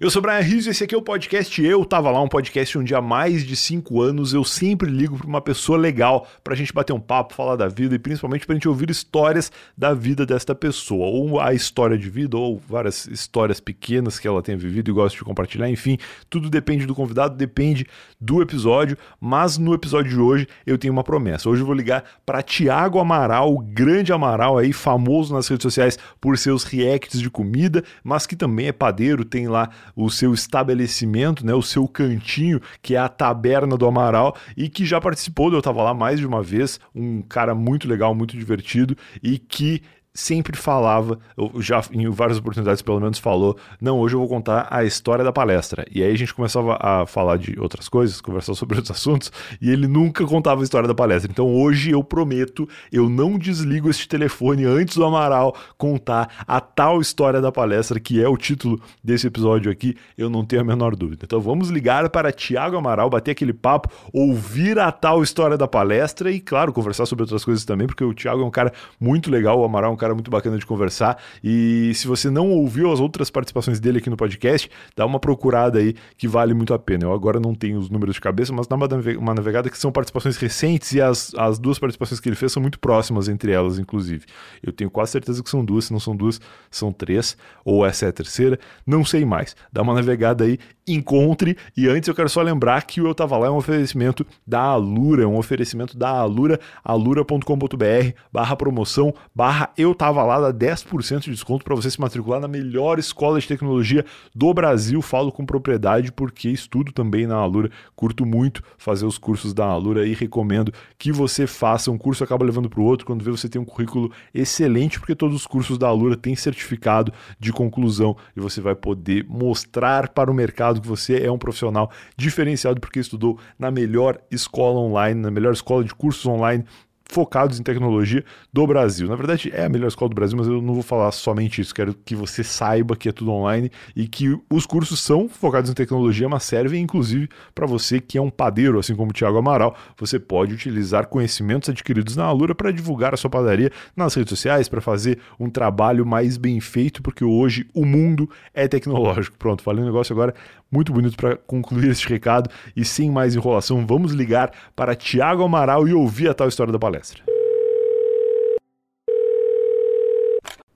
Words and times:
Eu 0.00 0.08
sou 0.08 0.20
o 0.20 0.22
Brian 0.22 0.40
Rizzo 0.40 0.66
e 0.66 0.70
esse 0.70 0.82
aqui 0.82 0.94
é 0.94 0.98
o 0.98 1.02
podcast 1.02 1.62
Eu 1.62 1.84
Tava 1.84 2.10
Lá, 2.10 2.22
um 2.22 2.26
podcast 2.26 2.78
onde 2.78 2.94
há 2.94 3.02
mais 3.02 3.44
de 3.44 3.54
cinco 3.54 4.00
anos 4.00 4.32
eu 4.32 4.42
sempre 4.42 4.90
ligo 4.90 5.18
para 5.18 5.26
uma 5.26 5.42
pessoa 5.42 5.76
legal 5.76 6.26
pra 6.42 6.56
gente 6.56 6.72
bater 6.72 6.94
um 6.94 6.98
papo, 6.98 7.34
falar 7.34 7.54
da 7.54 7.68
vida 7.68 7.96
e 7.96 7.98
principalmente 7.98 8.46
pra 8.46 8.54
gente 8.54 8.66
ouvir 8.66 8.88
histórias 8.88 9.52
da 9.76 9.92
vida 9.92 10.24
desta 10.24 10.54
pessoa, 10.54 11.04
ou 11.06 11.38
a 11.38 11.52
história 11.52 11.98
de 11.98 12.08
vida, 12.08 12.34
ou 12.34 12.58
várias 12.66 13.06
histórias 13.08 13.60
pequenas 13.60 14.18
que 14.18 14.26
ela 14.26 14.40
tenha 14.40 14.56
vivido 14.56 14.90
e 14.90 14.94
gosta 14.94 15.18
de 15.18 15.22
compartilhar, 15.22 15.68
enfim, 15.68 15.98
tudo 16.30 16.48
depende 16.48 16.86
do 16.86 16.94
convidado, 16.94 17.36
depende 17.36 17.86
do 18.18 18.40
episódio, 18.40 18.96
mas 19.20 19.58
no 19.58 19.74
episódio 19.74 20.10
de 20.10 20.18
hoje 20.18 20.48
eu 20.64 20.78
tenho 20.78 20.94
uma 20.94 21.04
promessa. 21.04 21.46
Hoje 21.46 21.60
eu 21.60 21.66
vou 21.66 21.74
ligar 21.74 22.04
para 22.24 22.40
Tiago 22.40 22.98
Amaral, 22.98 23.52
o 23.52 23.58
grande 23.58 24.14
Amaral 24.14 24.56
aí, 24.56 24.72
famoso 24.72 25.34
nas 25.34 25.46
redes 25.46 25.62
sociais 25.62 25.98
por 26.18 26.38
seus 26.38 26.64
reacts 26.64 27.20
de 27.20 27.28
comida, 27.28 27.84
mas 28.02 28.26
que 28.26 28.34
também 28.34 28.68
é 28.68 28.72
padeiro, 28.72 29.26
tem 29.26 29.46
lá 29.46 29.68
o 29.94 30.10
seu 30.10 30.32
estabelecimento, 30.32 31.44
né, 31.44 31.54
o 31.54 31.62
seu 31.62 31.86
cantinho, 31.86 32.60
que 32.82 32.94
é 32.94 32.98
a 32.98 33.08
Taberna 33.08 33.76
do 33.76 33.86
Amaral, 33.86 34.36
e 34.56 34.68
que 34.68 34.84
já 34.84 35.00
participou, 35.00 35.52
eu 35.52 35.58
estava 35.58 35.82
lá 35.82 35.94
mais 35.94 36.18
de 36.18 36.26
uma 36.26 36.42
vez, 36.42 36.80
um 36.94 37.22
cara 37.22 37.54
muito 37.54 37.88
legal, 37.88 38.14
muito 38.14 38.36
divertido, 38.36 38.96
e 39.22 39.38
que 39.38 39.82
sempre 40.20 40.56
falava, 40.56 41.18
já 41.58 41.82
em 41.92 42.08
várias 42.10 42.38
oportunidades 42.38 42.82
pelo 42.82 43.00
menos 43.00 43.18
falou, 43.18 43.56
não, 43.80 43.98
hoje 43.98 44.14
eu 44.14 44.20
vou 44.20 44.28
contar 44.28 44.68
a 44.70 44.84
história 44.84 45.24
da 45.24 45.32
palestra. 45.32 45.86
E 45.90 46.02
aí 46.02 46.12
a 46.12 46.16
gente 46.16 46.34
começava 46.34 46.76
a 46.78 47.06
falar 47.06 47.38
de 47.38 47.58
outras 47.58 47.88
coisas, 47.88 48.20
conversar 48.20 48.54
sobre 48.54 48.76
outros 48.76 48.96
assuntos, 48.96 49.32
e 49.60 49.70
ele 49.70 49.86
nunca 49.86 50.26
contava 50.26 50.60
a 50.60 50.64
história 50.64 50.86
da 50.86 50.94
palestra. 50.94 51.30
Então 51.30 51.52
hoje 51.54 51.90
eu 51.90 52.04
prometo, 52.04 52.68
eu 52.92 53.08
não 53.08 53.38
desligo 53.38 53.88
este 53.88 54.06
telefone 54.06 54.66
antes 54.66 54.96
do 54.96 55.04
Amaral 55.04 55.56
contar 55.78 56.44
a 56.46 56.60
tal 56.60 57.00
história 57.00 57.40
da 57.40 57.50
palestra, 57.50 57.98
que 57.98 58.22
é 58.22 58.28
o 58.28 58.36
título 58.36 58.80
desse 59.02 59.26
episódio 59.26 59.72
aqui, 59.72 59.96
eu 60.18 60.28
não 60.28 60.44
tenho 60.44 60.60
a 60.60 60.64
menor 60.64 60.94
dúvida. 60.94 61.22
Então 61.24 61.40
vamos 61.40 61.70
ligar 61.70 62.08
para 62.10 62.30
Tiago 62.30 62.76
Amaral, 62.76 63.08
bater 63.08 63.30
aquele 63.30 63.54
papo, 63.54 63.88
ouvir 64.12 64.78
a 64.78 64.92
tal 64.92 65.22
história 65.22 65.56
da 65.56 65.66
palestra 65.66 66.30
e, 66.30 66.40
claro, 66.40 66.72
conversar 66.72 67.06
sobre 67.06 67.22
outras 67.22 67.44
coisas 67.44 67.64
também, 67.64 67.86
porque 67.86 68.04
o 68.04 68.12
Tiago 68.12 68.42
é 68.42 68.44
um 68.44 68.50
cara 68.50 68.72
muito 69.00 69.30
legal, 69.30 69.58
o 69.58 69.64
Amaral 69.64 69.90
é 69.90 69.94
um 69.94 69.96
cara 69.96 70.09
muito 70.14 70.30
bacana 70.30 70.58
de 70.58 70.66
conversar. 70.66 71.18
E 71.42 71.92
se 71.94 72.06
você 72.06 72.30
não 72.30 72.50
ouviu 72.50 72.92
as 72.92 73.00
outras 73.00 73.30
participações 73.30 73.80
dele 73.80 73.98
aqui 73.98 74.10
no 74.10 74.16
podcast, 74.16 74.70
dá 74.96 75.06
uma 75.06 75.18
procurada 75.18 75.78
aí 75.78 75.94
que 76.16 76.28
vale 76.28 76.54
muito 76.54 76.74
a 76.74 76.78
pena. 76.78 77.04
Eu 77.04 77.12
agora 77.12 77.40
não 77.40 77.54
tenho 77.54 77.78
os 77.78 77.90
números 77.90 78.14
de 78.14 78.20
cabeça, 78.20 78.52
mas 78.52 78.66
dá 78.66 78.76
uma 78.76 79.34
navegada 79.34 79.70
que 79.70 79.78
são 79.78 79.92
participações 79.92 80.36
recentes 80.36 80.92
e 80.92 81.00
as, 81.00 81.34
as 81.36 81.58
duas 81.58 81.78
participações 81.78 82.20
que 82.20 82.28
ele 82.28 82.36
fez 82.36 82.52
são 82.52 82.60
muito 82.60 82.78
próximas 82.78 83.28
entre 83.28 83.52
elas, 83.52 83.78
inclusive. 83.78 84.24
Eu 84.62 84.72
tenho 84.72 84.90
quase 84.90 85.12
certeza 85.12 85.42
que 85.42 85.50
são 85.50 85.64
duas, 85.64 85.86
se 85.86 85.92
não 85.92 86.00
são 86.00 86.14
duas, 86.16 86.40
são 86.70 86.92
três, 86.92 87.36
ou 87.64 87.84
essa 87.84 88.06
é 88.06 88.08
a 88.08 88.12
terceira, 88.12 88.58
não 88.86 89.04
sei 89.04 89.24
mais. 89.24 89.56
Dá 89.72 89.82
uma 89.82 89.94
navegada 89.94 90.44
aí, 90.44 90.58
encontre. 90.86 91.56
E 91.76 91.88
antes 91.88 92.08
eu 92.08 92.14
quero 92.14 92.28
só 92.28 92.42
lembrar 92.42 92.82
que 92.82 93.00
o 93.00 93.06
Eu 93.06 93.14
Tava 93.14 93.36
Lá 93.38 93.46
é 93.46 93.50
um 93.50 93.56
oferecimento 93.56 94.26
da 94.46 94.60
Alura, 94.60 95.22
é 95.22 95.26
um 95.26 95.36
oferecimento 95.36 95.96
da 95.96 96.08
Alura, 96.10 96.58
alura.com.br 96.84 98.10
barra 98.32 98.56
promoção, 98.56 99.14
barra 99.34 99.70
Eu 99.76 99.89
Tava 99.94 100.22
Lá, 100.22 100.50
dá 100.50 100.52
10% 100.52 101.20
de 101.20 101.30
desconto 101.30 101.64
para 101.64 101.74
você 101.74 101.90
se 101.90 102.00
matricular 102.00 102.40
na 102.40 102.48
melhor 102.48 102.98
escola 102.98 103.40
de 103.40 103.48
tecnologia 103.48 104.04
do 104.34 104.52
Brasil. 104.52 105.00
Falo 105.02 105.32
com 105.32 105.44
propriedade 105.44 106.12
porque 106.12 106.48
estudo 106.48 106.92
também 106.92 107.26
na 107.26 107.36
Alura, 107.36 107.70
curto 107.94 108.26
muito 108.26 108.62
fazer 108.78 109.06
os 109.06 109.18
cursos 109.18 109.54
da 109.54 109.64
Alura 109.64 110.06
e 110.06 110.14
recomendo 110.14 110.72
que 110.98 111.12
você 111.12 111.46
faça. 111.46 111.90
Um 111.90 111.98
curso 111.98 112.24
acaba 112.24 112.44
levando 112.44 112.68
para 112.68 112.80
o 112.80 112.84
outro, 112.84 113.06
quando 113.06 113.24
vê 113.24 113.30
você 113.30 113.48
tem 113.48 113.60
um 113.60 113.64
currículo 113.64 114.10
excelente, 114.34 114.98
porque 114.98 115.14
todos 115.14 115.36
os 115.36 115.46
cursos 115.46 115.78
da 115.78 115.88
Alura 115.88 116.16
têm 116.16 116.36
certificado 116.36 117.12
de 117.38 117.52
conclusão 117.52 118.16
e 118.36 118.40
você 118.40 118.60
vai 118.60 118.74
poder 118.74 119.24
mostrar 119.28 120.08
para 120.08 120.30
o 120.30 120.34
mercado 120.34 120.80
que 120.80 120.88
você 120.88 121.22
é 121.24 121.30
um 121.30 121.38
profissional 121.38 121.90
diferenciado 122.16 122.80
porque 122.80 123.00
estudou 123.00 123.38
na 123.58 123.70
melhor 123.70 124.18
escola 124.30 124.78
online, 124.78 125.20
na 125.20 125.30
melhor 125.30 125.52
escola 125.52 125.84
de 125.84 125.94
cursos 125.94 126.24
online 126.26 126.64
focados 127.10 127.58
em 127.58 127.62
tecnologia 127.62 128.24
do 128.52 128.66
Brasil. 128.66 129.08
Na 129.08 129.16
verdade, 129.16 129.50
é 129.52 129.64
a 129.64 129.68
melhor 129.68 129.88
escola 129.88 130.08
do 130.08 130.14
Brasil, 130.14 130.38
mas 130.38 130.46
eu 130.46 130.62
não 130.62 130.74
vou 130.74 130.82
falar 130.82 131.10
somente 131.10 131.60
isso. 131.60 131.74
Quero 131.74 131.92
que 131.92 132.14
você 132.14 132.44
saiba 132.44 132.96
que 132.96 133.08
é 133.08 133.12
tudo 133.12 133.32
online 133.32 133.70
e 133.96 134.06
que 134.06 134.38
os 134.48 134.64
cursos 134.64 135.00
são 135.00 135.28
focados 135.28 135.70
em 135.70 135.74
tecnologia, 135.74 136.28
mas 136.28 136.44
servem 136.44 136.82
inclusive 136.82 137.28
para 137.54 137.66
você 137.66 138.00
que 138.00 138.16
é 138.16 138.22
um 138.22 138.30
padeiro, 138.30 138.78
assim 138.78 138.94
como 138.94 139.10
o 139.10 139.12
Thiago 139.12 139.38
Amaral. 139.38 139.76
Você 139.98 140.18
pode 140.18 140.54
utilizar 140.54 141.08
conhecimentos 141.08 141.68
adquiridos 141.68 142.16
na 142.16 142.24
Alura 142.24 142.54
para 142.54 142.70
divulgar 142.70 143.12
a 143.12 143.16
sua 143.16 143.28
padaria 143.28 143.70
nas 143.96 144.14
redes 144.14 144.30
sociais, 144.30 144.68
para 144.68 144.80
fazer 144.80 145.18
um 145.38 145.50
trabalho 145.50 146.06
mais 146.06 146.36
bem 146.36 146.60
feito, 146.60 147.02
porque 147.02 147.24
hoje 147.24 147.66
o 147.74 147.84
mundo 147.84 148.30
é 148.54 148.68
tecnológico. 148.68 149.36
Pronto, 149.36 149.62
falei 149.62 149.82
um 149.82 149.86
negócio 149.86 150.12
agora 150.12 150.34
muito 150.70 150.92
bonito 150.92 151.16
para 151.16 151.36
concluir 151.36 151.90
este 151.90 152.08
recado 152.08 152.48
e 152.76 152.84
sem 152.84 153.10
mais 153.10 153.34
enrolação, 153.34 153.84
vamos 153.84 154.12
ligar 154.12 154.52
para 154.76 154.94
Tiago 154.94 155.42
Amaral 155.42 155.88
e 155.88 155.92
ouvir 155.92 156.28
a 156.28 156.34
tal 156.34 156.48
história 156.48 156.72
da 156.72 156.78
palestra. 156.78 157.22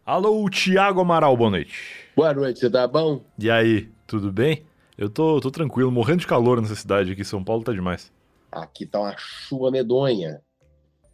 Alô, 0.04 0.48
Tiago 0.50 1.00
Amaral, 1.00 1.36
boa 1.36 1.50
noite. 1.50 1.78
Boa 2.14 2.34
noite, 2.34 2.58
você 2.60 2.68
tá 2.68 2.86
bom? 2.86 3.24
E 3.38 3.50
aí, 3.50 3.88
tudo 4.06 4.30
bem? 4.30 4.64
Eu 4.98 5.08
tô, 5.08 5.40
tô 5.40 5.50
tranquilo, 5.50 5.90
morrendo 5.90 6.20
de 6.20 6.26
calor 6.26 6.60
nessa 6.60 6.74
cidade 6.74 7.12
aqui, 7.12 7.24
São 7.24 7.42
Paulo 7.42 7.64
tá 7.64 7.72
demais. 7.72 8.12
Aqui 8.52 8.84
tá 8.86 9.00
uma 9.00 9.14
chuva 9.16 9.70
medonha. 9.70 10.40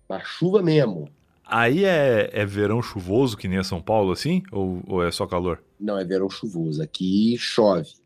Uma 0.09 0.21
chuva 0.21 0.61
mesmo. 0.61 1.09
Aí 1.47 1.85
é, 1.85 2.31
é 2.33 2.45
verão 2.45 2.83
chuvoso, 2.83 3.37
que 3.37 3.49
nem 3.49 3.59
é 3.59 3.63
São 3.63 3.81
Paulo, 3.81 4.13
assim? 4.13 4.43
Ou, 4.53 4.83
ou 4.87 5.05
é 5.05 5.11
só 5.11 5.27
calor? 5.27 5.63
Não, 5.79 5.99
é 5.99 6.05
verão 6.05 6.29
chuvoso. 6.29 6.83
Aqui 6.83 7.37
chove. 7.39 8.00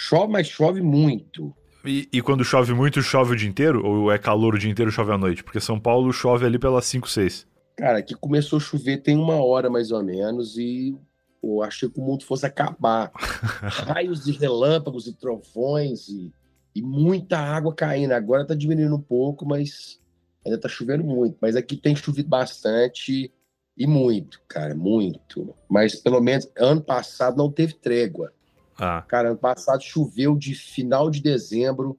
Chove, 0.00 0.32
mas 0.32 0.46
chove 0.46 0.80
muito. 0.80 1.52
E, 1.84 2.08
e, 2.12 2.22
quando 2.22 2.44
chove 2.44 2.72
muito, 2.72 3.02
chove 3.02 3.32
o 3.32 3.36
dia 3.36 3.48
inteiro? 3.48 3.84
Ou 3.84 4.12
é 4.12 4.16
calor 4.16 4.54
o 4.54 4.58
dia 4.58 4.70
inteiro 4.70 4.92
e 4.92 4.94
chove 4.94 5.10
à 5.10 5.18
noite? 5.18 5.42
Porque 5.42 5.58
São 5.58 5.78
Paulo 5.80 6.12
chove 6.12 6.46
ali 6.46 6.56
pelas 6.56 6.84
5, 6.84 7.10
6. 7.10 7.44
Cara, 7.76 7.98
aqui 7.98 8.14
começou 8.14 8.58
a 8.58 8.60
chover 8.60 8.98
tem 8.98 9.16
uma 9.16 9.44
hora 9.44 9.68
mais 9.68 9.90
ou 9.90 10.00
menos 10.04 10.56
e 10.56 10.96
eu 11.42 11.64
achei 11.64 11.88
que 11.88 11.98
o 11.98 12.02
mundo 12.02 12.24
fosse 12.24 12.46
acabar. 12.46 13.10
Raios 13.16 14.24
de 14.24 14.30
relâmpagos 14.30 15.08
e 15.08 15.12
trovões 15.12 16.08
e, 16.08 16.32
e 16.76 16.80
muita 16.80 17.36
água 17.36 17.74
caindo. 17.74 18.12
Agora 18.12 18.46
tá 18.46 18.54
diminuindo 18.54 18.94
um 18.94 19.02
pouco, 19.02 19.44
mas 19.44 20.00
ainda 20.46 20.58
tá 20.58 20.68
chovendo 20.68 21.02
muito. 21.02 21.36
Mas 21.42 21.56
aqui 21.56 21.76
tem 21.76 21.96
chovido 21.96 22.28
bastante 22.28 23.32
e 23.76 23.86
muito, 23.86 24.40
cara, 24.46 24.76
muito. 24.76 25.56
Mas 25.68 25.96
pelo 25.96 26.20
menos 26.20 26.48
ano 26.56 26.80
passado 26.80 27.36
não 27.36 27.50
teve 27.50 27.72
trégua. 27.72 28.32
Ah. 28.78 29.02
Cara, 29.08 29.30
ano 29.30 29.38
passado 29.38 29.82
choveu 29.82 30.36
de 30.36 30.54
final 30.54 31.10
de 31.10 31.20
dezembro 31.20 31.98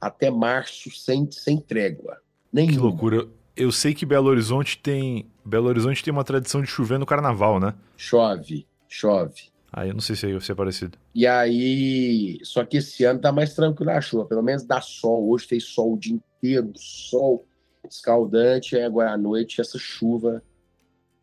até 0.00 0.30
março 0.30 0.90
sem, 0.90 1.30
sem 1.30 1.60
trégua. 1.60 2.18
Nenhuma. 2.52 2.72
Que 2.72 2.78
loucura. 2.78 3.28
Eu 3.56 3.72
sei 3.72 3.94
que 3.94 4.06
Belo 4.06 4.28
Horizonte 4.28 4.78
tem. 4.78 5.26
Belo 5.44 5.68
Horizonte 5.68 6.02
tem 6.02 6.12
uma 6.12 6.24
tradição 6.24 6.62
de 6.62 6.68
chover 6.68 6.98
no 6.98 7.06
carnaval, 7.06 7.58
né? 7.58 7.74
Chove, 7.96 8.66
chove. 8.88 9.50
Aí 9.72 9.88
ah, 9.88 9.90
eu 9.90 9.94
não 9.94 10.00
sei 10.00 10.16
se 10.16 10.30
é, 10.30 10.40
se 10.40 10.52
é 10.52 10.54
parecido. 10.54 10.96
E 11.14 11.26
aí. 11.26 12.38
Só 12.42 12.64
que 12.64 12.78
esse 12.78 13.04
ano 13.04 13.20
tá 13.20 13.32
mais 13.32 13.54
tranquilo 13.54 13.90
a 13.90 14.00
chuva. 14.00 14.24
Pelo 14.26 14.42
menos 14.42 14.64
dá 14.64 14.80
sol. 14.80 15.28
Hoje 15.28 15.46
fez 15.46 15.64
sol 15.64 15.94
o 15.94 15.98
dia 15.98 16.14
inteiro, 16.14 16.72
sol 16.76 17.46
escaldante. 17.88 18.76
Aí 18.76 18.84
agora 18.84 19.12
à 19.12 19.18
noite 19.18 19.60
essa 19.60 19.78
chuva 19.78 20.42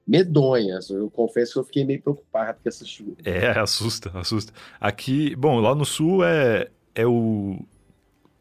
medonhas. 0.05 0.89
Eu 0.89 1.09
confesso 1.09 1.53
que 1.53 1.59
eu 1.59 1.63
fiquei 1.63 1.85
meio 1.85 2.01
preocupado 2.01 2.57
com 2.61 2.69
essa 2.69 2.85
chuva. 2.85 3.13
É, 3.23 3.57
assusta, 3.59 4.11
assusta. 4.13 4.53
Aqui, 4.79 5.35
bom, 5.35 5.59
lá 5.59 5.73
no 5.73 5.85
sul 5.85 6.23
é, 6.23 6.69
é 6.93 7.05
o 7.05 7.59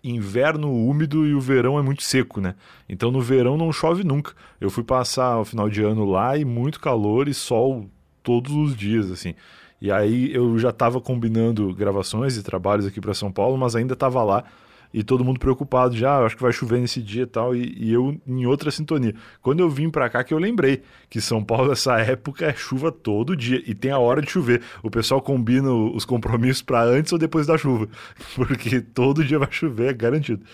inverno 0.03 0.73
úmido 0.73 1.25
e 1.25 1.35
o 1.35 1.41
verão 1.41 1.79
é 1.79 1.83
muito 1.83 2.03
seco, 2.03 2.41
né? 2.41 2.55
Então 2.89 3.11
no 3.11 3.21
verão 3.21 3.57
não 3.57 3.73
chove 3.73 4.03
nunca. 4.03 4.33
Eu 4.61 4.69
fui 4.69 4.83
passar 4.83 5.39
o 5.39 5.45
final 5.45 5.71
de 5.71 5.83
ano 5.83 6.05
lá 6.05 6.37
e 6.37 6.45
muito 6.45 6.81
calor 6.81 7.29
e 7.29 7.35
sol 7.35 7.87
todos 8.23 8.53
os 8.53 8.77
dias, 8.77 9.11
assim. 9.11 9.35
E 9.81 9.91
aí 9.91 10.33
eu 10.35 10.59
já 10.59 10.71
estava 10.71 11.01
combinando 11.01 11.75
gravações 11.75 12.37
e 12.37 12.43
trabalhos 12.43 12.87
aqui 12.87 13.01
para 13.01 13.15
São 13.15 13.33
Paulo, 13.33 13.57
mas 13.57 13.75
ainda 13.77 13.95
estava 13.95 14.23
lá 14.23 14.45
e 14.93 15.03
todo 15.03 15.25
mundo 15.25 15.41
preocupado 15.41 15.97
já, 15.97 16.19
ah, 16.19 16.27
acho 16.27 16.37
que 16.37 16.43
vai 16.43 16.53
chover 16.53 16.81
nesse 16.81 17.03
dia 17.03 17.23
e 17.23 17.27
tal, 17.27 17.55
e, 17.55 17.93
eu 17.93 18.21
em 18.27 18.47
outra 18.47 18.71
sintonia. 18.71 19.15
Quando 19.41 19.61
eu 19.61 19.71
vim 19.71 19.91
para 19.91 20.09
cá 20.11 20.23
que 20.23 20.35
eu 20.35 20.39
lembrei 20.39 20.83
que 21.09 21.21
São 21.21 21.43
Paulo 21.43 21.69
nessa 21.71 21.99
época 22.01 22.47
é 22.47 22.55
chuva 22.55 22.93
todo 22.93 23.37
dia 23.37 23.63
e 23.67 23.75
tem 23.75 23.91
a 23.91 23.99
hora 23.99 24.21
de 24.21 24.31
chover. 24.31 24.63
O 24.83 24.91
pessoal 24.91 25.21
combina 25.23 25.73
os 25.73 26.05
compromissos 26.05 26.63
para 26.63 26.83
antes 26.83 27.13
ou 27.13 27.19
depois 27.19 27.47
da 27.47 27.57
chuva, 27.57 27.89
porque 28.35 28.81
todo 28.81 29.25
dia 29.25 29.39
vai 29.39 29.51
chover, 29.51 29.91
é 29.91 29.95
garantido. 29.95 30.45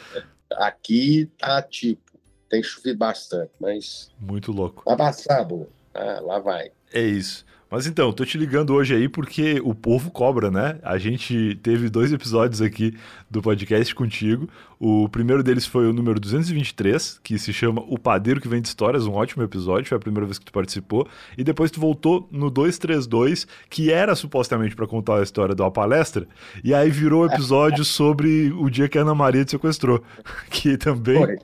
Aqui 0.53 1.31
tá 1.39 1.61
tipo, 1.63 2.01
tem 2.49 2.63
chovido 2.63 2.99
bastante, 2.99 3.51
mas 3.61 4.11
muito 4.19 4.53
louco. 4.53 4.83
Vai 4.87 4.97
passar, 4.97 5.47
ah, 5.95 6.21
lá 6.21 6.39
vai. 6.39 6.71
É 6.93 7.03
isso. 7.03 7.45
Mas 7.71 7.87
então, 7.87 8.11
tô 8.13 8.25
te 8.25 8.39
ligando 8.39 8.73
hoje 8.73 8.95
aí 8.95 9.09
porque 9.09 9.61
o 9.63 9.75
povo 9.75 10.11
cobra, 10.11 10.51
né? 10.51 10.79
A 10.83 10.97
gente 10.97 11.59
teve 11.63 11.91
dois 11.91 12.11
episódios 12.13 12.63
aqui 12.63 12.97
do 13.31 13.43
podcast 13.43 13.95
contigo. 13.95 14.49
O 14.81 15.09
primeiro 15.09 15.43
deles 15.43 15.67
foi 15.67 15.89
o 15.89 15.93
número 15.93 16.21
223, 16.21 17.21
que 17.25 17.37
se 17.37 17.53
chama 17.53 17.83
O 17.89 17.99
Padeiro 17.99 18.41
que 18.41 18.47
Vem 18.47 18.63
de 18.63 18.69
Histórias, 18.69 19.07
um 19.07 19.15
ótimo 19.15 19.43
episódio, 19.43 19.89
foi 19.89 19.97
a 19.97 20.01
primeira 20.01 20.25
vez 20.25 20.39
que 20.39 20.45
tu 20.45 20.53
participou. 20.53 21.07
E 21.37 21.43
depois 21.43 21.71
tu 21.71 21.81
voltou 21.81 22.29
no 22.31 22.49
232, 22.49 23.47
que 23.69 23.93
era 23.93 24.15
supostamente 24.15 24.77
para 24.77 24.87
contar 24.87 25.19
a 25.19 25.23
história 25.23 25.55
de 25.55 25.61
uma 25.61 25.71
palestra, 25.71 26.29
e 26.63 26.73
aí 26.73 26.91
virou 26.91 27.23
o 27.23 27.27
episódio 27.27 27.83
sobre 27.87 28.53
o 28.53 28.71
dia 28.71 28.89
que 28.89 28.97
a 28.97 29.03
Ana 29.03 29.17
Maria 29.17 29.45
te 29.45 29.51
sequestrou, 29.53 30.01
que 30.49 30.77
também 30.77 31.39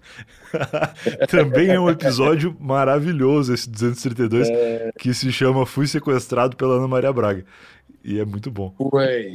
também 1.29 1.71
é 1.71 1.81
um 1.81 1.91
episódio 1.91 2.57
maravilhoso 2.61 3.53
esse 3.53 3.69
232, 3.69 4.49
é... 4.49 4.93
que 4.97 5.13
se 5.13 5.33
chama 5.33 5.67
Fui 5.67 5.89
sequestrado 5.89 6.57
pela 6.57 6.77
Ana 6.77 6.87
Maria 6.87 7.13
Braga. 7.13 7.45
E 8.05 8.21
é 8.21 8.25
muito 8.25 8.51
bom. 8.51 8.75
Ué, 8.93 9.27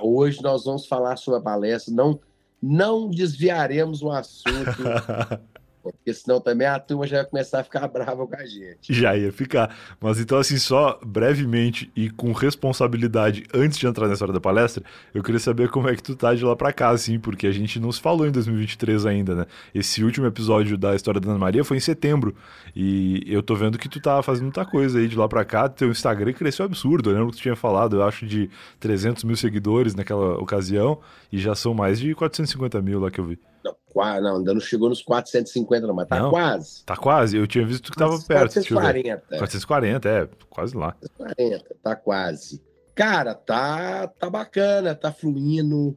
hoje 0.00 0.40
nós 0.42 0.64
vamos 0.64 0.86
falar 0.86 1.16
sobre 1.16 1.40
a 1.40 1.42
palestra, 1.42 1.92
não 1.92 2.18
não 2.62 3.10
desviaremos 3.10 4.02
o 4.02 4.10
assunto 4.10 4.82
Porque 5.82 6.14
senão 6.14 6.40
também 6.40 6.66
a 6.66 6.78
turma 6.78 7.06
já 7.06 7.18
ia 7.18 7.24
começar 7.24 7.60
a 7.60 7.64
ficar 7.64 7.86
brava 7.88 8.26
com 8.26 8.36
a 8.36 8.44
gente. 8.44 8.92
Já 8.92 9.16
ia 9.16 9.32
ficar. 9.32 9.74
Mas 10.00 10.20
então, 10.20 10.38
assim, 10.38 10.58
só 10.58 10.98
brevemente 11.04 11.90
e 11.96 12.10
com 12.10 12.32
responsabilidade, 12.32 13.44
antes 13.52 13.78
de 13.78 13.86
entrar 13.86 14.08
nessa 14.08 14.24
hora 14.24 14.32
da 14.32 14.40
palestra, 14.40 14.84
eu 15.12 15.22
queria 15.22 15.40
saber 15.40 15.68
como 15.70 15.88
é 15.88 15.96
que 15.96 16.02
tu 16.02 16.14
tá 16.14 16.34
de 16.34 16.44
lá 16.44 16.54
pra 16.54 16.72
cá, 16.72 16.90
assim, 16.90 17.18
porque 17.18 17.46
a 17.46 17.52
gente 17.52 17.80
não 17.80 17.90
se 17.90 18.00
falou 18.00 18.26
em 18.26 18.30
2023 18.30 19.06
ainda, 19.06 19.34
né? 19.34 19.46
Esse 19.74 20.04
último 20.04 20.26
episódio 20.26 20.78
da 20.78 20.94
história 20.94 21.20
da 21.20 21.30
Ana 21.30 21.38
Maria 21.38 21.64
foi 21.64 21.76
em 21.76 21.80
setembro. 21.80 22.34
E 22.74 23.22
eu 23.26 23.42
tô 23.42 23.54
vendo 23.54 23.78
que 23.78 23.88
tu 23.88 24.00
tá 24.00 24.22
fazendo 24.22 24.44
muita 24.44 24.64
coisa 24.64 24.98
aí 24.98 25.08
de 25.08 25.16
lá 25.16 25.28
pra 25.28 25.44
cá. 25.44 25.68
Teu 25.68 25.90
Instagram 25.90 26.32
cresceu 26.32 26.64
absurdo. 26.64 27.10
Eu 27.10 27.14
lembro 27.14 27.30
que 27.30 27.38
tu 27.38 27.42
tinha 27.42 27.56
falado, 27.56 27.96
eu 27.96 28.02
acho, 28.02 28.26
de 28.26 28.48
300 28.80 29.24
mil 29.24 29.36
seguidores 29.36 29.94
naquela 29.94 30.38
ocasião. 30.38 31.00
E 31.30 31.38
já 31.38 31.54
são 31.54 31.74
mais 31.74 31.98
de 31.98 32.14
450 32.14 32.80
mil 32.80 33.00
lá 33.00 33.10
que 33.10 33.18
eu 33.18 33.24
vi. 33.24 33.38
Não, 33.64 33.76
não, 34.20 34.36
ainda 34.36 34.54
não 34.54 34.60
chegou 34.60 34.88
nos 34.88 35.02
450, 35.02 35.86
não, 35.86 35.94
mas 35.94 36.08
tá 36.08 36.18
não, 36.18 36.30
quase. 36.30 36.84
Tá 36.84 36.96
quase. 36.96 37.36
Eu 37.36 37.46
tinha 37.46 37.64
visto 37.64 37.90
que 37.90 37.96
tava 37.96 38.18
perto. 38.18 38.54
440. 38.54 39.26
440, 39.38 40.08
é, 40.08 40.28
quase 40.50 40.76
lá. 40.76 40.92
440, 41.16 41.76
tá 41.82 41.96
quase. 41.96 42.62
Cara, 42.94 43.34
tá, 43.34 44.06
tá 44.06 44.28
bacana, 44.28 44.94
tá 44.94 45.12
fluindo. 45.12 45.96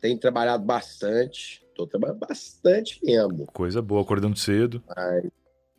Tem 0.00 0.16
trabalhado 0.16 0.64
bastante. 0.64 1.64
Tô 1.74 1.86
trabalhando 1.86 2.18
bastante 2.18 3.00
mesmo. 3.04 3.46
Coisa 3.52 3.82
boa, 3.82 4.02
acordando 4.02 4.38
cedo. 4.38 4.82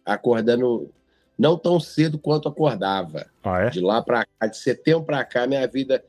acordando 0.05 0.91
não 1.37 1.57
tão 1.57 1.79
cedo 1.79 2.19
quanto 2.19 2.49
acordava. 2.49 3.27
Ah, 3.43 3.61
é? 3.61 3.69
De 3.69 3.79
lá 3.79 4.01
para 4.01 4.25
cá, 4.25 4.47
de 4.47 4.57
setembro 4.57 5.05
para 5.05 5.23
cá, 5.23 5.47
minha 5.47 5.65
vida 5.67 6.03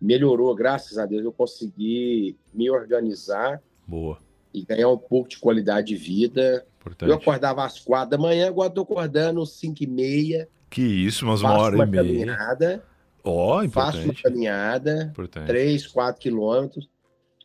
melhorou, 0.00 0.54
graças 0.54 0.98
a 0.98 1.06
Deus. 1.06 1.24
Eu 1.24 1.32
consegui 1.32 2.36
me 2.52 2.70
organizar. 2.70 3.62
Boa 3.86 4.18
e 4.56 4.64
ganhar 4.64 4.88
um 4.88 4.96
pouco 4.96 5.28
de 5.28 5.38
qualidade 5.38 5.88
de 5.88 5.96
vida. 5.96 6.64
Importante. 6.80 7.10
Eu 7.10 7.16
acordava 7.16 7.64
às 7.64 7.78
quatro 7.78 8.10
da 8.10 8.18
manhã, 8.18 8.48
agora 8.48 8.68
estou 8.68 8.84
acordando 8.84 9.42
às 9.42 9.50
cinco 9.50 9.84
e 9.84 9.86
meia. 9.86 10.48
Que 10.70 10.80
isso, 10.80 11.26
umas 11.26 11.42
uma 11.42 11.52
hora 11.52 11.74
uma 11.74 11.84
e 11.84 11.88
meia. 11.88 12.82
Ó, 13.22 13.62
oh, 13.62 13.68
Faço 13.68 14.02
uma 14.02 14.14
caminhada, 14.14 15.10
importante. 15.10 15.46
três, 15.46 15.86
quatro 15.86 16.22
quilômetros, 16.22 16.88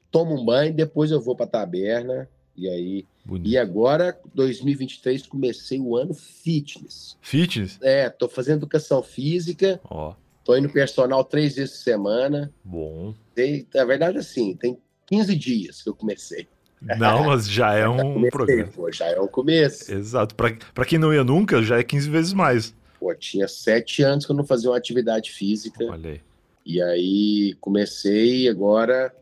tomo 0.10 0.40
um 0.40 0.46
banho, 0.46 0.74
depois 0.74 1.12
eu 1.12 1.19
vou 1.19 1.36
para 1.36 1.46
a 1.46 1.50
taberna. 1.50 2.30
E 2.56 2.69
aí. 2.69 3.06
Bonito. 3.25 3.50
E 3.50 3.58
agora, 3.58 4.18
2023, 4.34 5.25
comecei 5.28 5.80
o 5.80 5.96
ano 5.98 6.13
fitness. 6.13 7.18
Fitness? 7.22 7.78
É, 7.81 8.10
tô 8.10 8.30
fazendo 8.30 8.58
educação 8.58 9.02
física. 9.04 9.80
Ó. 9.90 10.13
Tô 10.44 10.56
indo 10.56 10.69
personal 10.69 11.24
três 11.24 11.56
vezes 11.56 11.78
por 11.78 11.84
semana. 11.84 12.54
Bom. 12.63 13.13
Tem, 13.34 13.68
na 13.74 13.86
verdade, 13.86 14.18
assim, 14.18 14.56
tem 14.56 14.78
15 15.08 15.36
dias 15.36 15.81
que 15.81 15.90
eu 15.90 15.96
comecei. 15.96 16.48
Não, 16.81 17.25
mas 17.25 17.50
já 17.50 17.74
é 17.74 17.88
um 17.89 18.30
programa. 18.30 18.72
Pô, 18.74 18.92
já 18.92 19.06
é 19.07 19.19
um 19.19 19.28
começo. 19.28 19.94
Exato. 19.94 20.36
Para 20.36 20.86
quem 20.86 20.98
não 20.98 21.13
ia 21.13 21.24
nunca, 21.24 21.62
já 21.62 21.78
é 21.78 21.83
15 21.83 22.10
vezes 22.10 22.33
mais. 22.33 22.74
Pô, 23.00 23.13
tinha 23.16 23.48
sete 23.48 24.04
anos 24.04 24.25
que 24.25 24.31
eu 24.31 24.36
não 24.36 24.45
fazia 24.45 24.69
uma 24.69 24.78
atividade 24.78 25.31
física. 25.31 25.86
Olha 25.86 26.12
aí. 26.12 26.22
E 26.66 26.81
aí 26.81 27.57
comecei 27.60 28.48
agora 28.48 29.13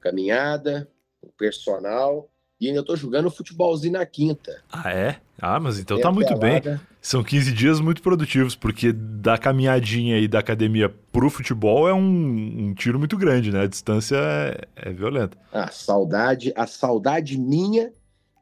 caminhada, 0.00 0.88
personal. 1.38 2.28
E 2.60 2.68
ainda 2.68 2.82
tô 2.82 2.94
jogando 2.94 3.30
futebolzinho 3.30 3.94
na 3.94 4.06
quinta. 4.06 4.62
Ah, 4.70 4.92
é? 4.92 5.20
Ah, 5.38 5.58
mas 5.58 5.78
então 5.78 6.00
tá 6.00 6.12
muito 6.12 6.36
bem. 6.36 6.62
São 7.02 7.24
15 7.24 7.52
dias 7.52 7.80
muito 7.80 8.00
produtivos, 8.00 8.54
porque 8.54 8.92
da 8.92 9.36
caminhadinha 9.36 10.18
e 10.18 10.28
da 10.28 10.38
academia 10.38 10.88
pro 10.88 11.28
futebol 11.28 11.88
é 11.88 11.92
um, 11.92 12.68
um 12.68 12.74
tiro 12.74 12.96
muito 12.96 13.16
grande, 13.18 13.50
né? 13.50 13.62
A 13.62 13.66
distância 13.66 14.16
é, 14.16 14.68
é 14.76 14.92
violenta. 14.92 15.36
A 15.52 15.66
saudade, 15.68 16.52
a 16.54 16.64
saudade 16.64 17.36
minha 17.36 17.92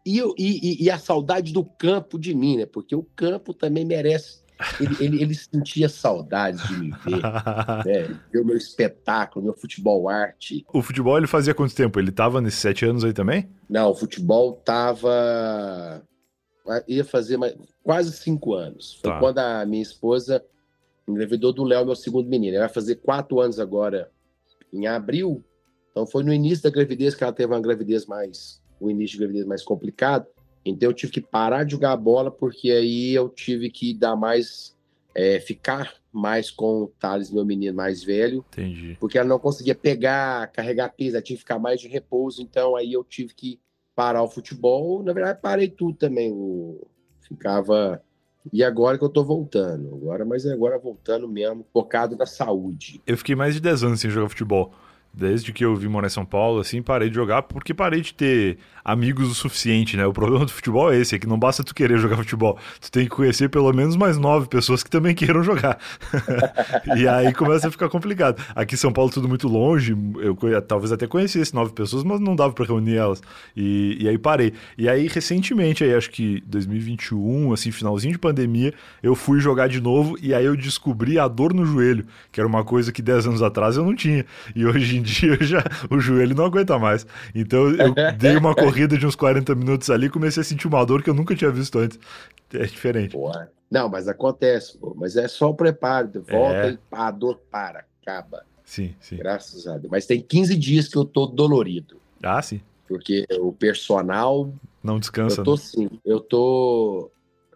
e, 0.05 0.21
e, 0.39 0.85
e, 0.85 0.91
a 0.91 0.99
saudade 0.99 1.55
do 1.55 1.65
campo 1.65 2.19
de 2.19 2.35
mim, 2.35 2.59
né? 2.59 2.67
Porque 2.67 2.95
o 2.95 3.03
campo 3.17 3.55
também 3.55 3.85
merece 3.85 4.41
ele, 4.79 4.97
ele, 5.01 5.23
ele, 5.23 5.35
sentia 5.35 5.89
saudades 5.89 6.63
de 6.69 6.75
me 6.75 6.91
ver, 6.91 7.23
né? 7.87 8.21
ver 8.31 8.41
o 8.41 8.45
meu 8.45 8.57
espetáculo, 8.57 9.45
meu 9.45 9.55
futebol 9.55 10.07
arte. 10.07 10.67
O 10.73 10.83
futebol 10.83 11.17
ele 11.17 11.27
fazia 11.27 11.55
quanto 11.55 11.75
tempo? 11.75 11.99
Ele 11.99 12.13
tava 12.13 12.43
nesses 12.43 12.61
sete 12.61 12.85
anos 12.85 13.05
aí 13.05 13.15
também? 13.15 13.49
Não, 13.69 13.91
o 13.91 13.95
futebol 13.95 14.53
tava. 14.53 16.03
Ia 16.87 17.05
fazer 17.05 17.37
mais... 17.37 17.55
quase 17.83 18.13
cinco 18.13 18.55
anos. 18.55 18.99
Foi 19.03 19.11
tá. 19.11 19.19
quando 19.19 19.39
a 19.39 19.65
minha 19.67 19.83
esposa 19.83 20.45
engravidou 21.09 21.53
do 21.53 21.65
Léo, 21.65 21.85
meu 21.85 21.97
segundo 21.97 22.29
menino. 22.29 22.55
Ele 22.55 22.61
vai 22.61 22.69
fazer 22.69 22.97
quatro 22.97 23.41
anos 23.41 23.59
agora, 23.59 24.11
em 24.73 24.87
abril. 24.87 25.45
Então 25.91 26.07
foi 26.07 26.23
no 26.23 26.33
início 26.33 26.63
da 26.63 26.71
gravidez 26.71 27.15
que 27.15 27.25
ela 27.25 27.33
teve 27.33 27.53
uma 27.53 27.61
gravidez 27.61 28.07
mais. 28.07 28.63
o 28.81 28.91
início 28.91 29.15
de 29.17 29.19
gravidez 29.19 29.47
mais 29.47 29.63
complicado. 29.63 30.27
Então 30.65 30.91
eu 30.91 30.95
tive 30.95 31.13
que 31.13 31.21
parar 31.21 31.65
de 31.65 31.73
jogar 31.73 31.97
bola, 31.97 32.31
porque 32.31 32.71
aí 32.71 33.13
eu 33.13 33.29
tive 33.29 33.71
que 33.71 33.95
dar 33.95 34.17
mais. 34.17 34.77
É, 35.13 35.41
ficar 35.41 35.93
mais 36.13 36.53
com 36.53 36.83
o 36.83 36.87
Thales, 36.87 37.33
meu 37.33 37.45
menino 37.45 37.75
mais 37.75 38.03
velho. 38.03 38.45
Entendi. 38.53 38.97
Porque 39.01 39.19
ela 39.19 39.29
não 39.29 39.41
conseguia 39.41 39.75
pegar, 39.75 40.47
carregar 40.53 40.95
peso, 40.97 41.17
ela 41.17 41.23
tinha 41.23 41.37
que 41.37 41.43
ficar 41.43 41.59
mais 41.59 41.81
de 41.81 41.89
repouso. 41.89 42.41
Então 42.41 42.77
aí 42.77 42.93
eu 42.93 43.03
tive 43.03 43.35
que 43.35 43.61
parar 43.95 44.23
o 44.23 44.29
futebol. 44.29 45.03
Na 45.03 45.13
verdade, 45.13 45.39
parei 45.41 45.69
tudo 45.69 45.97
também. 45.97 46.29
Eu 46.29 46.87
ficava. 47.21 48.03
E 48.53 48.65
agora 48.65 48.97
que 48.99 49.05
eu 49.05 49.09
tô 49.09 49.23
voltando. 49.25 49.95
Agora, 49.95 50.25
mas 50.25 50.47
agora 50.47 50.79
voltando 50.79 51.29
mesmo, 51.29 51.67
focado 51.73 52.17
na 52.17 52.27
saúde. 52.27 53.01
Eu 53.07 53.17
fiquei 53.17 53.35
mais 53.35 53.55
de 53.55 53.61
10 53.61 53.85
anos 53.85 54.01
sem 54.01 54.11
jogar 54.11 54.29
futebol. 54.29 54.73
Desde 55.13 55.53
que 55.53 55.65
eu 55.65 55.75
vim 55.75 55.89
morar 55.89 56.07
em 56.07 56.11
São 56.11 56.25
Paulo, 56.25 56.61
assim, 56.61 56.81
parei 56.81 57.09
de 57.09 57.15
jogar 57.17 57.43
porque 57.43 57.75
parei 57.75 58.01
de 58.01 58.15
ter 58.15 58.59
amigos 58.85 59.31
o 59.31 59.35
suficiente, 59.35 59.97
né? 59.97 60.07
O 60.07 60.13
problema 60.13 60.45
do 60.45 60.53
futebol 60.53 60.93
é 60.93 60.99
esse, 60.99 61.17
é 61.17 61.19
que 61.19 61.27
não 61.27 61.39
basta 61.39 61.65
tu 61.65 61.75
querer 61.75 61.99
jogar 61.99 62.17
futebol, 62.17 62.59
tu 62.81 62.91
tem 62.91 63.05
que 63.05 63.11
conhecer 63.11 63.49
pelo 63.49 63.73
menos 63.73 63.97
mais 63.97 64.17
nove 64.17 64.49
pessoas 64.49 64.83
que 64.83 64.91
também 64.91 65.13
queiram 65.17 65.43
jogar. 65.43 65.79
e 66.97 67.09
aí 67.09 67.33
começa 67.35 67.69
a 67.69 67.71
ficar 67.71 67.89
complicado. 67.89 68.41
Aqui 68.55 68.75
em 68.75 68.79
São 68.79 68.93
Paulo 68.93 69.11
tudo 69.11 69.29
muito 69.29 69.49
longe, 69.49 69.97
eu 70.21 70.63
talvez 70.63 70.93
até 70.93 71.07
conhecesse 71.07 71.55
nove 71.55 71.73
pessoas, 71.73 72.05
mas 72.05 72.21
não 72.21 72.37
dava 72.37 72.53
para 72.53 72.65
reunir 72.65 72.97
elas. 72.97 73.21
E, 73.57 73.99
e 74.01 74.09
aí 74.09 74.17
parei. 74.17 74.53
E 74.79 74.89
aí 74.89 75.09
recentemente, 75.09 75.83
aí 75.83 75.93
acho 75.93 76.11
que 76.11 76.41
2021, 76.47 77.53
assim, 77.53 77.71
finalzinho 77.71 78.13
de 78.13 78.19
pandemia, 78.19 78.73
eu 79.03 79.15
fui 79.15 79.41
jogar 79.41 79.69
de 79.69 79.81
novo 79.81 80.17
e 80.23 80.33
aí 80.33 80.45
eu 80.45 80.57
descobri 80.57 81.19
a 81.19 81.27
dor 81.27 81.53
no 81.53 81.65
joelho, 81.65 82.07
que 82.31 82.41
era 82.41 82.47
uma 82.47 82.65
coisa 82.65 82.93
que 82.93 83.03
dez 83.03 83.27
anos 83.27 83.43
atrás 83.43 83.77
eu 83.77 83.85
não 83.85 83.95
tinha. 83.95 84.25
E 84.55 84.65
hoje 84.65 85.00
em 85.01 85.03
dia 85.03 85.37
já 85.41 85.65
o 85.91 85.99
joelho 85.99 86.35
não 86.35 86.45
aguenta 86.45 86.79
mais. 86.79 87.07
Então 87.35 87.69
eu 87.71 87.95
dei 88.17 88.37
uma 88.37 88.55
corrida 88.55 88.97
de 88.97 89.07
uns 89.07 89.17
40 89.17 89.55
minutos 89.55 89.91
ali 89.91 90.07
e 90.07 90.11
comecei 90.11 90.41
a 90.41 90.45
sentir 90.45 90.67
uma 90.67 90.85
dor 90.85 91.03
que 91.03 91.11
eu 91.11 91.15
nunca 91.15 91.35
tinha 91.35 91.51
visto 91.51 91.79
antes. 91.79 91.99
É 92.53 92.65
diferente. 92.65 93.13
Boa. 93.13 93.51
Não, 93.71 93.89
mas 93.89 94.09
acontece, 94.09 94.77
pô. 94.77 94.95
mas 94.97 95.17
é 95.17 95.29
só 95.29 95.51
o 95.51 95.55
preparo, 95.55 96.11
volta 96.29 96.71
é. 96.71 96.73
e 96.73 96.79
a 96.91 97.11
dor 97.11 97.41
para, 97.51 97.85
acaba. 98.03 98.45
Sim, 98.65 98.95
sim. 99.01 99.17
Graças 99.17 99.67
a 99.67 99.79
Deus. 99.79 99.91
Mas 99.91 100.07
tem 100.07 100.21
15 100.21 100.57
dias 100.57 100.89
que 100.89 100.97
eu 100.97 101.05
tô 101.05 101.27
dolorido. 101.27 102.01
Ah, 102.23 102.43
sim. 102.43 102.61
Porque 102.87 103.25
o 103.41 103.53
personal. 103.53 104.53
Não 104.83 104.99
descansa. 104.99 105.41
Eu 105.41 105.45
tô 105.45 105.53
né? 105.53 105.59
sim. 105.59 105.91
Eu 106.05 106.21
tô 106.21 107.11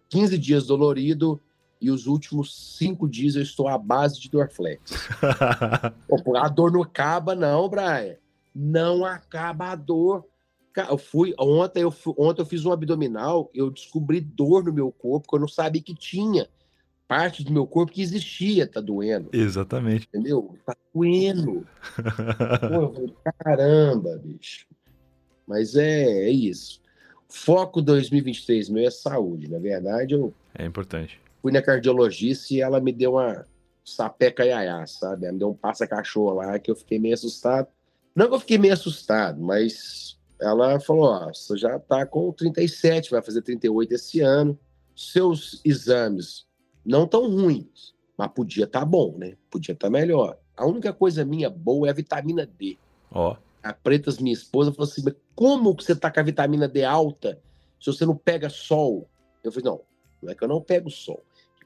15 0.09 0.39
dias 0.39 0.67
dolorido 0.67 1.41
e 1.85 1.91
os 1.91 2.07
últimos 2.07 2.77
cinco 2.79 3.07
dias 3.07 3.37
eu 3.37 3.43
estou 3.43 3.69
à 3.69 3.77
base 3.77 4.19
de 4.19 4.31
Dorflex. 4.31 4.91
A 6.37 6.49
dor 6.49 6.73
não 6.73 6.81
acaba, 6.81 7.35
não, 7.35 7.69
Brian. 7.69 8.17
Não 8.55 9.05
acaba 9.05 9.73
a 9.73 9.77
dor. 9.77 10.25
Eu 10.89 10.97
fui 10.97 11.35
ontem, 11.39 11.83
eu 11.83 11.91
fui, 11.91 12.15
ontem 12.17 12.41
eu 12.41 12.47
fiz 12.47 12.65
um 12.65 12.73
abdominal, 12.73 13.51
eu 13.53 13.71
descobri 13.71 14.19
dor 14.19 14.65
no 14.65 14.73
meu 14.73 14.91
corpo 14.91 15.29
que 15.29 15.37
eu 15.37 15.41
não 15.41 15.47
sabia 15.47 15.83
que 15.83 15.95
tinha. 15.95 16.49
Parte 17.07 17.45
do 17.45 17.53
meu 17.53 17.67
corpo 17.67 17.93
que 17.93 18.01
existia, 18.01 18.67
tá 18.67 18.81
doendo. 18.81 19.29
Exatamente. 19.31 20.09
Entendeu? 20.09 20.57
Tá 20.65 20.75
doendo. 20.95 21.67
Pô, 22.71 23.13
caramba, 23.39 24.19
bicho. 24.25 24.67
Mas 25.47 25.77
é, 25.77 26.03
é 26.03 26.31
isso. 26.31 26.81
Foco 27.29 27.83
2023 27.83 28.71
meu 28.71 28.87
é 28.87 28.91
saúde. 28.91 29.51
Na 29.51 29.59
verdade, 29.59 30.15
eu. 30.15 30.33
É 30.55 30.65
importante 30.65 31.23
fui 31.45 31.53
na 31.53 31.61
cardiologista 31.61 32.55
e 32.55 32.63
ela 32.63 32.81
me 32.81 32.91
deu 32.91 33.13
uma, 33.13 33.45
sapeca 33.85 34.47
iaiá, 34.47 34.87
sabe? 34.87 35.31
Me 35.31 35.39
deu 35.39 35.51
um 35.51 35.55
passa-cachorro 35.55 36.33
lá 36.33 36.59
que 36.59 36.71
eu 36.71 36.75
fiquei 36.75 36.99
meio 36.99 37.13
assustado. 37.13 37.69
Não 38.17 38.29
que 38.29 38.35
eu 38.35 38.41
fiquei 38.41 38.57
meio 38.57 38.73
assustado, 38.73 39.39
mas 39.43 40.19
ela 40.41 40.81
falou: 40.81 41.05
Ó, 41.05 41.27
você 41.27 41.55
já 41.59 41.79
tá 41.79 42.07
com 42.07 42.33
37, 42.33 43.11
vai 43.11 43.21
fazer 43.21 43.43
38 43.43 43.93
esse 43.93 44.21
ano. 44.21 44.59
Seus 44.97 45.61
exames 45.67 46.47
não 46.83 47.07
tão 47.07 47.31
ruins, 47.31 47.93
mas 48.17 48.33
podia 48.33 48.65
estar 48.65 48.81
tá 48.81 48.87
bom, 48.87 49.15
né? 49.19 49.37
Podia 49.51 49.75
estar 49.75 49.89
tá 49.89 49.91
melhor. 49.91 50.39
A 50.57 50.65
única 50.65 50.95
coisa 50.95 51.27
minha 51.27 51.51
boa 51.51 51.89
é 51.89 51.91
a 51.91 51.95
vitamina 51.95 52.47
D. 52.47 52.79
Ó. 53.11 53.33
Oh. 53.33 53.37
A 53.63 53.73
Pretas, 53.75 54.17
minha 54.19 54.33
esposa, 54.33 54.73
falou 54.73 54.91
assim: 54.91 55.03
mas 55.05 55.15
como 55.35 55.77
que 55.77 55.85
você 55.85 55.95
tá 55.95 56.11
com 56.11 56.21
a 56.21 56.23
vitamina 56.23 56.67
D 56.67 56.85
alta 56.85 57.39
se 57.79 57.93
você 57.93 58.07
não 58.07 58.17
pega 58.17 58.49
sol? 58.49 59.07
Eu 59.43 59.53
falei: 59.53 59.71
não, 59.71 59.83
não 60.23 60.33
é 60.33 60.35
que 60.35 60.43
eu 60.43 60.49
não 60.49 60.63
pego 60.63 60.91
sol. 60.91 61.23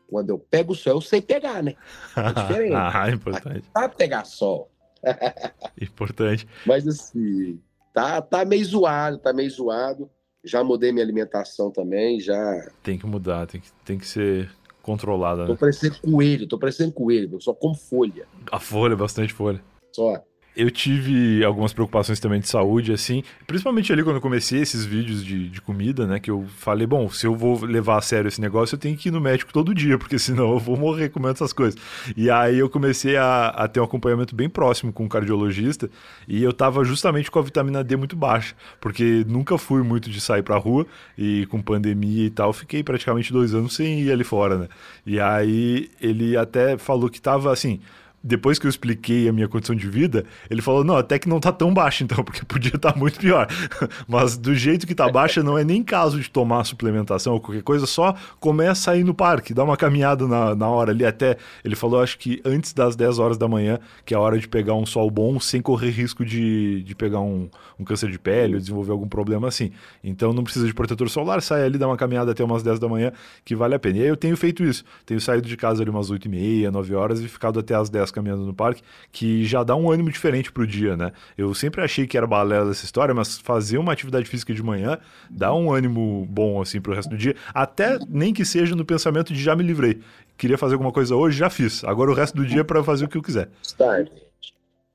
Quando 0.09 0.31
eu 0.31 0.38
pego 0.38 0.75
sol, 0.75 0.95
eu 0.95 1.00
sei 1.00 1.21
pegar, 1.21 1.62
né? 1.62 1.75
É 2.17 2.33
diferente. 2.41 2.75
ah, 2.75 3.11
importante. 3.11 3.65
Tá 3.73 3.88
pegar 3.88 4.25
sol. 4.25 4.71
importante. 5.81 6.49
Mas 6.67 6.88
assim, 6.88 7.61
tá, 7.93 8.21
tá 8.23 8.45
meio 8.45 8.65
zoado, 8.65 9.19
tá 9.19 9.33
meio 9.33 9.50
zoado. 9.50 10.11
Já 10.43 10.65
mudei 10.65 10.93
minha 10.93 11.05
alimentação 11.05 11.71
também, 11.71 12.21
já. 12.21 12.71
Tem 12.83 12.99
que 12.99 13.07
mudar, 13.07 13.47
tem 13.47 13.61
que, 13.61 13.71
tem 13.85 13.99
que 13.99 14.07
ser 14.07 14.50
controlada. 14.83 15.45
Tô 15.45 15.53
né? 15.53 15.59
parecendo 15.59 16.00
coelho, 16.00 16.49
tô 16.49 16.59
parecendo 16.59 16.93
coelho, 16.93 17.35
eu 17.35 17.41
só 17.41 17.53
como 17.53 17.75
folha. 17.75 18.27
A 18.50 18.59
folha, 18.59 18.97
bastante 18.97 19.33
folha. 19.33 19.62
Só 19.95 20.25
eu 20.59 20.73
tive 20.73 21.45
algumas 21.45 21.73
preocupações 21.73 22.19
também 22.19 22.41
de 22.41 22.49
saúde, 22.49 22.93
assim, 22.93 23.23
principalmente 23.47 23.93
ali 23.93 24.03
quando 24.03 24.17
eu 24.17 24.21
comecei 24.21 24.61
esses 24.61 24.85
vídeos 24.85 25.25
de, 25.25 25.49
de 25.49 25.61
comida, 25.61 26.05
né? 26.05 26.19
Que 26.19 26.33
eu 26.33 26.47
falei, 26.57 26.85
bom, 26.85 27.09
se 27.09 27.29
eu 27.29 27.37
vou 27.37 27.65
levar 27.65 27.99
a 27.99 28.00
sério 28.00 28.27
esse 28.27 28.41
negócio, 28.41 28.75
eu 28.75 28.79
tenho 28.79 28.97
que 28.97 29.09
ir 29.09 29.12
no 29.12 29.21
médico 29.21 29.53
todo 29.53 29.73
dia, 29.73 29.97
porque 29.97 30.19
senão 30.19 30.55
eu 30.55 30.59
vou 30.59 30.77
morrer 30.77 31.11
comendo 31.11 31.35
essas 31.35 31.53
coisas. 31.53 31.81
E 32.17 32.29
aí 32.29 32.59
eu 32.59 32.69
comecei 32.69 33.17
a, 33.17 33.50
a 33.50 33.69
ter 33.69 33.79
um 33.79 33.85
acompanhamento 33.85 34.35
bem 34.35 34.49
próximo 34.49 34.93
com 34.93 35.05
um 35.05 35.09
cardiologista 35.09 35.88
e 36.27 36.43
eu 36.43 36.53
tava 36.53 36.83
justamente 36.83 37.31
com 37.31 37.38
a 37.38 37.43
vitamina 37.43 37.85
D 37.85 37.95
muito 37.95 38.17
baixa, 38.17 38.57
porque 38.81 39.25
nunca 39.29 39.57
fui 39.59 39.85
muito 39.85 40.11
de 40.11 40.21
sair 40.21 40.43
pra 40.43 40.57
rua 40.57 40.85
e 41.17 41.47
com 41.47 41.62
pandemia 41.62 42.27
e 42.27 42.31
tal, 42.31 42.53
fiquei 42.53 42.83
praticamente 42.83 43.33
dois 43.33 43.55
anos 43.55 43.77
sem 43.77 44.00
ir 44.00 44.11
ali 44.11 44.25
fora, 44.25 44.59
né? 44.59 44.69
E 45.07 45.21
aí 45.21 45.88
ele 46.00 46.37
até 46.37 46.77
falou 46.77 47.09
que 47.09 47.21
tava 47.21 47.53
assim 47.53 47.79
depois 48.23 48.59
que 48.59 48.67
eu 48.67 48.71
expliquei 48.71 49.29
a 49.29 49.33
minha 49.33 49.49
condição 49.49 49.75
de 49.75 49.89
vida, 49.89 50.25
ele 50.51 50.61
falou: 50.61 50.83
não, 50.83 50.97
até 50.97 51.19
que 51.19 51.29
não 51.29 51.39
tá 51.39 51.53
tão 51.53 51.73
baixa, 51.73 52.05
então, 52.05 52.23
porque 52.25 52.45
podia 52.45 52.75
estar 52.75 52.93
tá 52.93 52.99
muito 52.99 53.19
pior. 53.19 53.47
Mas 54.07 54.37
do 54.37 54.55
jeito 54.55 54.87
que 54.87 54.95
tá 54.95 55.09
baixa, 55.09 55.43
não 55.43 55.57
é 55.57 55.65
nem 55.65 55.83
caso 55.83 56.21
de 56.21 56.29
tomar 56.29 56.65
suplementação 56.65 57.35
ou 57.35 57.41
qualquer 57.41 57.63
coisa, 57.63 57.87
só 57.87 58.15
começa 58.41 58.91
a 58.91 58.97
ir 58.97 59.05
no 59.05 59.15
parque, 59.15 59.55
dá 59.55 59.65
uma 59.65 59.77
caminhada 59.77 60.27
na, 60.27 60.55
na 60.55 60.69
hora 60.69 60.91
ali. 60.91 61.05
Até 61.05 61.37
ele 61.65 61.77
falou, 61.77 62.03
acho 62.03 62.19
que 62.19 62.41
antes 62.45 62.73
das 62.73 62.97
10 62.97 63.19
horas 63.19 63.39
da 63.39 63.49
manhã, 63.49 63.79
que 64.05 64.15
é 64.15 64.17
a 64.17 64.21
hora 64.21 64.39
de 64.39 64.49
pegar 64.49 64.75
um 64.75 64.85
sol 64.85 65.11
bom, 65.11 65.39
sem 65.41 65.63
correr 65.63 65.91
risco 65.91 66.25
de, 66.25 66.83
de 66.83 66.95
pegar 66.95 67.21
um, 67.21 67.49
um 67.79 67.85
câncer 67.85 68.11
de 68.11 68.19
pele 68.19 68.55
ou 68.55 68.61
desenvolver 68.61 68.93
algum 68.93 69.09
problema 69.09 69.49
assim. 69.49 69.71
Então 70.03 70.33
não 70.33 70.43
precisa 70.43 70.67
de 70.67 70.75
protetor 70.75 71.09
solar, 71.09 71.41
sai 71.41 71.65
ali, 71.65 71.79
dá 71.79 71.87
uma 71.87 71.97
caminhada 71.97 72.33
até 72.33 72.43
umas 72.43 72.63
10 72.63 72.79
da 72.79 72.89
manhã, 72.89 73.13
que 73.45 73.55
vale 73.55 73.75
a 73.75 73.79
pena. 73.79 73.99
E 73.99 74.03
aí 74.03 74.09
eu 74.09 74.17
tenho 74.17 74.37
feito 74.37 74.65
isso. 74.65 74.85
Tenho 75.07 75.21
saído 75.21 75.47
de 75.47 75.57
casa 75.57 75.83
ali 75.83 75.91
umas 75.91 76.11
8 76.11 76.27
e 76.27 76.29
meia, 76.29 76.71
9 76.71 76.95
horas 76.95 77.21
e 77.21 77.29
ficado 77.29 77.59
até 77.61 77.75
as 77.75 77.89
10 77.89 78.11
caminhando 78.19 78.45
no 78.45 78.55
parque, 78.55 78.83
que 79.11 79.45
já 79.45 79.63
dá 79.63 79.75
um 79.75 79.91
ânimo 79.91 80.11
diferente 80.11 80.53
pro 80.53 80.67
dia, 80.67 80.97
né? 80.97 81.13
Eu 81.37 81.55
sempre 81.55 81.83
achei 81.83 82.07
que 82.07 82.17
era 82.17 82.27
balela 82.27 82.71
essa 82.71 82.85
história, 82.85 83.15
mas 83.15 83.39
fazer 83.39 83.79
uma 83.79 83.93
atividade 83.93 84.29
física 84.29 84.53
de 84.53 84.63
manhã 84.63 84.99
dá 85.31 85.55
um 85.55 85.73
ânimo 85.73 86.27
bom, 86.29 86.61
assim, 86.61 86.81
pro 86.81 86.95
resto 86.95 87.11
do 87.11 87.17
dia. 87.17 87.35
Até 87.55 87.99
nem 88.09 88.33
que 88.33 88.45
seja 88.45 88.75
no 88.75 88.85
pensamento 88.85 89.33
de 89.33 89.43
já 89.43 89.55
me 89.55 89.63
livrei. 89.63 90.01
Queria 90.37 90.59
fazer 90.59 90.75
alguma 90.75 90.93
coisa 90.93 91.17
hoje, 91.17 91.39
já 91.39 91.49
fiz. 91.51 91.83
Agora 91.85 92.11
o 92.11 92.15
resto 92.15 92.37
do 92.37 92.47
dia 92.47 92.61
é 92.61 92.65
para 92.65 92.83
fazer 92.85 93.05
o 93.05 93.09
que 93.09 93.17
eu 93.17 93.23
quiser. 93.23 93.49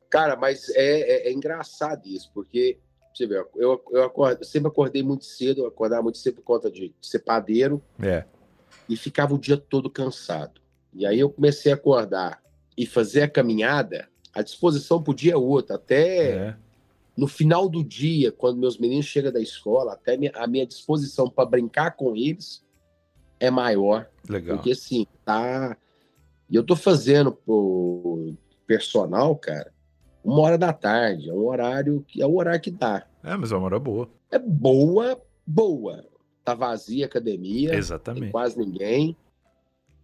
Cara, 0.10 0.36
mas 0.36 0.70
é, 0.70 1.28
é, 1.28 1.30
é 1.30 1.34
engraçado 1.34 2.06
isso, 2.06 2.30
porque 2.34 2.78
você 3.14 3.28
vê, 3.28 3.44
eu, 3.56 3.84
eu, 3.92 4.04
acordo, 4.04 4.42
eu 4.42 4.46
sempre 4.46 4.68
acordei 4.70 5.04
muito 5.04 5.26
cedo, 5.26 5.62
eu 5.62 5.68
acordava 5.68 6.02
muito 6.02 6.18
cedo 6.18 6.36
por 6.36 6.44
conta 6.44 6.70
de 6.70 6.94
ser 7.02 7.20
padeiro. 7.20 7.82
É. 8.02 8.24
E 8.90 8.98
ficava 8.98 9.34
o 9.34 9.40
dia 9.40 9.58
todo 9.58 9.90
cansado. 9.90 10.62
E 10.94 11.06
aí 11.06 11.20
eu 11.20 11.30
comecei 11.30 11.72
a 11.72 11.76
acordar 11.76 12.43
e 12.78 12.86
fazer 12.86 13.24
a 13.24 13.30
caminhada, 13.30 14.08
a 14.34 14.42
disposição 14.42 15.02
para 15.02 15.12
o 15.12 15.16
dia 15.16 15.34
é 15.34 15.38
outra. 15.38 15.76
Até 15.76 16.32
é. 16.32 16.56
no 17.16 17.28
final 17.28 17.70
do 17.70 17.84
dia, 17.84 18.32
quando 18.32 18.60
meus 18.60 18.78
meninos 18.78 19.06
chegam 19.06 19.32
da 19.32 19.42
escola, 19.42 19.94
até 19.94 20.18
a 20.36 20.48
minha 20.48 20.66
disposição 20.66 21.30
para 21.30 21.50
brincar 21.50 21.92
com 21.92 22.16
eles 22.16 22.64
é 23.40 23.52
maior. 23.52 24.10
Legal. 24.28 24.58
Porque 24.58 24.72
assim, 24.72 25.06
tá. 25.24 25.78
E 26.50 26.56
eu 26.56 26.64
tô 26.64 26.76
fazendo 26.76 27.32
pro 27.32 28.34
personal, 28.66 29.36
cara, 29.36 29.72
uma 30.24 30.42
hora 30.42 30.58
da 30.58 30.72
tarde. 30.72 31.30
É 31.30 31.34
um 31.34 31.46
horário 31.46 32.04
que 32.08 32.22
é 32.22 32.26
o 32.26 32.36
horário 32.36 32.62
que 32.62 32.72
dá. 32.72 33.06
É, 33.24 33.36
mas 33.36 33.52
é 33.52 33.56
uma 33.56 33.66
hora 33.66 33.80
boa. 33.80 34.10
É 34.32 34.40
boa, 34.40 35.22
boa. 35.46 36.06
Tá 36.44 36.54
vazia 36.54 37.06
a 37.06 37.08
academia. 37.08 37.76
Exatamente. 37.76 38.32
quase 38.32 38.58
ninguém. 38.58 39.16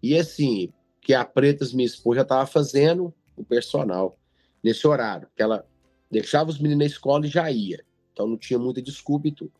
E 0.02 0.18
assim, 0.18 0.72
que 1.01 1.13
a 1.13 1.24
Pretas, 1.24 1.74
minha 1.74 1.86
esposa, 1.86 2.18
já 2.18 2.22
estava 2.24 2.46
fazendo 2.46 3.13
o 3.36 3.44
personal 3.44 4.18
nesse 4.63 4.88
horário, 4.88 5.27
que 5.36 5.41
ela 5.41 5.65
deixava 6.12 6.50
os 6.50 6.60
meninos 6.60 6.79
na 6.79 6.86
escola 6.86 7.25
e 7.25 7.29
já 7.29 7.50
ia. 7.51 7.84
Então 8.13 8.27
não 8.27 8.38
tinha 8.38 8.60
muita 8.60 8.82
desculpa 8.82 9.27
e 9.27 9.32
tudo. 9.32 9.53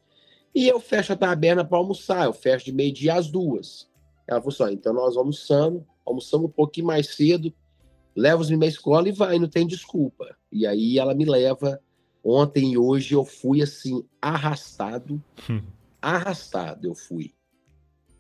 E 0.54 0.68
eu 0.68 0.80
fecho 0.80 1.14
a 1.14 1.16
taberna 1.16 1.64
para 1.64 1.78
almoçar, 1.78 2.26
eu 2.26 2.34
fecho 2.34 2.66
de 2.66 2.74
meio-dia 2.74 3.16
às 3.16 3.30
duas. 3.30 3.90
Ela 4.28 4.42
falou 4.42 4.54
assim: 4.54 4.74
então 4.74 4.94
nós 4.94 5.16
almoçamos, 5.16 5.84
almoçamos 6.06 6.48
um 6.48 6.52
pouquinho 6.52 6.88
mais 6.88 7.16
cedo, 7.16 7.54
leva 8.16 8.42
os 8.42 8.50
meninos 8.50 8.68
na 8.68 8.70
escola 8.70 9.08
e 9.08 9.12
vai, 9.12 9.40
não 9.40 9.48
tem 9.48 9.66
desculpa. 9.66 10.36
E 10.52 10.66
aí 10.66 11.00
ela 11.00 11.14
me 11.14 11.26
leva. 11.26 11.80
Ontem 12.22 12.74
e 12.74 12.78
hoje 12.78 13.16
eu 13.16 13.24
fui 13.24 13.62
assim, 13.62 14.04
arrastado, 14.22 15.24
arrastado 16.02 16.86
eu 16.86 16.94
fui. 16.94 17.34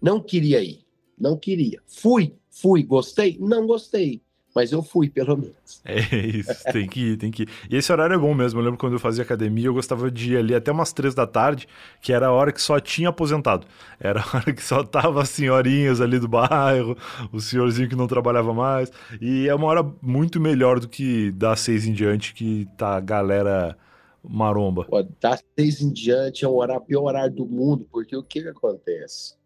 Não 0.01 0.21
queria 0.21 0.63
ir, 0.63 0.85
não 1.17 1.37
queria. 1.37 1.81
Fui, 1.85 2.38
Fui, 2.49 2.83
gostei? 2.83 3.37
Não 3.39 3.65
gostei. 3.65 4.21
Mas 4.53 4.71
eu 4.71 4.81
fui, 4.81 5.09
pelo 5.09 5.37
menos. 5.37 5.81
É 5.85 6.17
isso, 6.17 6.63
tem 6.73 6.87
que 6.87 7.11
ir, 7.11 7.17
tem 7.17 7.29
que 7.29 7.43
ir. 7.43 7.49
E 7.69 7.75
esse 7.75 7.91
horário 7.91 8.15
é 8.15 8.17
bom 8.17 8.33
mesmo. 8.33 8.59
Eu 8.59 8.63
lembro 8.63 8.79
quando 8.79 8.93
eu 8.93 8.99
fazia 8.99 9.23
academia, 9.23 9.67
eu 9.67 9.73
gostava 9.73 10.09
de 10.09 10.33
ir 10.33 10.37
ali 10.37 10.55
até 10.55 10.71
umas 10.71 10.91
três 10.91 11.13
da 11.13 11.27
tarde, 11.27 11.67
que 12.01 12.11
era 12.11 12.27
a 12.27 12.31
hora 12.31 12.51
que 12.51 12.61
só 12.61 12.79
tinha 12.79 13.09
aposentado. 13.09 13.67
Era 13.99 14.21
a 14.21 14.37
hora 14.37 14.51
que 14.51 14.63
só 14.63 14.83
tava 14.83 15.21
as 15.21 15.29
senhorinhas 15.29 16.01
ali 16.01 16.19
do 16.19 16.27
bairro, 16.27 16.97
o 17.31 17.39
senhorzinho 17.39 17.87
que 17.87 17.95
não 17.95 18.07
trabalhava 18.07 18.53
mais. 18.53 18.91
E 19.21 19.47
é 19.47 19.53
uma 19.53 19.67
hora 19.67 19.83
muito 20.01 20.39
melhor 20.39 20.79
do 20.79 20.87
que 20.87 21.31
das 21.31 21.59
seis 21.59 21.85
em 21.85 21.93
diante, 21.93 22.33
que 22.33 22.67
tá 22.75 22.97
a 22.97 22.99
galera 22.99 23.77
maromba. 24.23 24.85
Pô, 24.85 25.05
das 25.21 25.43
seis 25.57 25.79
em 25.79 25.93
diante 25.93 26.43
é 26.43 26.47
o 26.47 26.55
horário, 26.55 26.83
pior 26.83 27.03
horário 27.03 27.33
do 27.33 27.45
mundo, 27.45 27.87
porque 27.91 28.17
o 28.17 28.23
que, 28.23 28.41
que 28.41 28.49
acontece? 28.49 29.38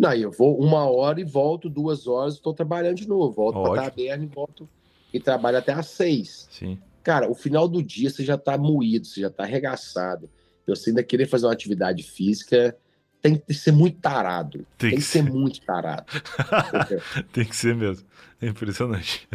Não, 0.00 0.14
eu 0.14 0.30
vou 0.30 0.58
uma 0.58 0.88
hora 0.88 1.20
e 1.20 1.24
volto, 1.24 1.68
duas 1.68 2.06
horas, 2.06 2.32
estou 2.32 2.54
trabalhando 2.54 2.96
de 2.96 3.06
novo. 3.06 3.32
Volto 3.32 3.62
para 3.62 3.82
a 3.82 3.90
taberna 3.90 4.24
e 4.24 4.26
volto 4.26 4.66
e 5.12 5.20
trabalho 5.20 5.58
até 5.58 5.74
às 5.74 5.88
seis. 5.88 6.48
Sim. 6.50 6.78
Cara, 7.02 7.30
o 7.30 7.34
final 7.34 7.68
do 7.68 7.82
dia 7.82 8.08
você 8.08 8.24
já 8.24 8.36
está 8.36 8.56
moído, 8.56 9.06
você 9.06 9.20
já 9.20 9.26
está 9.26 9.42
arregaçado. 9.42 10.30
Você 10.66 10.88
ainda 10.88 11.02
querer 11.02 11.26
fazer 11.26 11.44
uma 11.44 11.52
atividade 11.52 12.02
física 12.02 12.74
tem 13.20 13.36
que 13.36 13.52
ser 13.52 13.72
muito 13.72 13.98
tarado. 14.00 14.64
Tem, 14.78 14.88
tem 14.88 14.98
que, 14.98 15.04
ser. 15.04 15.22
ser 15.22 15.30
muito 15.30 15.60
tarado. 15.60 16.06
tem 17.30 17.44
que 17.44 17.54
ser 17.54 17.74
mesmo. 17.74 18.06
É 18.40 18.46
impressionante. 18.46 19.28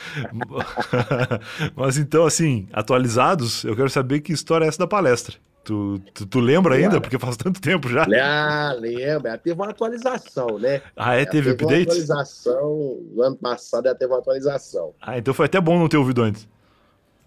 Mas 1.74 1.96
então, 1.96 2.26
assim, 2.26 2.68
atualizados, 2.70 3.64
eu 3.64 3.74
quero 3.74 3.88
saber 3.88 4.20
que 4.20 4.30
história 4.30 4.66
é 4.66 4.68
essa 4.68 4.80
da 4.80 4.86
palestra. 4.86 5.38
Tu, 5.66 6.00
tu, 6.14 6.26
tu 6.26 6.38
lembra 6.38 6.76
ainda? 6.76 7.00
Porque 7.00 7.18
faz 7.18 7.36
tanto 7.36 7.60
tempo 7.60 7.88
já. 7.88 8.06
Ah, 8.22 8.72
lembra. 8.78 9.30
Ela 9.30 9.38
teve 9.38 9.60
uma 9.60 9.70
atualização, 9.70 10.60
né? 10.60 10.80
Ah, 10.96 11.16
é? 11.16 11.24
Teve, 11.24 11.50
teve 11.56 11.64
update? 11.64 11.74
Uma 11.74 11.82
atualização. 11.82 13.00
No 13.12 13.22
ano 13.22 13.36
passado 13.36 13.86
ela 13.86 13.94
teve 13.96 14.12
uma 14.12 14.20
atualização. 14.20 14.94
Ah, 15.02 15.18
então 15.18 15.34
foi 15.34 15.46
até 15.46 15.60
bom 15.60 15.76
não 15.76 15.88
ter 15.88 15.96
ouvido 15.96 16.22
antes. 16.22 16.48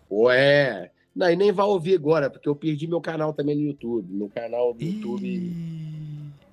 Ué. 0.10 0.90
Não, 1.14 1.30
e 1.30 1.36
nem 1.36 1.52
vai 1.52 1.66
ouvir 1.66 1.96
agora, 1.96 2.30
porque 2.30 2.48
eu 2.48 2.56
perdi 2.56 2.88
meu 2.88 3.02
canal 3.02 3.34
também 3.34 3.58
no 3.58 3.62
YouTube. 3.62 4.08
Meu 4.10 4.30
canal 4.30 4.74
do 4.74 4.82
YouTube. 4.82 5.54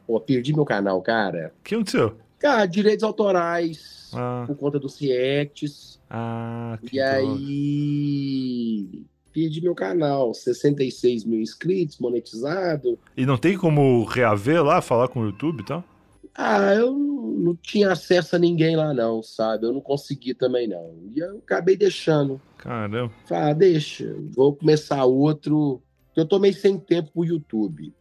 Pô, 0.09 0.19
perdi 0.19 0.53
meu 0.53 0.65
canal, 0.65 1.01
cara. 1.01 1.53
O 1.61 1.63
que 1.63 1.77
aconteceu? 1.77 2.17
Cara, 2.41 2.67
direitos 2.67 3.05
autorais. 3.05 4.11
Ah. 4.13 4.43
Por 4.45 4.57
conta 4.57 4.81
do 4.81 4.89
CIETES. 4.89 6.01
Ah, 6.11 6.81
que 6.85 6.97
E 6.97 7.01
aí 7.01 8.89
perdi 9.37 9.61
meu 9.61 9.75
canal, 9.75 10.33
66 10.33 11.25
mil 11.25 11.43
inscritos, 11.43 11.99
monetizado. 11.99 12.99
E 13.15 13.27
não 13.27 13.37
tem 13.37 13.55
como 13.59 14.03
reaver 14.05 14.65
lá, 14.65 14.81
falar 14.81 15.09
com 15.09 15.21
o 15.21 15.27
YouTube 15.27 15.61
e 15.61 15.67
tal? 15.67 15.85
Ah, 16.35 16.75
eu 16.75 16.95
não 16.97 17.55
tinha 17.55 17.93
acesso 17.93 18.37
a 18.37 18.39
ninguém 18.39 18.77
lá 18.77 18.95
não, 18.95 19.23
sabe? 19.23 19.67
Eu 19.67 19.75
não 19.75 19.81
consegui 19.83 20.33
também 20.33 20.67
não. 20.67 20.95
E 21.15 21.19
eu 21.19 21.37
acabei 21.37 21.77
deixando. 21.77 22.41
Caramba. 22.57 23.13
Ah, 23.31 23.53
deixa, 23.53 24.17
vou 24.35 24.57
começar 24.57 25.05
outro. 25.05 25.83
Eu 26.17 26.25
tô 26.25 26.39
meio 26.39 26.55
sem 26.55 26.79
tempo 26.79 27.13
pro 27.13 27.25
YouTube, 27.27 27.93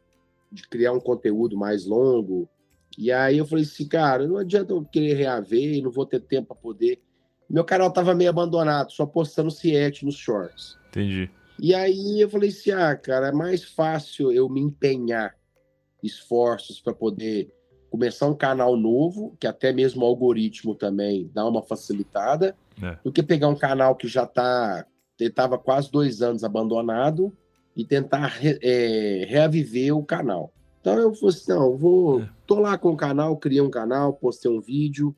de 0.50 0.65
criar 0.70 0.94
um 0.94 1.01
conteúdo 1.01 1.58
mais 1.58 1.86
longo. 1.86 2.48
E 2.98 3.12
aí 3.12 3.38
eu 3.38 3.46
falei 3.46 3.65
assim, 3.65 3.86
cara, 3.86 4.25
não 4.25 4.38
adianta 4.38 4.72
eu 4.72 4.86
querer 4.86 5.15
reaver, 5.15 5.84
não 5.84 5.92
vou 5.92 6.06
ter 6.06 6.22
tempo 6.22 6.48
para 6.48 6.56
poder 6.56 7.01
Meu 7.50 7.65
canal 7.65 7.92
tava 7.92 8.15
meio 8.15 8.30
abandonado, 8.30 8.89
só 8.94 9.06
postando 9.06 9.51
Ciete 9.51 10.06
nos 10.06 10.15
shorts. 10.15 10.77
Entendi. 10.96 11.30
E 11.60 11.74
aí 11.74 12.20
eu 12.22 12.30
falei 12.30 12.50
assim: 12.50 12.72
ah, 12.72 12.96
cara, 12.96 13.28
é 13.28 13.32
mais 13.32 13.64
fácil 13.64 14.32
eu 14.32 14.48
me 14.50 14.62
empenhar 14.62 15.36
esforços 16.04 16.80
para 16.80 16.94
poder 16.94 17.52
começar 17.90 18.28
um 18.28 18.36
canal 18.36 18.75
novo, 18.75 19.36
que 19.40 19.48
até 19.48 19.72
mesmo 19.72 20.04
o 20.04 20.06
algoritmo 20.06 20.75
também 20.75 21.30
dá 21.34 21.48
uma 21.48 21.62
facilitada, 21.62 22.56
É. 22.82 22.98
do 23.04 23.12
que 23.12 23.24
pegar 23.24 23.48
um 23.48 23.56
canal 23.56 23.96
que 23.96 24.08
já 24.08 24.25
tá 24.25 24.86
estava 25.18 25.58
quase 25.58 25.90
dois 25.90 26.22
anos 26.22 26.44
abandonado 26.44 27.32
e 27.75 27.86
tentar 27.86 28.28
re- 28.28 28.60
é, 28.62 29.25
reaviver 29.30 29.96
o 29.96 30.04
canal. 30.04 30.52
Então 30.82 30.94
eu 31.00 31.14
falei 31.16 31.30
assim, 31.36 31.52
não, 31.54 31.64
eu 31.72 31.78
vou, 31.78 32.22
É. 32.22 32.30
tô 32.46 32.60
lá 32.60 32.78
com 32.78 32.90
o 32.92 32.98
canal, 32.98 33.38
criei 33.38 33.62
um 33.62 33.70
canal, 33.70 34.12
postei 34.14 34.52
um 34.52 34.60
vídeo 34.60 35.16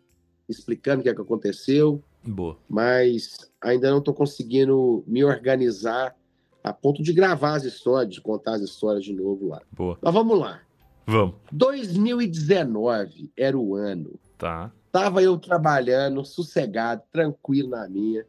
explicando 0.48 1.00
o 1.00 1.04
que, 1.04 1.10
é 1.10 1.16
que 1.16 1.22
aconteceu, 1.22 2.02
Boa. 2.24 2.58
mas 2.70 3.52
ainda 3.68 3.90
não 3.92 4.00
estou 4.00 4.14
conseguindo 4.14 5.04
me 5.06 5.24
organizar 5.24 6.16
a 6.64 6.74
ponto 6.74 7.02
de 7.02 7.14
gravar 7.14 7.56
as 7.56 7.64
histórias, 7.64 8.14
de 8.14 8.22
contar 8.22 8.56
as 8.56 8.62
histórias 8.62 9.04
de 9.04 9.14
novo 9.14 9.48
lá. 9.48 9.62
Boa. 9.72 9.98
Mas 10.02 10.14
vamos 10.14 10.40
lá. 10.40 10.62
Vamos. 11.06 11.36
2019 11.52 13.32
era 13.38 13.58
o 13.58 13.76
ano. 13.76 14.20
Tá. 14.38 14.72
Tava 14.92 15.22
eu 15.22 15.38
trabalhando, 15.38 16.26
sossegado, 16.26 17.04
tranquilo 17.12 17.70
na 17.70 17.88
minha. 17.88 18.26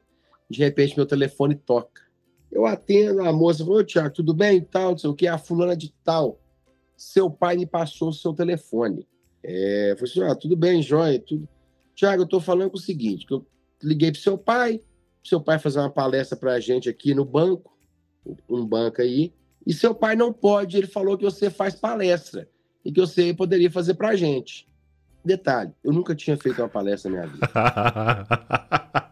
De 0.49 0.59
repente, 0.59 0.97
meu 0.97 1.07
telefone 1.07 1.55
toca. 1.55 2.03
Eu 2.51 2.65
atendo, 2.65 3.23
a 3.23 3.33
moça 3.33 3.65
falou, 3.65 3.81
"Ô, 3.81 3.85
Tiago, 3.85 4.15
tudo 4.15 4.33
bem? 4.33 4.61
Tal, 4.61 4.93
não 4.93 4.99
sei 4.99 5.11
o 5.11 5.15
que, 5.15 5.27
a 5.27 5.37
fulana 5.37 5.77
de 5.77 5.93
tal. 6.05 6.41
Seu 6.97 7.31
pai 7.31 7.57
me 7.57 7.67
passou 7.67 8.09
o 8.09 8.13
seu 8.13 8.33
telefone. 8.33 9.07
É, 9.43 9.93
eu 9.93 9.97
falei 9.97 10.13
assim, 10.13 10.23
ah, 10.23 10.35
tudo 10.35 10.57
bem, 10.57 10.83
joia, 10.83 11.19
tudo. 11.19 11.49
Tiago, 11.95 12.23
eu 12.23 12.27
tô 12.27 12.41
falando 12.41 12.71
com 12.71 12.77
o 12.77 12.81
seguinte, 12.81 13.27
que 13.27 13.35
eu 13.35 13.45
liguei 13.83 14.11
pro 14.11 14.21
seu 14.21 14.39
pai, 14.39 14.81
seu 15.25 15.41
pai 15.41 15.59
fazer 15.59 15.81
uma 15.81 15.91
palestra 15.91 16.37
pra 16.37 16.61
gente 16.61 16.89
aqui 16.89 17.15
no 17.15 17.25
banco, 17.25 17.77
um 18.49 18.65
banco 18.65 19.03
aí, 19.03 19.33
e 19.67 19.73
seu 19.73 19.95
pai 19.95 20.15
não 20.17 20.33
pode, 20.33 20.77
ele 20.77 20.87
falou 20.87 21.17
que 21.19 21.25
você 21.25 21.51
faz 21.51 21.75
palestra 21.75 22.49
e 22.85 22.93
que 22.93 23.01
você 23.01 23.35
poderia 23.35 23.71
fazer 23.71 23.95
pra 23.95 24.15
gente. 24.17 24.67
Detalhe, 25.25 25.73
eu 25.85 25.93
nunca 25.93 26.15
tinha 26.15 26.37
feito 26.37 26.63
uma 26.63 26.69
palestra 26.69 27.11
na 27.11 27.19
minha 27.19 27.29
vida. 27.33 27.49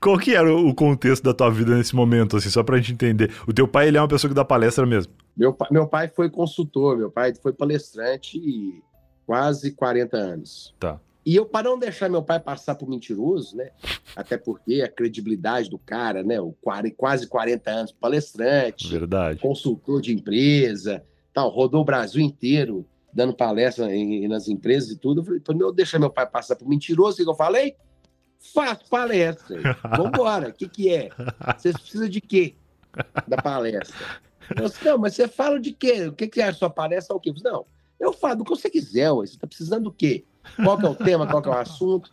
Qual 0.00 0.18
que 0.18 0.34
era 0.34 0.52
o 0.54 0.74
contexto 0.74 1.22
da 1.22 1.34
tua 1.34 1.50
vida 1.50 1.74
nesse 1.76 1.94
momento, 1.94 2.36
assim, 2.36 2.48
só 2.50 2.62
pra 2.62 2.76
gente 2.78 2.92
entender? 2.94 3.30
O 3.46 3.52
teu 3.52 3.66
pai, 3.68 3.88
ele 3.88 3.98
é 3.98 4.00
uma 4.00 4.08
pessoa 4.08 4.28
que 4.28 4.34
dá 4.34 4.44
palestra 4.44 4.86
mesmo. 4.86 5.12
Meu, 5.36 5.52
pa- 5.52 5.68
meu 5.70 5.86
pai 5.86 6.08
foi 6.08 6.30
consultor, 6.30 6.96
meu 6.96 7.10
pai 7.10 7.34
foi 7.34 7.52
palestrante 7.52 8.38
e 8.38 8.82
quase 9.26 9.72
40 9.72 10.16
anos. 10.16 10.74
Tá. 10.78 10.98
E 11.24 11.36
eu, 11.36 11.46
para 11.46 11.68
não 11.70 11.78
deixar 11.78 12.08
meu 12.08 12.22
pai 12.22 12.40
passar 12.40 12.74
por 12.74 12.88
mentiroso, 12.88 13.56
né? 13.56 13.70
Até 14.16 14.36
porque 14.36 14.82
a 14.82 14.88
credibilidade 14.88 15.70
do 15.70 15.78
cara, 15.78 16.22
né? 16.22 16.40
O 16.40 16.52
quase, 16.60 16.90
quase 16.90 17.26
40 17.28 17.70
anos 17.70 17.92
palestrante, 17.92 18.88
Verdade. 18.88 19.38
consultor 19.40 20.00
de 20.00 20.12
empresa, 20.12 21.04
tal, 21.32 21.48
rodou 21.48 21.82
o 21.82 21.84
Brasil 21.84 22.20
inteiro 22.20 22.84
dando 23.14 23.34
palestra 23.34 23.94
em- 23.94 24.26
nas 24.26 24.48
empresas 24.48 24.90
e 24.90 24.96
tudo. 24.98 25.20
Eu 25.20 25.24
falei, 25.24 25.40
para 25.40 25.54
não 25.54 25.72
deixar 25.72 25.98
meu 25.98 26.10
pai 26.10 26.26
passar 26.26 26.56
por 26.56 26.66
mentiroso, 26.68 27.20
o 27.20 27.24
que 27.24 27.30
eu 27.30 27.34
falei? 27.34 27.76
Faço 28.54 28.88
palestra. 28.90 29.60
Vambora. 29.96 30.48
O 30.48 30.52
que, 30.52 30.68
que 30.68 30.92
é? 30.92 31.10
Você 31.56 31.72
precisa 31.72 32.08
de 32.08 32.20
quê 32.20 32.54
da 33.28 33.36
palestra? 33.36 33.94
Eu 34.56 34.68
disse, 34.68 34.84
não, 34.84 34.98
mas 34.98 35.14
você 35.14 35.28
fala 35.28 35.60
de 35.60 35.72
quê? 35.72 36.08
O 36.08 36.12
que, 36.12 36.26
que 36.26 36.40
é 36.40 36.48
a 36.48 36.52
sua 36.52 36.68
palestra? 36.68 37.14
O 37.14 37.20
quê? 37.20 37.30
Eu 37.30 37.34
disse, 37.34 37.44
não, 37.44 37.64
eu 38.00 38.12
falo 38.12 38.36
do 38.36 38.44
que 38.44 38.50
você 38.50 38.68
quiser, 38.68 39.10
ué. 39.12 39.26
você 39.26 39.34
está 39.34 39.46
precisando 39.46 39.84
do 39.84 39.92
quê? 39.92 40.24
Qual 40.56 40.78
que 40.78 40.86
é 40.86 40.88
o 40.88 40.94
tema, 40.94 41.26
qual 41.26 41.42
que 41.42 41.48
é 41.48 41.52
o 41.52 41.58
assunto? 41.58 42.10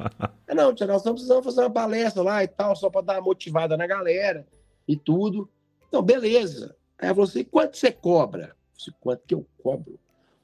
É, 0.47 0.53
não, 0.53 0.71
nós 0.71 0.79
estamos 0.79 1.21
precisando 1.21 1.43
fazer 1.43 1.61
uma 1.61 1.69
palestra 1.69 2.21
lá 2.23 2.43
e 2.43 2.47
tal, 2.47 2.75
só 2.75 2.89
para 2.89 3.01
dar 3.01 3.13
uma 3.15 3.21
motivada 3.21 3.75
na 3.75 3.87
galera 3.87 4.45
e 4.87 4.95
tudo. 4.95 5.49
Então, 5.87 6.01
beleza. 6.01 6.75
Aí 6.97 7.07
ela 7.07 7.15
falou 7.15 7.29
assim, 7.29 7.43
quanto 7.43 7.77
você 7.77 7.91
cobra? 7.91 8.49
Eu 8.49 8.77
disse, 8.77 8.91
quanto 8.99 9.23
que 9.25 9.33
eu 9.33 9.45
cobro? 9.61 9.93
Eu 9.93 9.99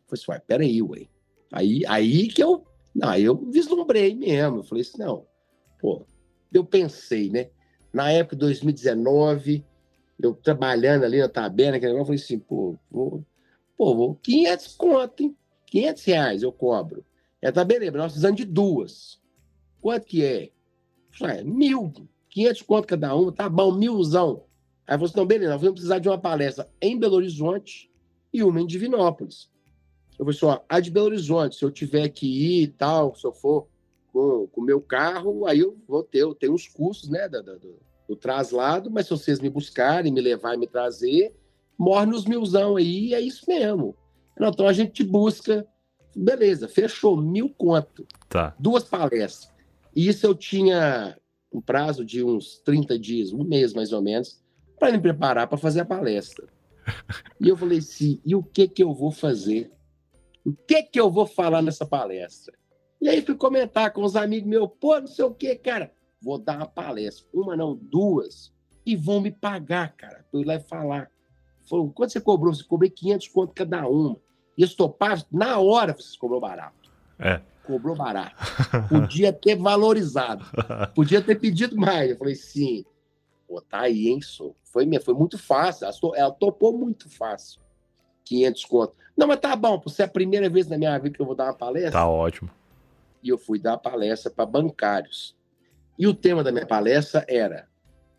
falei 0.08 0.22
assim, 0.22 0.32
ué, 0.32 0.40
peraí, 0.40 0.82
ué. 0.82 1.08
Aí, 1.52 1.84
aí 1.88 2.28
que 2.28 2.44
eu, 2.44 2.66
não, 2.94 3.10
aí 3.10 3.24
eu 3.24 3.36
vislumbrei 3.36 4.16
mesmo. 4.16 4.58
Eu 4.58 4.64
falei 4.64 4.82
assim, 4.82 4.98
não, 4.98 5.26
pô, 5.80 6.06
eu 6.54 6.66
pensei, 6.66 7.30
né? 7.30 7.50
Na 7.94 8.12
época 8.12 8.36
de 8.36 8.42
2019, 8.42 9.66
eu 10.20 10.34
trabalhando 10.34 11.04
ali 11.04 11.20
na 11.20 11.30
tabela, 11.30 11.78
aquele 11.78 11.94
negócio, 11.94 12.14
eu 12.14 12.18
falei 12.18 12.22
assim, 12.22 12.40
pô, 12.40 12.78
vou, 12.90 13.26
pô, 13.78 13.96
vou 13.96 14.16
500 14.16 14.76
conto, 14.76 15.24
hein? 15.24 15.38
500 15.68 16.04
reais 16.06 16.44
eu 16.44 16.52
cobro. 16.52 17.06
É, 17.46 17.52
tá 17.52 17.64
beleza, 17.64 17.96
nós 17.96 18.08
precisamos 18.14 18.38
de 18.38 18.44
duas. 18.44 19.22
Quanto 19.80 20.08
que 20.08 20.26
é? 20.26 20.50
Falei, 21.12 21.42
é 21.42 21.44
mil, 21.44 21.94
500 22.32 22.62
conto 22.64 22.88
cada 22.88 23.16
uma, 23.16 23.32
tá 23.32 23.48
bom, 23.48 23.72
milzão. 23.72 24.46
Aí 24.88 24.96
falou 24.96 25.06
assim, 25.06 25.18
não, 25.18 25.28
beleza, 25.28 25.52
nós 25.52 25.62
vamos 25.62 25.76
precisar 25.76 26.00
de 26.00 26.10
uma 26.10 26.18
palestra 26.18 26.68
em 26.82 26.98
Belo 26.98 27.18
Horizonte 27.18 27.88
e 28.34 28.42
uma 28.42 28.60
em 28.60 28.66
Divinópolis. 28.66 29.48
Eu 30.18 30.26
falei 30.26 30.34
só, 30.34 30.66
a 30.68 30.80
de 30.80 30.90
Belo 30.90 31.06
Horizonte, 31.06 31.56
se 31.56 31.64
eu 31.64 31.70
tiver 31.70 32.10
que 32.10 32.26
ir 32.26 32.64
e 32.64 32.68
tal, 32.68 33.14
se 33.14 33.28
eu 33.28 33.32
for 33.32 33.68
com 34.12 34.50
o 34.56 34.64
meu 34.64 34.82
carro, 34.82 35.46
aí 35.46 35.60
eu 35.60 35.78
vou 35.88 36.02
ter, 36.02 36.24
eu 36.24 36.34
tenho 36.34 36.56
os 36.56 36.68
custos, 36.68 37.10
né, 37.10 37.30
da- 37.30 37.42
do, 37.44 37.78
do 38.10 38.16
traslado, 38.16 38.90
mas 38.90 39.06
se 39.06 39.12
vocês 39.12 39.40
me 39.40 39.52
buscarem, 39.52 40.12
me 40.12 40.20
levar 40.20 40.56
e 40.56 40.58
me 40.58 40.66
trazer, 40.66 41.32
morre 41.78 42.08
nos 42.08 42.26
milzão 42.26 42.76
aí, 42.76 43.14
é 43.14 43.22
isso 43.22 43.46
mesmo. 43.48 43.96
Então 44.42 44.68
a 44.68 44.74
gente 44.74 44.94
te 44.94 45.04
busca, 45.04 45.64
beleza, 46.16 46.68
fechou, 46.68 47.18
mil 47.18 47.50
conto, 47.50 48.08
Tá. 48.30 48.56
duas 48.60 48.84
palestras. 48.84 49.52
E 49.96 50.08
isso 50.08 50.26
eu 50.26 50.36
tinha 50.36 51.18
um 51.52 51.62
prazo 51.62 52.04
de 52.04 52.24
uns 52.24 52.60
30 52.60 52.98
dias, 53.00 53.32
um 53.32 53.44
mês 53.44 53.74
mais 53.74 53.94
ou 53.94 54.02
menos, 54.02 54.44
para 54.80 54.92
me 54.92 55.00
preparar 55.00 55.48
para 55.48 55.58
fazer 55.58 55.82
a 55.82 55.86
palestra. 55.86 56.48
E 57.42 57.50
eu 57.50 57.58
falei 57.58 57.80
assim, 57.80 58.22
e 58.24 58.36
o 58.36 58.44
que 58.44 58.68
que 58.68 58.84
eu 58.84 58.94
vou 58.94 59.12
fazer? 59.12 59.72
O 60.46 60.54
que 60.54 60.84
que 60.84 61.00
eu 61.00 61.10
vou 61.12 61.26
falar 61.26 61.62
nessa 61.62 61.86
palestra? 61.86 62.54
E 63.02 63.10
aí 63.10 63.22
fui 63.22 63.36
comentar 63.36 63.92
com 63.92 64.04
os 64.04 64.16
amigos 64.16 64.48
meus, 64.48 64.70
pô, 64.80 65.00
não 65.00 65.08
sei 65.08 65.26
o 65.26 65.34
que, 65.34 65.56
cara. 65.56 65.92
Vou 66.22 66.38
dar 66.38 66.58
uma 66.58 66.68
palestra, 66.68 67.28
uma 67.34 67.56
não, 67.56 67.76
duas, 67.76 68.54
e 68.86 68.96
vão 68.96 69.20
me 69.20 69.32
pagar, 69.32 69.96
cara, 69.96 70.26
eu 70.32 70.42
ir 70.42 70.46
lá 70.46 70.56
e 70.56 70.60
falar. 70.60 71.12
Falou, 71.68 71.92
quanto 71.92 72.14
você 72.14 72.22
cobrou? 72.22 72.54
Você 72.54 72.64
cobrei 72.64 72.90
500 72.90 73.28
conto 73.30 73.54
cada 73.54 73.88
uma. 73.88 74.18
E 74.58 74.64
eles 74.64 74.74
toparam, 74.74 75.22
na 75.32 75.60
hora 75.60 75.94
vocês 75.94 76.16
cobrou 76.18 76.40
barato. 76.40 76.90
É. 77.20 77.42
Cobrou 77.64 77.96
barato. 77.96 78.36
Podia 78.90 79.34
ter 79.34 79.56
valorizado. 79.58 80.46
Podia 80.94 81.22
ter 81.22 81.36
pedido 81.40 81.76
mais. 81.76 82.10
Eu 82.12 82.18
falei, 82.18 82.36
sim. 82.36 82.86
Pô, 83.48 83.60
tá 83.62 83.82
aí, 83.82 84.08
hein, 84.08 84.22
sou. 84.22 84.56
Foi, 84.64 84.86
minha- 84.86 85.02
foi 85.02 85.14
muito 85.14 85.38
fácil. 85.38 85.86
Ela, 85.86 85.94
to- 86.00 86.16
ela 86.16 86.32
topou 86.32 86.78
muito 86.78 87.10
fácil. 87.10 87.60
500 88.24 88.66
conto. 88.66 88.94
Não, 89.18 89.28
mas 89.28 89.40
tá 89.40 89.56
bom, 89.56 89.80
por 89.80 89.90
ser 89.90 90.04
a 90.04 90.08
primeira 90.08 90.50
vez 90.50 90.68
na 90.68 90.78
minha 90.78 90.98
vida 90.98 91.16
que 91.16 91.22
eu 91.22 91.26
vou 91.26 91.36
dar 91.36 91.46
uma 91.46 91.54
palestra. 91.54 91.92
Tá 91.92 92.08
ótimo. 92.08 92.50
E 93.24 93.30
eu 93.30 93.38
fui 93.38 93.58
dar 93.60 93.72
uma 93.74 93.78
palestra 93.78 94.32
para 94.32 94.46
bancários. 94.46 95.36
E 95.98 96.08
o 96.08 96.14
tema 96.14 96.44
da 96.44 96.52
minha 96.52 96.66
palestra 96.66 97.26
era 97.28 97.68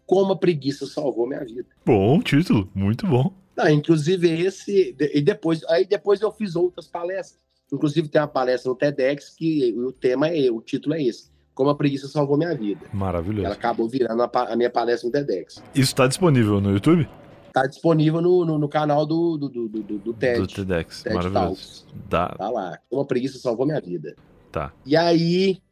Como 0.06 0.32
a 0.32 0.36
preguiça 0.36 0.86
salvou 0.86 1.26
minha 1.26 1.44
vida. 1.44 1.66
Bom 1.84 2.20
título, 2.20 2.70
muito 2.74 3.06
bom. 3.06 3.32
Ah, 3.56 3.72
inclusive 3.72 4.28
esse. 4.28 4.94
E 4.98 5.20
depois, 5.20 5.64
aí 5.64 5.86
depois 5.86 6.20
eu 6.20 6.30
fiz 6.30 6.54
outras 6.56 6.86
palestras. 6.86 7.40
Inclusive 7.72 8.08
tem 8.08 8.20
uma 8.20 8.28
palestra 8.28 8.70
no 8.70 8.76
TEDx 8.76 9.34
que 9.36 9.74
o 9.76 9.90
tema 9.92 10.28
é, 10.28 10.50
o 10.50 10.60
título 10.60 10.94
é 10.94 11.02
esse. 11.02 11.30
Como 11.54 11.70
a 11.70 11.74
preguiça 11.74 12.06
salvou 12.06 12.36
minha 12.36 12.54
vida. 12.54 12.86
Maravilhoso. 12.92 13.46
Ela 13.46 13.54
acabou 13.54 13.88
virando 13.88 14.22
a, 14.22 14.30
a 14.32 14.56
minha 14.56 14.70
palestra 14.70 15.06
no 15.06 15.12
TEDx. 15.12 15.62
Isso 15.74 15.94
tá 15.94 16.06
disponível 16.06 16.60
no 16.60 16.70
YouTube? 16.70 17.08
Tá 17.52 17.66
disponível 17.66 18.20
no, 18.20 18.44
no, 18.44 18.58
no 18.58 18.68
canal 18.68 19.06
do, 19.06 19.38
do, 19.38 19.48
do, 19.48 19.68
do, 19.68 19.98
do 19.98 20.12
TED. 20.12 20.40
Do 20.40 20.46
TEDx. 20.46 21.02
TED 21.02 21.14
Maravilhoso. 21.14 21.86
Dá. 22.08 22.28
Tá 22.28 22.50
lá. 22.50 22.78
Como 22.90 23.00
a 23.00 23.06
preguiça 23.06 23.38
salvou 23.38 23.64
minha 23.64 23.80
vida. 23.80 24.14
Tá. 24.52 24.72
E 24.84 24.94
aí 24.94 25.62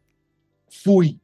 fui. 0.82 1.20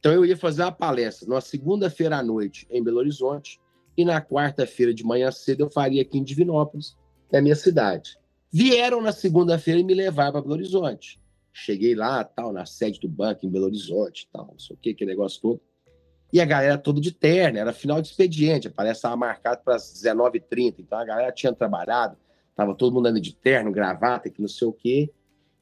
Então 0.00 0.12
eu 0.12 0.26
ia 0.26 0.36
fazer 0.36 0.62
uma 0.62 0.72
palestra 0.72 1.28
numa 1.28 1.40
segunda-feira 1.40 2.18
à 2.18 2.22
noite 2.22 2.66
em 2.68 2.82
Belo 2.82 2.98
Horizonte 2.98 3.60
e 3.96 4.04
na 4.04 4.20
quarta-feira 4.20 4.92
de 4.94 5.04
manhã 5.04 5.30
cedo 5.30 5.64
eu 5.64 5.70
faria 5.70 6.02
aqui 6.02 6.18
em 6.18 6.24
Divinópolis, 6.24 6.96
que 7.28 7.36
é 7.36 7.38
a 7.38 7.42
minha 7.42 7.56
cidade. 7.56 8.18
Vieram 8.52 9.00
na 9.00 9.12
segunda-feira 9.12 9.80
e 9.80 9.84
me 9.84 9.94
levaram 9.94 10.32
para 10.32 10.42
Belo 10.42 10.54
Horizonte. 10.54 11.20
Cheguei 11.52 11.94
lá, 11.94 12.24
tal, 12.24 12.52
na 12.52 12.64
sede 12.64 13.00
do 13.00 13.08
banco 13.08 13.44
em 13.44 13.50
Belo 13.50 13.66
Horizonte, 13.66 14.28
tal, 14.32 14.46
não 14.46 14.58
sei 14.58 14.74
o 14.74 14.78
que, 14.78 14.90
aquele 14.90 15.10
negócio 15.10 15.40
todo. 15.40 15.60
E 16.32 16.40
a 16.40 16.44
galera 16.46 16.78
toda 16.78 17.00
de 17.00 17.12
terno, 17.12 17.58
era 17.58 17.74
final 17.74 18.00
de 18.00 18.08
expediente, 18.08 18.68
a 18.68 18.70
palestra 18.70 19.08
estava 19.08 19.16
marcada 19.16 19.60
para 19.62 19.74
as 19.74 19.92
19h30, 19.92 20.76
então 20.78 20.98
a 20.98 21.04
galera 21.04 21.30
tinha 21.30 21.52
trabalhado, 21.52 22.16
tava 22.56 22.74
todo 22.74 22.94
mundo 22.94 23.06
andando 23.06 23.20
de 23.20 23.34
terno, 23.34 23.70
gravata, 23.70 24.30
que 24.30 24.40
não 24.40 24.48
sei 24.48 24.66
o 24.66 24.72
quê. 24.72 25.10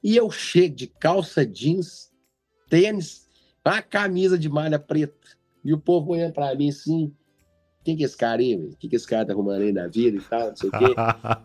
E 0.02 0.16
eu 0.16 0.30
chego 0.30 0.76
de 0.76 0.86
calça 0.86 1.44
jeans, 1.44 2.12
tênis, 2.68 3.28
uma 3.66 3.82
camisa 3.82 4.38
de 4.38 4.48
malha 4.48 4.78
preta. 4.78 5.28
E 5.64 5.74
o 5.74 5.78
povo 5.78 6.12
olhando 6.12 6.32
pra 6.32 6.54
mim 6.54 6.70
assim, 6.70 7.12
quem 7.82 7.96
que 7.96 8.02
é 8.02 8.06
esse 8.06 8.16
cara 8.16 8.40
aí? 8.42 8.54
O 8.56 8.76
que, 8.76 8.88
que 8.88 8.96
esse 8.96 9.06
cara 9.06 9.24
tá 9.24 9.32
arrumando 9.32 9.62
aí 9.62 9.72
na 9.72 9.86
vida 9.86 10.18
e 10.18 10.20
tal, 10.20 10.48
não 10.48 10.56
sei 10.56 10.68
o 10.68 10.72
quê. 10.72 10.94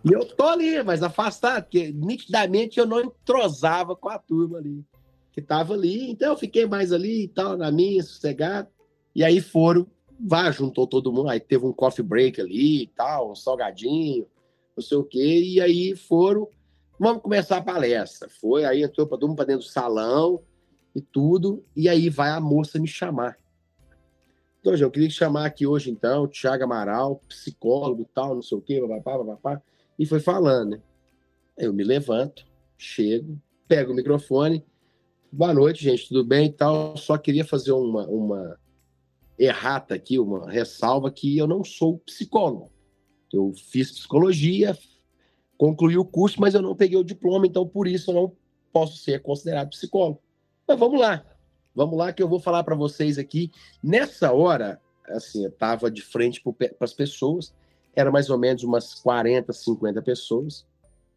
E 0.04 0.12
eu 0.12 0.26
tô 0.26 0.44
ali, 0.44 0.84
mas 0.84 1.02
afastado, 1.02 1.64
porque 1.64 1.92
nitidamente 1.94 2.80
eu 2.80 2.86
não 2.86 3.00
entrosava 3.00 3.96
com 3.96 4.10
a 4.10 4.20
turma 4.20 4.58
ali. 4.58 4.84
que 5.32 5.42
tava 5.42 5.74
ali. 5.74 6.12
Então 6.12 6.32
eu 6.32 6.38
fiquei 6.38 6.66
mais 6.66 6.92
ali 6.92 7.24
e 7.24 7.28
tal, 7.28 7.58
na 7.58 7.72
minha, 7.72 8.02
sossegado. 8.04 8.70
E 9.14 9.24
aí 9.24 9.40
foram, 9.42 9.88
vá, 10.20 10.50
juntou 10.52 10.88
todo 10.88 11.12
mundo. 11.12 11.30
Aí 11.30 11.40
teve 11.40 11.66
um 11.66 11.74
coffee 11.74 12.04
break 12.04 12.40
ali 12.40 12.84
e 12.84 12.88
tal, 12.88 13.32
um 13.32 13.36
salgadinho, 13.36 14.28
não 14.76 14.84
sei 14.84 14.98
o 14.98 15.04
quê. 15.04 15.42
E 15.42 15.62
aí 15.62 15.96
foram, 15.96 16.50
vamos 17.00 17.22
começar 17.22 17.58
a 17.58 17.62
palestra. 17.62 18.30
Foi, 18.30 18.66
aí 18.66 18.84
entrou 18.84 19.08
todo 19.08 19.28
mundo 19.28 19.38
para 19.38 19.46
dentro 19.46 19.66
do 19.66 19.72
salão 19.72 20.42
e 20.94 21.02
tudo. 21.02 21.64
E 21.76 21.88
aí 21.88 22.10
vai 22.10 22.30
a 22.30 22.40
moça 22.40 22.80
me 22.80 22.88
chamar. 22.88 23.38
Então, 24.66 24.74
eu 24.74 24.90
queria 24.90 25.12
chamar 25.12 25.46
aqui 25.46 25.68
hoje, 25.68 25.92
então, 25.92 26.24
o 26.24 26.28
Thiago 26.28 26.64
Amaral, 26.64 27.22
psicólogo 27.30 28.10
tal, 28.16 28.34
não 28.34 28.42
sei 28.42 28.58
o 28.58 28.62
quê, 28.62 28.82
papapá, 28.82 29.24
papapá, 29.24 29.62
e 30.00 30.08
foi 30.08 30.20
falando, 30.20 30.72
né? 30.72 30.82
Eu 31.56 31.72
me 31.72 31.84
levanto, 31.84 32.44
chego, 32.76 33.40
pego 33.68 33.94
o 33.94 33.96
microfone. 33.96 34.66
Boa 35.32 35.54
noite, 35.54 35.84
gente, 35.84 36.08
tudo 36.08 36.26
bem 36.26 36.48
e 36.48 36.52
tal? 36.52 36.98
Só 36.98 37.16
queria 37.16 37.46
fazer 37.46 37.74
uma, 37.74 38.08
uma 38.08 38.60
errata 39.38 39.94
aqui, 39.94 40.18
uma 40.18 40.50
ressalva 40.50 41.12
que 41.12 41.38
eu 41.38 41.46
não 41.46 41.64
sou 41.64 42.00
psicólogo. 42.00 42.72
Eu 43.32 43.54
fiz 43.70 43.92
psicologia, 43.92 44.76
concluí 45.60 45.96
o 45.96 46.04
curso, 46.04 46.42
mas 46.42 46.56
eu 46.56 46.64
não 46.64 46.76
peguei 46.76 46.98
o 46.98 47.04
diploma, 47.04 47.46
então 47.46 47.68
por 47.68 47.88
isso 47.88 48.10
eu 48.10 48.16
não 48.16 48.36
posso 48.74 48.98
ser 48.98 49.22
considerado 49.22 49.70
psicólogo. 49.70 50.24
Mas 50.68 50.80
vamos 50.80 51.00
lá. 51.00 51.24
Vamos 51.76 51.98
lá 51.98 52.14
que 52.14 52.24
eu 52.24 52.30
vou 52.30 52.40
falar 52.40 52.64
para 52.64 52.76
vocês 52.76 53.18
aqui. 53.18 53.52
Nessa 53.84 54.32
hora, 54.32 54.80
assim, 55.10 55.44
eu 55.44 55.50
estava 55.50 55.92
de 55.92 56.02
frente 56.02 56.42
para 56.42 56.72
as 56.80 56.94
pessoas, 56.94 57.54
era 57.96 58.12
mais 58.12 58.30
ou 58.30 58.38
menos 58.38 58.64
umas 58.64 58.94
40, 58.96 59.52
50 59.52 60.02
pessoas. 60.02 60.66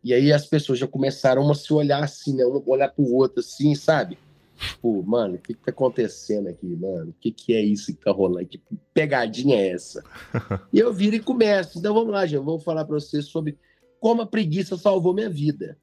E 0.03 0.13
aí 0.13 0.33
as 0.33 0.47
pessoas 0.47 0.79
já 0.79 0.87
começaram 0.87 1.49
a 1.51 1.55
se 1.55 1.73
olhar 1.73 2.03
assim, 2.03 2.35
né? 2.35 2.45
Um 2.45 2.63
olhar 2.67 2.89
para 2.89 3.03
o 3.03 3.15
outro 3.15 3.41
assim, 3.41 3.75
sabe? 3.75 4.19
Tipo, 4.57 5.03
mano, 5.05 5.37
o 5.37 5.39
que, 5.39 5.55
que 5.55 5.61
tá 5.61 5.71
acontecendo 5.71 6.49
aqui, 6.49 6.67
mano? 6.67 7.11
O 7.11 7.15
que, 7.21 7.31
que 7.31 7.55
é 7.55 7.61
isso 7.61 7.95
que 7.95 8.05
tá 8.05 8.11
rolando? 8.11 8.47
Que 8.47 8.61
pegadinha 8.93 9.57
é 9.57 9.69
essa? 9.71 10.03
e 10.73 10.79
eu 10.81 10.93
viro 10.93 11.15
e 11.15 11.21
começo. 11.21 11.79
Então 11.79 11.95
vamos 11.95 12.13
lá, 12.13 12.27
gente. 12.27 12.37
Eu 12.37 12.45
vou 12.45 12.59
falar 12.59 12.85
para 12.85 12.95
vocês 12.95 13.27
sobre 13.27 13.57
como 14.01 14.23
a 14.23 14.27
preguiça 14.27 14.77
salvou 14.77 15.15
minha 15.15 15.31
vida. 15.31 15.79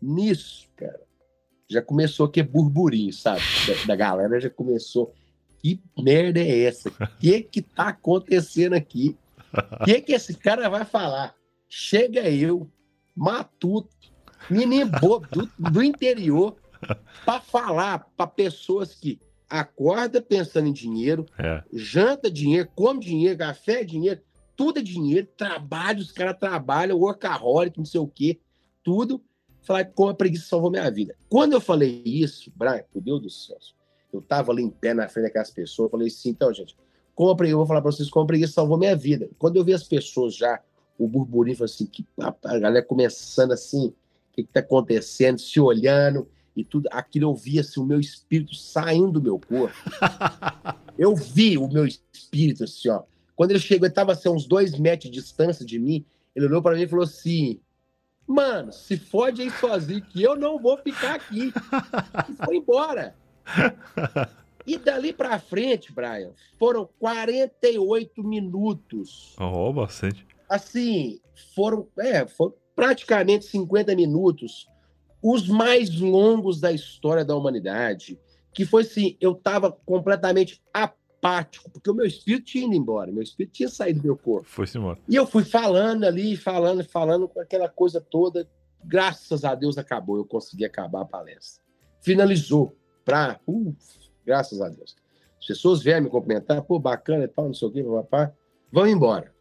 Nisso, 0.00 0.68
cara, 0.76 1.00
já 1.72 1.82
começou 1.82 2.28
que 2.28 2.42
burburinho, 2.42 3.12
sabe? 3.12 3.40
Da, 3.66 3.86
da, 3.86 3.96
galera 3.96 4.40
já 4.40 4.50
começou. 4.50 5.14
Que 5.58 5.80
merda 5.98 6.40
é 6.40 6.64
essa? 6.64 6.88
O 6.88 7.18
que 7.18 7.40
que 7.42 7.62
tá 7.62 7.88
acontecendo 7.88 8.74
aqui? 8.74 9.16
O 9.80 9.84
que 9.84 10.00
que 10.00 10.12
esse 10.12 10.34
cara 10.34 10.68
vai 10.68 10.84
falar? 10.84 11.34
Chega 11.68 12.28
eu, 12.28 12.68
matuto, 13.14 13.88
menino 14.50 14.90
bobo 15.00 15.26
do, 15.28 15.70
do 15.70 15.82
interior, 15.82 16.56
para 17.24 17.40
falar 17.40 18.06
para 18.16 18.26
pessoas 18.26 18.94
que 18.94 19.18
acorda 19.48 20.20
pensando 20.20 20.68
em 20.68 20.72
dinheiro, 20.72 21.26
é. 21.38 21.62
janta 21.72 22.30
dinheiro, 22.30 22.68
come 22.74 23.00
dinheiro, 23.00 23.38
café 23.38 23.84
dinheiro, 23.84 24.20
tudo 24.56 24.78
é 24.78 24.82
dinheiro, 24.82 25.28
trabalho, 25.36 26.00
os 26.00 26.10
caras 26.10 26.38
trabalham, 26.38 26.98
workaholic, 26.98 27.78
não 27.78 27.84
sei 27.84 28.00
o 28.00 28.06
quê, 28.06 28.40
tudo 28.82 29.22
falar 29.62 29.84
como 29.86 30.10
a 30.10 30.14
preguiça 30.14 30.46
salvou 30.46 30.70
minha 30.70 30.90
vida. 30.90 31.14
Quando 31.28 31.52
eu 31.52 31.60
falei 31.60 32.02
isso, 32.04 32.52
Brian, 32.54 32.82
por 32.92 33.00
Deus 33.00 33.22
do 33.22 33.30
céu, 33.30 33.56
eu 34.12 34.20
tava 34.20 34.52
ali 34.52 34.62
em 34.62 34.70
pé 34.70 34.92
na 34.92 35.08
frente 35.08 35.24
daquelas 35.24 35.50
pessoas, 35.50 35.86
eu 35.86 35.90
falei 35.90 36.08
assim, 36.08 36.30
então, 36.30 36.52
gente, 36.52 36.76
como 37.14 37.30
a 37.30 37.36
preguiça, 37.36 37.54
eu 37.54 37.58
vou 37.58 37.66
falar 37.66 37.80
para 37.80 37.90
vocês 37.90 38.10
como 38.10 38.24
a 38.24 38.26
preguiça 38.26 38.52
salvou 38.52 38.76
minha 38.76 38.96
vida. 38.96 39.28
Quando 39.38 39.56
eu 39.56 39.64
vi 39.64 39.72
as 39.72 39.84
pessoas 39.84 40.34
já, 40.34 40.60
o 40.98 41.06
burburinho, 41.06 41.56
falei 41.56 41.72
assim, 41.72 41.86
que, 41.86 42.06
a, 42.20 42.34
a 42.44 42.58
galera 42.58 42.84
começando 42.84 43.52
assim, 43.52 43.88
o 43.88 43.94
que, 44.32 44.42
que 44.42 44.52
tá 44.52 44.60
acontecendo, 44.60 45.38
se 45.38 45.60
olhando 45.60 46.28
e 46.54 46.64
tudo, 46.64 46.88
aquilo 46.90 47.30
eu 47.30 47.34
via 47.34 47.60
assim, 47.60 47.80
o 47.80 47.84
meu 47.84 48.00
espírito 48.00 48.54
saindo 48.54 49.12
do 49.12 49.22
meu 49.22 49.38
corpo. 49.38 49.74
eu 50.98 51.14
vi 51.14 51.56
o 51.56 51.68
meu 51.68 51.86
espírito 51.86 52.64
assim, 52.64 52.88
ó. 52.88 53.02
Quando 53.34 53.52
ele 53.52 53.60
chegou, 53.60 53.86
ele 53.86 53.94
tava 53.94 54.12
assim, 54.12 54.28
uns 54.28 54.46
dois 54.46 54.78
metros 54.78 55.10
de 55.10 55.20
distância 55.20 55.64
de 55.64 55.78
mim, 55.78 56.04
ele 56.34 56.46
olhou 56.46 56.62
para 56.62 56.76
mim 56.76 56.82
e 56.82 56.88
falou 56.88 57.04
assim: 57.04 57.60
Mano, 58.26 58.72
se 58.72 58.96
fode 58.96 59.42
aí 59.42 59.50
sozinho, 59.50 60.02
que 60.02 60.22
eu 60.22 60.36
não 60.36 60.58
vou 60.58 60.78
ficar 60.78 61.16
aqui. 61.16 61.52
E 62.28 62.44
foi 62.44 62.56
embora. 62.56 63.14
E 64.66 64.78
dali 64.78 65.12
pra 65.12 65.38
frente, 65.38 65.92
Brian, 65.92 66.30
foram 66.58 66.88
48 66.98 68.22
minutos. 68.22 69.34
Oh, 69.38 69.72
bastante. 69.72 70.26
Assim, 70.48 71.20
foram, 71.54 71.88
é, 71.98 72.26
foram 72.26 72.54
praticamente 72.74 73.44
50 73.46 73.94
minutos, 73.96 74.68
os 75.22 75.48
mais 75.48 75.98
longos 75.98 76.60
da 76.60 76.72
história 76.72 77.24
da 77.24 77.34
humanidade. 77.34 78.18
Que 78.54 78.64
foi 78.64 78.82
assim, 78.82 79.16
eu 79.20 79.34
tava 79.34 79.72
completamente 79.72 80.62
apático, 81.22 81.70
porque 81.70 81.88
o 81.88 81.94
meu 81.94 82.04
espírito 82.04 82.46
tinha 82.46 82.66
ido 82.66 82.74
embora, 82.74 83.12
meu 83.12 83.22
espírito 83.22 83.52
tinha 83.52 83.68
saído 83.68 84.00
do 84.00 84.06
meu 84.06 84.16
corpo. 84.16 84.48
Embora. 84.76 84.98
E 85.08 85.14
eu 85.14 85.24
fui 85.24 85.44
falando 85.44 86.02
ali, 86.04 86.36
falando, 86.36 86.82
falando 86.84 87.28
com 87.28 87.40
aquela 87.40 87.68
coisa 87.68 88.00
toda. 88.00 88.48
Graças 88.84 89.44
a 89.44 89.54
Deus 89.54 89.78
acabou, 89.78 90.16
eu 90.16 90.24
consegui 90.24 90.64
acabar 90.64 91.02
a 91.02 91.04
palestra. 91.04 91.62
Finalizou. 92.00 92.76
Pra, 93.04 93.40
uh, 93.48 93.74
graças 94.26 94.60
a 94.60 94.68
Deus. 94.68 94.96
As 95.38 95.46
pessoas 95.46 95.82
vieram 95.82 96.04
me 96.04 96.10
cumprimentar, 96.10 96.62
pô, 96.62 96.78
bacana 96.78 97.24
e 97.24 97.28
tal, 97.28 97.46
não 97.46 97.54
sei 97.54 97.68
o 97.68 97.72
quê, 97.72 97.82
papá. 97.82 98.32
Vão 98.72 98.86
embora. 98.86 99.32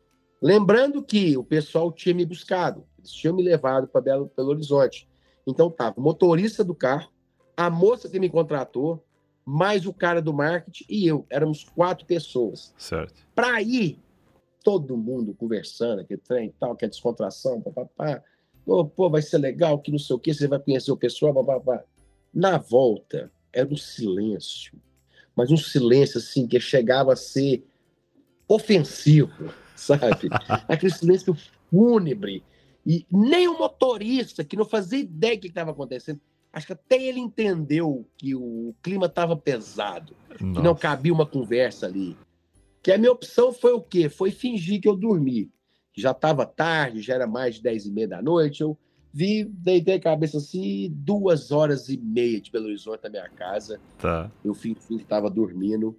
Lembrando 0.41 1.03
que 1.03 1.37
o 1.37 1.43
pessoal 1.43 1.91
tinha 1.91 2.13
me 2.13 2.25
buscado, 2.25 2.83
eles 2.97 3.11
tinham 3.11 3.35
me 3.35 3.43
levado 3.43 3.87
para 3.87 4.01
Belo, 4.01 4.31
Belo 4.35 4.49
Horizonte. 4.49 5.07
Então 5.47 5.69
tava 5.69 5.99
o 5.99 6.01
motorista 6.01 6.63
do 6.63 6.73
carro, 6.73 7.11
a 7.55 7.69
moça 7.69 8.09
que 8.09 8.19
me 8.19 8.29
contratou, 8.29 9.03
mais 9.45 9.85
o 9.85 9.93
cara 9.93 10.21
do 10.21 10.33
marketing 10.33 10.85
e 10.89 11.07
eu. 11.07 11.25
Éramos 11.29 11.63
quatro 11.63 12.05
pessoas. 12.05 12.73
Certo. 12.77 13.13
Para 13.33 13.61
ir, 13.61 13.99
todo 14.63 14.97
mundo 14.97 15.33
conversando, 15.33 16.05
que 16.05 16.17
trem 16.17 16.47
e 16.47 16.53
tal, 16.59 16.75
que 16.75 16.85
é 16.85 16.87
descontração, 16.87 17.61
papapá. 17.61 18.23
Pô, 18.65 18.85
pô, 18.85 19.09
vai 19.09 19.21
ser 19.21 19.39
legal, 19.39 19.79
que 19.79 19.91
não 19.91 19.99
sei 19.99 20.15
o 20.15 20.19
que, 20.19 20.33
você 20.33 20.47
vai 20.47 20.59
conhecer 20.59 20.91
o 20.91 20.97
pessoal, 20.97 21.33
papapá. 21.33 21.83
Na 22.33 22.57
volta, 22.57 23.31
era 23.51 23.67
um 23.67 23.77
silêncio. 23.77 24.73
Mas 25.35 25.51
um 25.51 25.57
silêncio, 25.57 26.19
assim, 26.19 26.47
que 26.47 26.59
chegava 26.59 27.13
a 27.13 27.15
ser 27.15 27.65
ofensivo, 28.47 29.53
sabe? 29.75 30.29
Aquele 30.67 30.93
silêncio 30.93 31.35
fúnebre. 31.69 32.43
E 32.85 33.05
nem 33.11 33.47
o 33.47 33.57
motorista, 33.57 34.43
que 34.43 34.55
não 34.55 34.65
fazia 34.65 34.99
ideia 34.99 35.35
do 35.35 35.41
que 35.41 35.47
estava 35.47 35.71
acontecendo, 35.71 36.19
acho 36.51 36.67
que 36.67 36.73
até 36.73 37.01
ele 37.01 37.19
entendeu 37.19 38.05
que 38.17 38.35
o 38.35 38.75
clima 38.81 39.05
estava 39.05 39.35
pesado, 39.35 40.15
Nossa. 40.29 40.59
que 40.59 40.61
não 40.61 40.75
cabia 40.75 41.13
uma 41.13 41.25
conversa 41.25 41.85
ali. 41.85 42.17
Que 42.81 42.91
a 42.91 42.97
minha 42.97 43.11
opção 43.11 43.53
foi 43.53 43.73
o 43.73 43.81
quê? 43.81 44.09
Foi 44.09 44.31
fingir 44.31 44.81
que 44.81 44.87
eu 44.87 44.95
dormi. 44.95 45.51
Já 45.93 46.11
estava 46.11 46.45
tarde, 46.45 47.01
já 47.01 47.15
era 47.15 47.27
mais 47.27 47.55
de 47.55 47.63
10 47.63 47.85
e 47.85 47.91
meia 47.91 48.07
da 48.07 48.21
noite. 48.21 48.61
Eu 48.61 48.77
vi, 49.13 49.43
deitei 49.43 49.95
a 49.95 49.99
cabeça 49.99 50.37
assim, 50.37 50.89
duas 50.91 51.51
horas 51.51 51.89
e 51.89 51.97
meia 51.97 52.39
de 52.41 52.49
Belo 52.51 52.65
Horizonte 52.65 53.03
na 53.03 53.09
minha 53.09 53.29
casa. 53.29 53.79
Tá. 53.99 54.31
Eu 54.43 54.53
fingi 54.53 54.79
que 54.79 54.95
estava 54.95 55.29
dormindo. 55.29 55.97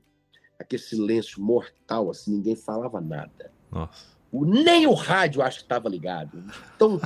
Aquele 0.58 0.82
silêncio 0.82 1.42
mortal, 1.42 2.10
assim, 2.10 2.32
ninguém 2.32 2.56
falava 2.56 3.00
nada. 3.00 3.52
Nossa. 3.70 4.12
Nem 4.32 4.86
o 4.86 4.94
rádio 4.94 5.42
acho 5.42 5.58
que 5.58 5.64
estava 5.64 5.88
ligado. 5.90 6.42
Então, 6.74 6.98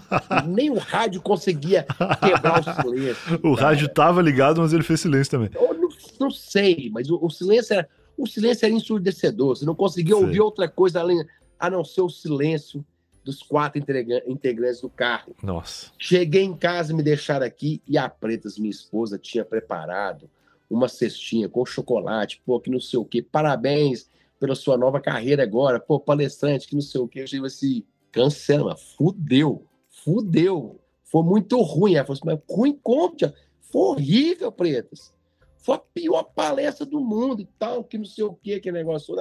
nem 0.46 0.70
o 0.70 0.78
rádio 0.78 1.20
conseguia 1.20 1.84
quebrar 2.22 2.60
o 2.60 2.82
silêncio. 2.82 3.40
o 3.42 3.56
cara. 3.56 3.68
rádio 3.68 3.86
estava 3.86 4.22
ligado, 4.22 4.60
mas 4.60 4.72
ele 4.72 4.84
fez 4.84 5.00
silêncio 5.00 5.32
também. 5.32 5.50
Eu 5.52 5.74
não, 5.74 5.88
não 6.20 6.30
sei, 6.30 6.88
mas 6.92 7.10
o, 7.10 7.18
o, 7.20 7.28
silêncio 7.28 7.74
era, 7.74 7.88
o 8.16 8.26
silêncio 8.28 8.64
era 8.64 8.74
ensurdecedor. 8.74 9.56
Você 9.56 9.64
não 9.64 9.74
conseguia 9.74 10.14
sei. 10.14 10.24
ouvir 10.24 10.40
outra 10.40 10.68
coisa 10.68 11.00
além, 11.00 11.24
a 11.58 11.68
não 11.68 11.84
ser 11.84 12.02
o 12.02 12.08
silêncio 12.08 12.84
dos 13.24 13.42
quatro 13.42 13.82
integrantes 14.28 14.80
do 14.80 14.88
carro. 14.88 15.34
Nossa. 15.42 15.90
Cheguei 15.98 16.44
em 16.44 16.56
casa, 16.56 16.94
me 16.94 17.02
deixaram 17.02 17.44
aqui 17.44 17.82
e 17.88 17.98
a 17.98 18.08
Pretas, 18.08 18.56
minha 18.56 18.70
esposa, 18.70 19.18
tinha 19.18 19.44
preparado 19.44 20.30
uma 20.70 20.88
cestinha 20.88 21.48
com 21.48 21.66
chocolate, 21.66 22.40
pô, 22.46 22.60
que 22.60 22.70
não 22.70 22.78
sei 22.78 23.00
o 23.00 23.04
quê. 23.04 23.20
Parabéns 23.20 24.08
pela 24.38 24.54
sua 24.54 24.76
nova 24.76 25.00
carreira 25.00 25.42
agora, 25.42 25.80
pô, 25.80 25.98
palestrante, 25.98 26.66
que 26.66 26.74
não 26.74 26.82
sei 26.82 27.00
o 27.00 27.08
que, 27.08 27.20
eu 27.20 27.24
tive 27.24 27.46
assim, 27.46 27.84
cancela, 28.12 28.76
fudeu, 28.76 29.66
fudeu, 29.88 30.80
foi 31.04 31.22
muito 31.22 31.60
ruim. 31.60 31.94
Ela 31.94 32.04
falou 32.04 32.18
assim, 32.18 32.26
mas 32.26 32.56
ruim 32.56 32.78
como, 32.82 33.16
tia? 33.16 33.34
Foi 33.60 33.82
horrível, 33.82 34.52
Pretas. 34.52 35.14
Foi 35.58 35.76
a 35.76 35.78
pior 35.78 36.22
palestra 36.22 36.86
do 36.86 37.00
mundo 37.00 37.42
e 37.42 37.48
tal, 37.58 37.82
que 37.82 37.98
não 37.98 38.04
sei 38.04 38.24
o 38.24 38.34
que, 38.34 38.70
negócio. 38.70 39.14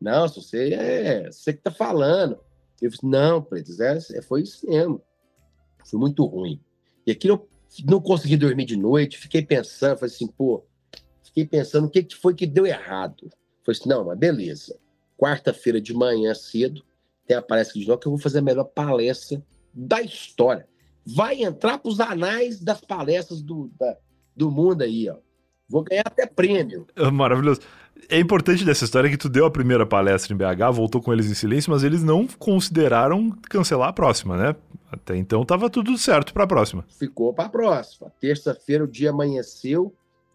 Não, 0.00 0.28
você 0.28 0.72
é 0.74 1.30
você 1.30 1.52
que 1.52 1.60
tá 1.60 1.70
falando. 1.70 2.38
Eu 2.80 2.90
falei, 2.92 3.18
não, 3.18 3.42
Pretas, 3.42 3.80
é, 3.80 3.98
é, 4.18 4.22
foi 4.22 4.42
isso 4.42 4.66
mesmo. 4.66 5.00
Foi 5.84 5.98
muito 5.98 6.24
ruim. 6.24 6.60
E 7.06 7.10
aqui 7.10 7.28
eu 7.28 7.48
não 7.84 8.00
consegui 8.00 8.36
dormir 8.36 8.64
de 8.64 8.76
noite, 8.76 9.18
fiquei 9.18 9.42
pensando, 9.42 9.98
falei 9.98 10.14
assim, 10.14 10.26
pô, 10.26 10.64
fiquei 11.22 11.46
pensando 11.46 11.86
o 11.86 11.90
que 11.90 12.06
foi 12.14 12.34
que 12.34 12.46
deu 12.46 12.66
errado. 12.66 13.30
Falei 13.66 13.80
assim, 13.80 13.88
não, 13.88 14.04
mas 14.04 14.16
beleza. 14.16 14.78
Quarta-feira 15.18 15.80
de 15.80 15.92
manhã 15.92 16.32
cedo, 16.34 16.84
tem 17.26 17.36
a 17.36 17.42
palestra 17.42 17.80
de 17.80 17.88
novo, 17.88 17.98
que 17.98 18.06
eu 18.06 18.12
vou 18.12 18.20
fazer 18.20 18.38
a 18.38 18.42
melhor 18.42 18.64
palestra 18.64 19.42
da 19.74 20.00
história. 20.00 20.68
Vai 21.04 21.42
entrar 21.42 21.78
para 21.78 21.90
os 21.90 21.98
anais 21.98 22.60
das 22.60 22.80
palestras 22.80 23.42
do, 23.42 23.70
da, 23.78 23.96
do 24.36 24.50
mundo 24.50 24.82
aí, 24.82 25.08
ó. 25.10 25.16
Vou 25.68 25.82
ganhar 25.82 26.04
até 26.06 26.26
prêmio. 26.26 26.86
Maravilhoso. 27.12 27.60
É 28.08 28.20
importante 28.20 28.64
dessa 28.64 28.84
história 28.84 29.10
que 29.10 29.16
tu 29.16 29.28
deu 29.28 29.46
a 29.46 29.50
primeira 29.50 29.84
palestra 29.84 30.32
em 30.32 30.36
BH, 30.36 30.72
voltou 30.72 31.02
com 31.02 31.12
eles 31.12 31.26
em 31.26 31.34
silêncio, 31.34 31.72
mas 31.72 31.82
eles 31.82 32.04
não 32.04 32.26
consideraram 32.26 33.30
cancelar 33.50 33.88
a 33.88 33.92
próxima, 33.92 34.36
né? 34.36 34.54
Até 34.92 35.16
então 35.16 35.44
tava 35.44 35.68
tudo 35.68 35.98
certo 35.98 36.32
para 36.32 36.44
a 36.44 36.46
próxima. 36.46 36.84
Ficou 36.88 37.34
para 37.34 37.46
a 37.46 37.48
próxima. 37.48 38.12
Terça-feira 38.20 38.84
o 38.84 38.88
dia 38.88 39.10
amanheceu, 39.10 39.92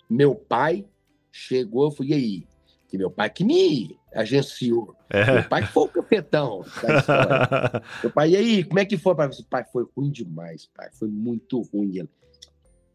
meu 0.10 0.36
pai 0.36 0.86
chegou, 1.32 1.86
eu 1.86 1.92
fui 1.92 2.08
e 2.08 2.14
aí, 2.14 2.48
que 2.92 2.98
meu 2.98 3.10
pai 3.10 3.30
que 3.30 3.46
me 3.46 3.98
agenciou. 4.14 4.94
É. 5.10 5.26
Meu 5.32 5.44
pai 5.46 5.66
foi 5.66 5.84
o 5.84 5.88
cafetão 5.88 6.66
meu 8.04 8.12
pai, 8.12 8.32
e 8.32 8.36
aí, 8.36 8.64
como 8.66 8.80
é 8.80 8.86
que 8.86 8.98
foi? 8.98 9.16
Pai, 9.50 9.64
foi 9.72 9.86
ruim 9.96 10.12
demais, 10.12 10.70
pai. 10.76 10.90
Foi 10.92 11.08
muito 11.08 11.62
ruim. 11.62 11.98
Ele, 11.98 12.10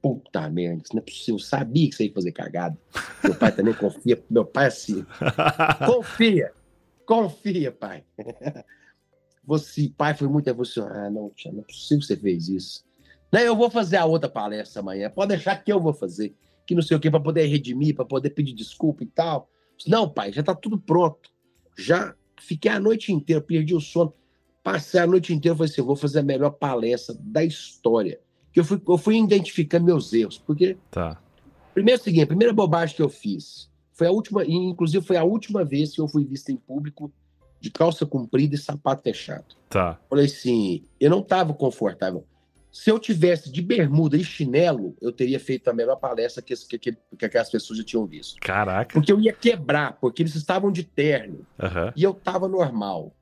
puta 0.02 0.50
merda, 0.50 0.82
isso 0.84 0.94
não 0.94 1.00
é 1.00 1.04
possível. 1.04 1.36
Eu 1.36 1.38
sabia 1.38 1.88
que 1.88 1.96
você 1.96 2.04
ia 2.04 2.12
fazer 2.12 2.32
cagada. 2.32 2.78
Meu 3.24 3.34
pai 3.34 3.52
também 3.52 3.72
confia. 3.72 4.22
Meu 4.28 4.44
pai 4.44 4.66
é 4.66 4.68
assim. 4.68 5.06
confia. 5.86 6.52
Confia, 7.06 7.72
pai. 7.72 8.04
Você, 9.44 9.90
pai, 9.96 10.12
foi 10.12 10.28
muito 10.28 10.48
emocionado. 10.48 10.98
Ah, 10.98 11.10
não, 11.10 11.30
tia, 11.30 11.52
não 11.52 11.60
é 11.60 11.64
possível 11.64 12.00
que 12.00 12.06
você 12.06 12.16
fez 12.16 12.48
isso. 12.48 12.84
Não, 13.32 13.40
eu 13.40 13.56
vou 13.56 13.70
fazer 13.70 13.96
a 13.96 14.04
outra 14.04 14.28
palestra 14.28 14.82
amanhã. 14.82 15.08
Pode 15.08 15.28
deixar 15.30 15.56
que 15.56 15.72
eu 15.72 15.80
vou 15.80 15.94
fazer. 15.94 16.36
Que 16.66 16.74
não 16.74 16.82
sei 16.82 16.96
o 16.98 17.00
quê, 17.00 17.10
para 17.10 17.20
poder 17.20 17.46
redimir, 17.46 17.94
para 17.94 18.04
poder 18.04 18.30
pedir 18.30 18.52
desculpa 18.52 19.02
e 19.02 19.06
tal. 19.06 19.48
Não, 19.86 20.08
pai, 20.08 20.32
já 20.32 20.42
tá 20.42 20.54
tudo 20.54 20.78
pronto. 20.78 21.30
Já 21.76 22.14
fiquei 22.40 22.70
a 22.70 22.80
noite 22.80 23.12
inteira, 23.12 23.42
perdi 23.42 23.74
o 23.74 23.80
sono. 23.80 24.12
Passei 24.62 25.00
a 25.00 25.06
noite 25.06 25.32
inteira, 25.32 25.56
falei 25.56 25.70
assim, 25.70 25.82
vou 25.82 25.96
fazer 25.96 26.20
a 26.20 26.22
melhor 26.22 26.50
palestra 26.50 27.14
da 27.20 27.44
história 27.44 28.18
que 28.56 28.60
eu 28.60 28.64
fui, 28.64 28.80
eu 28.88 28.96
fui 28.96 29.18
identificando 29.18 29.84
meus 29.84 30.10
erros. 30.14 30.38
Porque. 30.38 30.78
Tá. 30.90 31.20
Primeiro 31.74 32.00
é 32.00 32.00
o 32.00 32.04
seguinte, 32.04 32.22
a 32.22 32.28
primeira 32.28 32.54
bobagem 32.54 32.96
que 32.96 33.02
eu 33.02 33.10
fiz 33.10 33.70
foi 33.92 34.06
a 34.06 34.10
última, 34.10 34.42
e 34.44 34.54
inclusive 34.54 35.04
foi 35.04 35.18
a 35.18 35.24
última 35.24 35.62
vez 35.62 35.94
que 35.94 36.00
eu 36.00 36.08
fui 36.08 36.24
visto 36.24 36.48
em 36.48 36.56
público 36.56 37.12
de 37.60 37.70
calça 37.70 38.06
comprida 38.06 38.54
e 38.54 38.58
sapato 38.58 39.02
fechado. 39.02 39.54
Tá. 39.68 40.00
Falei 40.08 40.24
assim, 40.24 40.84
eu 40.98 41.10
não 41.10 41.20
estava 41.20 41.52
confortável. 41.52 42.24
Se 42.76 42.90
eu 42.90 42.98
tivesse 42.98 43.50
de 43.50 43.62
bermuda 43.62 44.18
e 44.18 44.22
chinelo, 44.22 44.94
eu 45.00 45.10
teria 45.10 45.40
feito 45.40 45.66
a 45.68 45.72
melhor 45.72 45.96
palestra 45.96 46.42
que, 46.42 46.54
que, 46.54 46.78
que, 46.78 46.96
que 47.18 47.24
aquelas 47.24 47.48
pessoas 47.48 47.78
já 47.78 47.84
tinham 47.84 48.06
visto. 48.06 48.38
Caraca. 48.38 48.92
Porque 48.92 49.10
eu 49.10 49.18
ia 49.18 49.32
quebrar, 49.32 49.98
porque 49.98 50.22
eles 50.22 50.34
estavam 50.34 50.70
de 50.70 50.84
terno. 50.84 51.46
Uhum. 51.58 51.92
E 51.96 52.02
eu 52.02 52.10
estava 52.10 52.46
normal. 52.46 53.16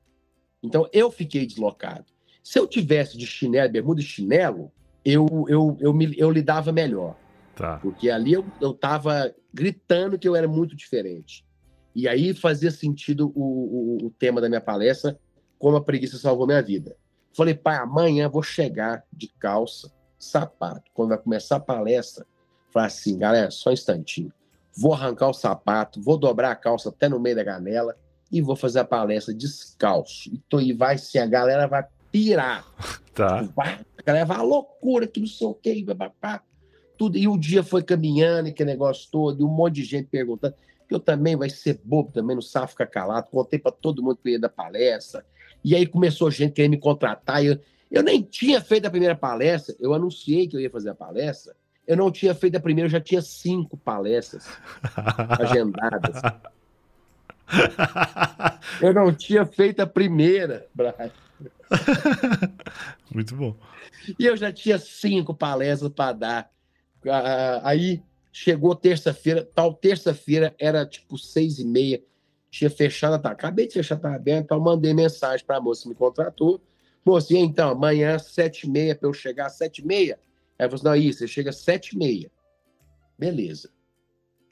Então 0.61 0.89
eu 0.91 1.09
fiquei 1.09 1.45
deslocado. 1.47 2.03
Se 2.43 2.59
eu 2.59 2.67
tivesse 2.67 3.17
de 3.17 3.25
chinelo, 3.25 3.71
bermuda 3.71 4.01
e 4.01 4.03
chinelo, 4.03 4.73
eu, 5.05 5.45
eu, 5.47 5.77
eu, 5.79 5.93
me, 5.93 6.13
eu 6.17 6.29
lidava 6.29 6.73
melhor. 6.73 7.15
Tá. 7.55 7.77
Porque 7.77 8.09
ali 8.09 8.33
eu, 8.33 8.45
eu 8.59 8.73
tava 8.73 9.33
gritando 9.53 10.19
que 10.19 10.27
eu 10.27 10.35
era 10.35 10.49
muito 10.49 10.75
diferente. 10.75 11.45
E 11.95 12.09
aí 12.09 12.33
fazia 12.33 12.71
sentido 12.71 13.31
o, 13.33 14.03
o, 14.03 14.07
o 14.07 14.11
tema 14.11 14.41
da 14.41 14.49
minha 14.49 14.59
palestra, 14.59 15.17
como 15.57 15.77
a 15.77 15.81
preguiça 15.81 16.17
salvou 16.17 16.45
minha 16.45 16.61
vida. 16.61 16.97
Falei, 17.35 17.53
pai, 17.53 17.75
amanhã 17.75 18.29
vou 18.29 18.41
chegar 18.41 19.03
de 19.11 19.27
calça, 19.27 19.91
sapato. 20.17 20.89
Quando 20.93 21.09
vai 21.09 21.17
começar 21.17 21.57
a 21.57 21.59
palestra, 21.59 22.25
falei 22.71 22.87
assim, 22.87 23.17
galera, 23.17 23.51
só 23.51 23.71
um 23.71 23.73
instantinho. 23.73 24.31
Vou 24.77 24.93
arrancar 24.93 25.29
o 25.29 25.33
sapato, 25.33 26.01
vou 26.01 26.17
dobrar 26.17 26.51
a 26.51 26.55
calça 26.55 26.89
até 26.89 27.09
no 27.09 27.19
meio 27.19 27.35
da 27.35 27.43
canela 27.43 27.95
e 28.31 28.41
vou 28.41 28.55
fazer 28.55 28.79
a 28.79 28.85
palestra 28.85 29.33
descalço. 29.33 30.29
E, 30.29 30.41
e 30.61 30.73
vai 30.73 30.97
ser, 30.97 31.19
a 31.19 31.25
galera 31.25 31.67
vai 31.67 31.85
pirar. 32.11 32.65
Tá. 33.15 33.43
Vai, 33.55 33.79
a 33.97 34.03
galera 34.03 34.25
vai, 34.25 34.35
a 34.35 34.41
loucura, 34.41 35.07
que 35.07 35.21
não 35.21 35.27
sei 35.27 35.47
o 35.47 35.53
que, 35.53 35.85
tudo. 36.97 37.17
E 37.17 37.29
o 37.29 37.37
dia 37.37 37.63
foi 37.63 37.81
caminhando, 37.81 38.49
e 38.49 38.51
que 38.51 38.65
negócio 38.65 39.09
todo, 39.09 39.39
e 39.39 39.43
um 39.45 39.47
monte 39.47 39.75
de 39.75 39.85
gente 39.85 40.09
perguntando. 40.09 40.53
Que 40.85 40.93
eu 40.93 40.99
também 40.99 41.35
vai 41.37 41.49
ser 41.49 41.79
bobo, 41.81 42.11
também 42.11 42.35
não 42.35 42.41
sabe 42.41 42.71
ficar 42.71 42.87
calado. 42.87 43.29
Contei 43.31 43.57
para 43.57 43.71
todo 43.71 44.03
mundo 44.03 44.17
que 44.17 44.27
eu 44.27 44.33
ia 44.33 44.39
da 44.39 44.49
palestra. 44.49 45.25
E 45.65 45.75
aí 45.75 45.87
começou 45.87 46.29
gente 46.29 46.53
querendo 46.53 46.73
me 46.73 46.77
contratar. 46.77 47.43
Eu, 47.43 47.59
eu 47.89 48.03
nem 48.03 48.21
tinha 48.21 48.61
feito 48.61 48.85
a 48.85 48.89
primeira 48.91 49.15
palestra, 49.15 49.75
eu 49.79 49.95
anunciei 49.95 50.47
que 50.47 50.55
eu 50.55 50.59
ia 50.59 50.69
fazer 50.69 50.91
a 50.91 50.95
palestra. 50.95 51.55
Eu 51.87 51.97
não 51.97 52.11
tinha 52.11 52.35
feito 52.35 52.55
a 52.55 52.59
primeira, 52.59 52.85
eu 52.85 52.91
já 52.91 53.01
tinha 53.01 53.19
cinco 53.19 53.75
palestras 53.75 54.47
agendadas. 55.39 56.21
Eu 58.79 58.93
não 58.93 59.11
tinha 59.11 59.43
feito 59.43 59.79
a 59.79 59.87
primeira, 59.87 60.67
Brian. 60.71 61.11
Muito 63.11 63.35
bom. 63.35 63.55
E 64.19 64.25
eu 64.25 64.37
já 64.37 64.53
tinha 64.53 64.77
cinco 64.77 65.33
palestras 65.33 65.91
para 65.91 66.13
dar. 66.13 66.51
Aí 67.63 68.03
chegou 68.31 68.75
terça-feira, 68.75 69.43
tal 69.55 69.73
terça-feira 69.73 70.53
era 70.59 70.85
tipo 70.85 71.17
seis 71.17 71.57
e 71.57 71.65
meia, 71.65 72.03
tinha 72.55 72.69
fechado, 72.69 73.21
tá, 73.21 73.31
acabei 73.31 73.67
de 73.67 73.73
fechar, 73.73 73.99
tá 73.99 74.15
aberto, 74.15 74.45
então 74.45 74.59
mandei 74.61 74.93
mensagem 74.93 75.45
para 75.45 75.57
a 75.57 75.61
moça 75.61 75.83
que 75.83 75.89
me 75.89 75.95
contratou. 75.95 76.61
Moça, 77.03 77.35
então, 77.35 77.71
amanhã, 77.71 78.17
sete 78.17 78.65
e 78.65 78.69
meia, 78.69 78.95
para 78.95 79.09
eu 79.09 79.13
chegar 79.13 79.47
às 79.47 79.57
sete 79.57 79.79
e 79.79 79.85
meia? 79.85 80.17
Ela 80.57 80.69
falou 80.69 80.75
assim, 80.75 81.01
não, 81.01 81.09
isso, 81.09 81.19
você 81.19 81.27
chega 81.27 81.49
às 81.49 81.57
sete 81.57 81.89
e 81.89 81.97
meia. 81.97 82.31
Beleza. 83.19 83.69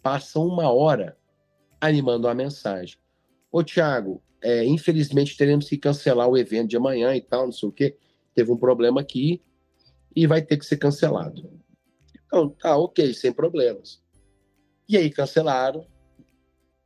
Passa 0.01 0.37
uma 0.37 0.69
hora, 0.69 1.17
aí 1.79 1.93
me 1.93 2.01
mandou 2.01 2.27
uma 2.27 2.35
mensagem. 2.35 2.97
Ô, 3.49 3.63
Thiago, 3.63 4.21
é, 4.41 4.65
infelizmente 4.65 5.37
teremos 5.37 5.69
que 5.69 5.77
cancelar 5.77 6.27
o 6.27 6.37
evento 6.37 6.71
de 6.71 6.75
amanhã 6.75 7.15
e 7.15 7.21
tal, 7.21 7.45
não 7.45 7.53
sei 7.53 7.69
o 7.69 7.71
quê. 7.71 7.97
Teve 8.35 8.51
um 8.51 8.57
problema 8.57 8.99
aqui 8.99 9.41
e 10.13 10.27
vai 10.27 10.41
ter 10.41 10.57
que 10.57 10.65
ser 10.65 10.75
cancelado. 10.75 11.49
Então, 12.25 12.49
tá, 12.49 12.75
ok, 12.75 13.13
sem 13.13 13.31
problemas. 13.31 14.03
E 14.89 14.97
aí 14.97 15.09
cancelaram. 15.09 15.87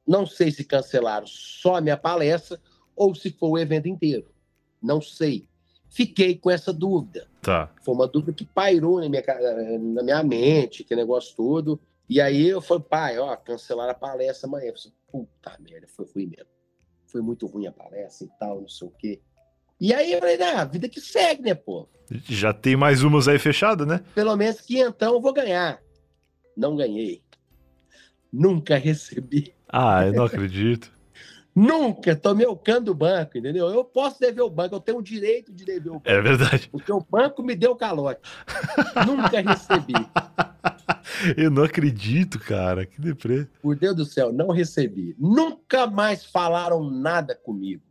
Não 0.07 0.25
sei 0.25 0.51
se 0.51 0.63
cancelaram 0.63 1.27
só 1.27 1.75
a 1.75 1.81
minha 1.81 1.97
palestra 1.97 2.59
ou 2.95 3.13
se 3.13 3.29
foi 3.31 3.49
o 3.49 3.57
evento 3.57 3.87
inteiro. 3.87 4.31
Não 4.81 5.01
sei. 5.01 5.47
Fiquei 5.89 6.37
com 6.37 6.49
essa 6.49 6.71
dúvida. 6.71 7.27
Tá. 7.41 7.71
Foi 7.83 7.93
uma 7.93 8.07
dúvida 8.07 8.33
que 8.33 8.45
pairou 8.45 8.99
na 8.99 9.09
minha, 9.09 9.23
na 9.79 10.03
minha 10.03 10.23
mente, 10.23 10.83
que 10.83 10.95
negócio 10.95 11.35
todo. 11.35 11.79
E 12.09 12.21
aí 12.21 12.47
eu 12.47 12.61
falei, 12.61 12.83
pai, 12.89 13.19
ó, 13.19 13.35
cancelaram 13.35 13.91
a 13.91 13.95
palestra 13.95 14.47
amanhã. 14.47 14.67
Eu 14.67 14.75
falei, 14.77 14.93
puta 15.11 15.57
merda, 15.59 15.87
foi 15.87 16.05
ruim 16.13 16.27
mesmo 16.27 16.57
foi 17.07 17.21
muito 17.21 17.47
ruim 17.47 17.67
a 17.67 17.71
palestra 17.71 18.27
e 18.27 18.29
tal, 18.39 18.61
não 18.61 18.69
sei 18.69 18.87
o 18.87 18.91
quê. 18.91 19.19
E 19.79 19.93
aí 19.93 20.11
eu 20.11 20.19
falei, 20.19 20.41
ah, 20.41 20.65
vida 20.65 20.89
que 20.89 20.99
segue, 20.99 21.41
né, 21.43 21.55
pô? 21.55 21.87
Já 22.09 22.53
tem 22.53 22.75
mais 22.75 23.03
umas 23.03 23.27
aí 23.27 23.39
fechada, 23.39 23.85
né? 23.85 24.03
Pelo 24.13 24.35
menos 24.35 24.61
que 24.61 24.79
então 24.79 25.13
eu 25.13 25.21
vou 25.21 25.33
ganhar. 25.33 25.81
Não 26.55 26.75
ganhei. 26.75 27.21
Nunca 28.31 28.77
recebi. 28.77 29.53
Ah, 29.67 30.05
eu 30.05 30.13
não 30.13 30.25
acredito. 30.25 30.91
Nunca 31.55 32.15
tomei 32.15 32.45
o 32.45 32.55
cano 32.55 32.85
do 32.85 32.93
banco, 32.93 33.35
entendeu? 33.35 33.67
Eu 33.69 33.83
posso 33.83 34.19
dever 34.19 34.43
o 34.43 34.49
banco, 34.49 34.75
eu 34.75 34.79
tenho 34.79 34.99
o 34.99 35.01
direito 35.01 35.51
de 35.51 35.65
dever 35.65 35.89
o 35.89 35.93
banco. 35.93 36.07
É 36.07 36.21
verdade. 36.21 36.69
Porque 36.69 36.91
o 36.91 37.01
banco 37.01 37.41
me 37.41 37.55
deu 37.55 37.75
calote. 37.75 38.21
Nunca 39.07 39.41
recebi. 39.41 39.93
Eu 41.35 41.49
não 41.49 41.63
acredito, 41.63 42.39
cara. 42.39 42.85
Que 42.85 43.01
deprê. 43.01 43.47
Por 43.61 43.75
Deus 43.75 43.95
do 43.95 44.05
céu, 44.05 44.31
não 44.31 44.49
recebi. 44.49 45.15
Nunca 45.17 45.87
mais 45.87 46.23
falaram 46.23 46.89
nada 46.89 47.33
comigo. 47.35 47.81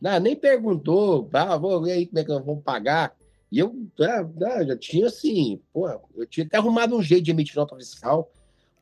Não, 0.00 0.20
nem 0.20 0.36
perguntou, 0.36 1.28
ah, 1.32 1.56
vou 1.56 1.82
ver 1.82 1.92
aí 1.92 2.06
como 2.06 2.18
é 2.18 2.22
que 2.22 2.30
nós 2.30 2.44
vamos 2.44 2.62
pagar. 2.62 3.16
E 3.50 3.58
eu 3.58 3.74
ah, 4.00 4.26
ah, 4.44 4.64
já 4.64 4.76
tinha 4.76 5.06
assim, 5.06 5.60
pô, 5.72 5.88
eu 6.16 6.26
tinha 6.26 6.46
até 6.46 6.58
arrumado 6.58 6.96
um 6.96 7.02
jeito 7.02 7.24
de 7.24 7.30
emitir 7.30 7.56
nota 7.56 7.76
fiscal, 7.76 8.30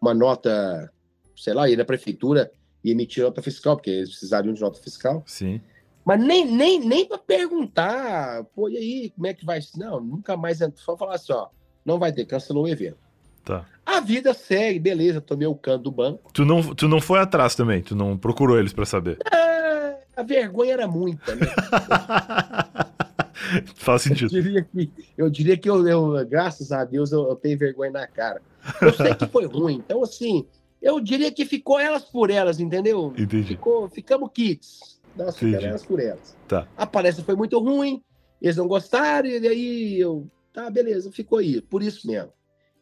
uma 0.01 0.13
nota, 0.13 0.91
sei 1.37 1.55
lá, 1.55 1.69
ir 1.69 1.77
na 1.77 1.85
prefeitura 1.85 2.51
e 2.83 2.91
emitir 2.91 3.25
nota 3.25 3.43
fiscal, 3.43 3.77
porque 3.77 3.91
eles 3.91 4.11
precisariam 4.11 4.53
de 4.53 4.61
nota 4.61 4.81
fiscal. 4.81 5.23
Sim. 5.27 5.61
Mas 6.05 6.21
nem, 6.21 6.47
nem, 6.47 6.81
nem 6.81 7.07
para 7.07 7.17
perguntar, 7.17 8.45
pô, 8.55 8.69
e 8.69 8.77
aí, 8.77 9.13
como 9.15 9.27
é 9.27 9.33
que 9.33 9.45
vai? 9.45 9.59
Não, 9.77 10.01
nunca 10.01 10.37
mais. 10.37 10.59
Só 10.77 10.97
falar 10.97 11.15
assim, 11.15 11.33
ó, 11.33 11.49
não 11.85 11.99
vai 11.99 12.13
ter, 12.13 12.27
cancelou 12.27 12.65
o 12.65 12.69
evento. 12.69 12.99
Tá. 13.45 13.65
A 13.85 14.01
vida 14.01 14.33
segue, 14.33 14.79
beleza, 14.79 15.21
tomei 15.21 15.47
o 15.47 15.55
canto 15.55 15.85
do 15.85 15.91
banco. 15.91 16.31
Tu 16.33 16.45
não, 16.45 16.75
tu 16.75 16.89
não 16.89 17.01
foi 17.01 17.21
atrás 17.21 17.55
também, 17.55 17.83
tu 17.83 17.95
não 17.95 18.17
procurou 18.17 18.59
eles 18.59 18.73
para 18.73 18.87
saber. 18.87 19.19
É, 19.33 19.99
a 20.17 20.23
vergonha 20.23 20.73
era 20.73 20.89
muita, 20.89 21.35
né? 21.35 21.47
Faz 23.77 24.03
sentido. 24.03 24.35
Eu 24.35 24.43
diria 24.43 24.63
que, 24.63 24.91
eu, 25.17 25.31
diria 25.31 25.57
que 25.57 25.69
eu, 25.69 25.87
eu 25.87 26.27
graças 26.27 26.73
a 26.73 26.85
Deus, 26.85 27.13
eu, 27.13 27.29
eu, 27.29 27.37
tenho 27.37 27.59
vergonha 27.59 27.91
na 27.91 28.07
cara. 28.07 28.41
Eu 28.81 28.93
sei 28.95 29.15
que 29.15 29.27
foi 29.27 29.45
ruim, 29.45 29.83
então 29.85 30.03
assim, 30.03 30.47
eu 30.85 31.01
diria 31.01 31.33
que 31.33 31.47
ficou 31.47 31.81
elas 31.81 32.05
por 32.05 32.31
elas, 32.31 32.61
entendeu? 32.61 33.15
Entendi. 33.17 33.43
Ficou, 33.45 33.89
ficamos 33.89 34.31
kits. 34.35 35.01
Nós 35.17 35.35
ficamos 35.35 35.65
elas 35.65 35.87
por 35.87 35.99
elas. 35.99 36.37
Tá. 36.47 36.69
A 36.77 36.87
palestra 36.87 37.25
foi 37.25 37.35
muito 37.35 37.59
ruim, 37.59 38.03
eles 38.41 38.59
não 38.59 38.69
gostaram, 38.69 39.27
e 39.27 39.49
aí 39.49 39.99
eu, 39.99 40.29
tá, 40.53 40.69
beleza, 40.69 41.11
ficou 41.11 41.39
aí, 41.39 41.63
por 41.63 41.83
isso 41.83 42.07
mesmo. 42.07 42.31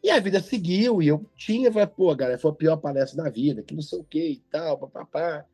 E 0.03 0.09
a 0.09 0.19
vida 0.19 0.41
seguiu, 0.41 1.01
e 1.01 1.07
eu 1.07 1.25
tinha, 1.37 1.71
falei, 1.71 1.87
pô, 1.87 2.13
galera, 2.13 2.37
foi 2.37 2.51
a 2.51 2.55
pior 2.55 2.75
palestra 2.75 3.23
da 3.23 3.29
vida, 3.29 3.63
que 3.63 3.73
não 3.73 3.81
sei 3.81 3.99
o 3.99 4.03
que 4.03 4.31
e 4.31 4.43
tal, 4.51 4.77
papapá. 4.77 5.45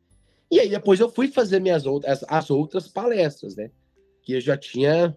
E 0.50 0.58
aí 0.58 0.68
depois 0.68 0.98
eu 0.98 1.08
fui 1.08 1.28
fazer 1.28 1.60
minhas 1.60 1.86
outras, 1.86 2.24
as 2.26 2.50
outras 2.50 2.88
palestras, 2.88 3.54
né? 3.54 3.70
Que 4.24 4.32
eu 4.32 4.40
já 4.40 4.56
tinha, 4.56 5.16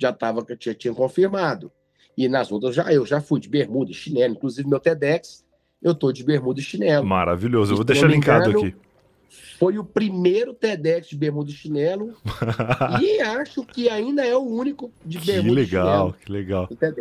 já 0.00 0.12
tava, 0.12 0.46
já 0.60 0.72
tinha 0.72 0.94
confirmado. 0.94 1.72
E 2.16 2.28
nas 2.28 2.52
outras 2.52 2.76
já 2.76 2.92
eu 2.92 3.04
já 3.04 3.20
fui 3.20 3.40
de 3.40 3.48
bermuda, 3.48 3.92
chinelo, 3.92 4.34
inclusive 4.34 4.68
meu 4.68 4.78
TEDx 4.78 5.44
eu 5.82 5.94
tô 5.94 6.12
de 6.12 6.24
bermuda 6.24 6.60
e 6.60 6.62
chinelo. 6.62 7.06
Maravilhoso. 7.06 7.72
Eu 7.72 7.76
vou 7.76 7.84
deixar 7.84 8.08
linkado 8.08 8.50
engano, 8.50 8.66
aqui. 8.66 8.76
Foi 9.58 9.78
o 9.78 9.84
primeiro 9.84 10.54
TEDx 10.54 11.08
de 11.08 11.16
bermuda 11.16 11.50
e 11.50 11.54
chinelo. 11.54 12.14
e 13.02 13.20
acho 13.20 13.64
que 13.64 13.88
ainda 13.88 14.24
é 14.24 14.36
o 14.36 14.42
único 14.42 14.90
de 15.04 15.18
bermuda 15.18 15.48
que 15.48 15.54
legal, 15.54 16.14
e 16.20 16.24
Que 16.24 16.32
legal, 16.32 16.66
que 16.68 16.74
legal. 16.80 16.96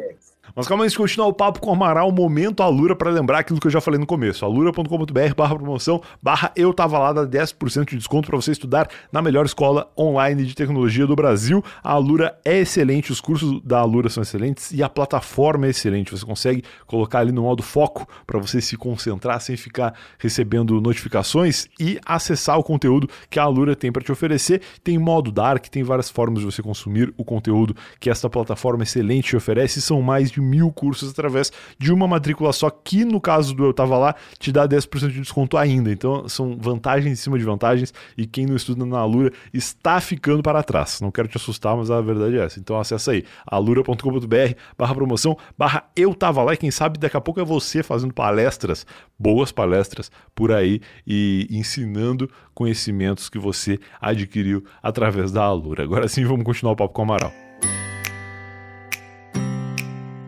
Mas 0.56 0.68
calma 0.68 0.84
antes 0.84 0.94
de 0.94 0.98
continuar 0.98 1.28
o 1.28 1.34
papo 1.34 1.60
com 1.60 1.70
o 1.70 1.74
Amaral, 1.74 2.12
momento 2.12 2.64
Alura 2.64 2.96
para 2.96 3.10
lembrar 3.12 3.40
aquilo 3.40 3.60
que 3.60 3.68
eu 3.68 3.72
já 3.72 3.82
falei 3.82 4.00
no 4.00 4.06
começo. 4.06 4.44
alura.com.br 4.46 5.36
barra 5.36 5.56
promoção, 5.56 6.02
barra 6.22 6.52
eu 6.56 6.74
tava 6.74 6.98
lá, 7.00 7.14
dá 7.14 7.26
10% 7.26 7.90
de 7.90 7.98
desconto 7.98 8.28
para 8.28 8.36
você 8.36 8.52
estudar 8.52 8.90
na 9.12 9.22
melhor 9.22 9.46
escola 9.46 9.92
online 9.98 10.46
de 10.46 10.56
tecnologia 10.56 11.06
do 11.06 11.16
Brasil. 11.16 11.64
A 11.84 11.92
Alura 11.92 12.38
é 12.44 12.60
excelente, 12.60 13.12
os 13.12 13.22
cursos 13.22 13.62
da 13.64 13.80
Alura 13.80 14.10
são 14.10 14.24
excelentes 14.24 14.72
e 14.72 14.82
a 14.82 14.90
plataforma 14.90 15.68
é 15.68 15.70
excelente. 15.70 16.12
Você 16.12 16.26
consegue 16.26 16.64
colocar 16.86 17.20
ali 17.20 17.32
no 17.32 17.44
modo 17.44 17.62
foco 17.64 18.08
para 18.26 18.40
você 18.40 18.62
se 18.62 18.78
concentrar 18.78 19.40
sem 19.42 19.56
ficar 19.58 19.94
recebendo 20.18 20.80
notificações 20.82 21.68
e 21.80 22.00
acessar 22.06 22.58
o 22.58 22.64
conteúdo 22.64 23.10
que 23.30 23.40
a 23.40 23.44
Alura 23.44 23.76
tem 23.76 23.92
para 23.92 24.04
te 24.04 24.12
oferecer. 24.12 24.62
Tem 24.84 24.98
modo 24.98 25.32
dark, 25.32 25.68
tem 25.68 25.84
várias 25.84 26.10
formas 26.10 26.40
de 26.40 26.46
você 26.46 26.62
consumir 26.62 27.14
o 27.18 27.24
conteúdo 27.24 27.76
que 28.00 28.10
esta 28.10 28.30
plataforma 28.30 28.84
excelente 28.84 29.30
te 29.30 29.36
oferece. 29.36 29.82
São 29.82 30.02
mais 30.02 30.32
de 30.32 30.37
mil 30.42 30.72
cursos 30.72 31.12
através 31.12 31.52
de 31.78 31.92
uma 31.92 32.08
matrícula 32.08 32.52
só, 32.54 32.70
que 32.70 33.06
no 33.06 33.20
caso 33.20 33.54
do 33.54 33.66
Eu 33.66 33.74
Tava 33.74 33.98
Lá, 33.98 34.16
te 34.40 34.52
dá 34.52 34.68
10% 34.68 35.10
de 35.10 35.22
desconto 35.22 35.58
ainda. 35.58 35.92
Então 35.92 36.28
são 36.28 36.58
vantagens 36.58 37.12
em 37.12 37.16
cima 37.16 37.38
de 37.38 37.44
vantagens 37.44 37.94
e 38.18 38.26
quem 38.26 38.46
não 38.46 38.56
estuda 38.56 38.86
na 38.86 39.00
Alura 39.00 39.32
está 39.54 40.00
ficando 40.00 40.42
para 40.42 40.64
trás. 40.64 41.02
Não 41.02 41.12
quero 41.12 41.28
te 41.28 41.38
assustar, 41.38 41.76
mas 41.76 41.92
a 41.92 42.02
verdade 42.02 42.38
é 42.38 42.46
essa. 42.46 42.60
Então 42.60 42.80
acessa 42.80 43.12
aí, 43.12 43.24
alura.com.br 43.46 44.56
barra 44.78 44.96
promoção, 44.96 45.38
barra 45.58 45.90
Eu 45.96 46.14
Tava 46.14 46.44
Lá 46.44 46.54
e 46.54 46.58
quem 46.58 46.72
sabe 46.72 47.00
daqui 47.00 47.18
a 47.18 47.22
pouco 47.22 47.40
é 47.40 47.46
você 47.46 47.84
fazendo 47.84 48.14
palestras, 48.14 48.86
boas 49.18 49.52
palestras 49.52 50.12
por 50.36 50.52
aí 50.52 50.82
e 51.06 51.48
ensinando 51.50 52.30
conhecimentos 52.54 53.30
que 53.30 53.38
você 53.38 53.80
adquiriu 54.02 54.64
através 54.82 55.32
da 55.32 55.44
Alura. 55.44 55.84
Agora 55.84 56.08
sim, 56.08 56.26
vamos 56.26 56.44
continuar 56.44 56.74
o 56.74 56.76
papo 56.76 56.94
com 56.94 57.02
o 57.02 57.06
Amaral. 57.06 57.47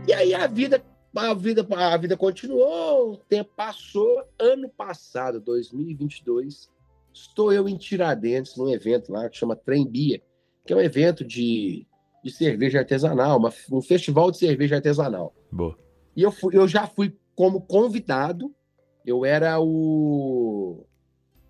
E 0.09 0.13
aí 0.13 0.33
a 0.33 0.47
vida, 0.47 0.83
a 1.15 1.33
vida, 1.35 1.67
a 1.69 1.97
vida 1.97 2.17
continuou, 2.17 3.11
o 3.11 3.17
tempo 3.17 3.51
passou. 3.55 4.23
Ano 4.39 4.67
passado, 4.67 5.39
2022, 5.39 6.67
estou 7.13 7.53
eu 7.53 7.69
em 7.69 7.77
Tiradentes, 7.77 8.57
num 8.57 8.69
evento 8.69 9.11
lá 9.11 9.29
que 9.29 9.37
chama 9.37 9.55
Trem 9.55 9.87
Bia, 9.87 10.19
que 10.65 10.73
é 10.73 10.75
um 10.75 10.79
evento 10.79 11.23
de, 11.23 11.85
de 12.23 12.31
cerveja 12.31 12.79
artesanal, 12.79 13.37
uma, 13.37 13.53
um 13.71 13.83
festival 13.83 14.31
de 14.31 14.39
cerveja 14.39 14.77
artesanal. 14.77 15.31
Boa. 15.51 15.77
E 16.15 16.23
eu, 16.23 16.31
fui, 16.31 16.57
eu 16.57 16.67
já 16.67 16.87
fui 16.87 17.15
como 17.35 17.61
convidado, 17.61 18.51
eu 19.05 19.23
era 19.23 19.59
o, 19.59 20.87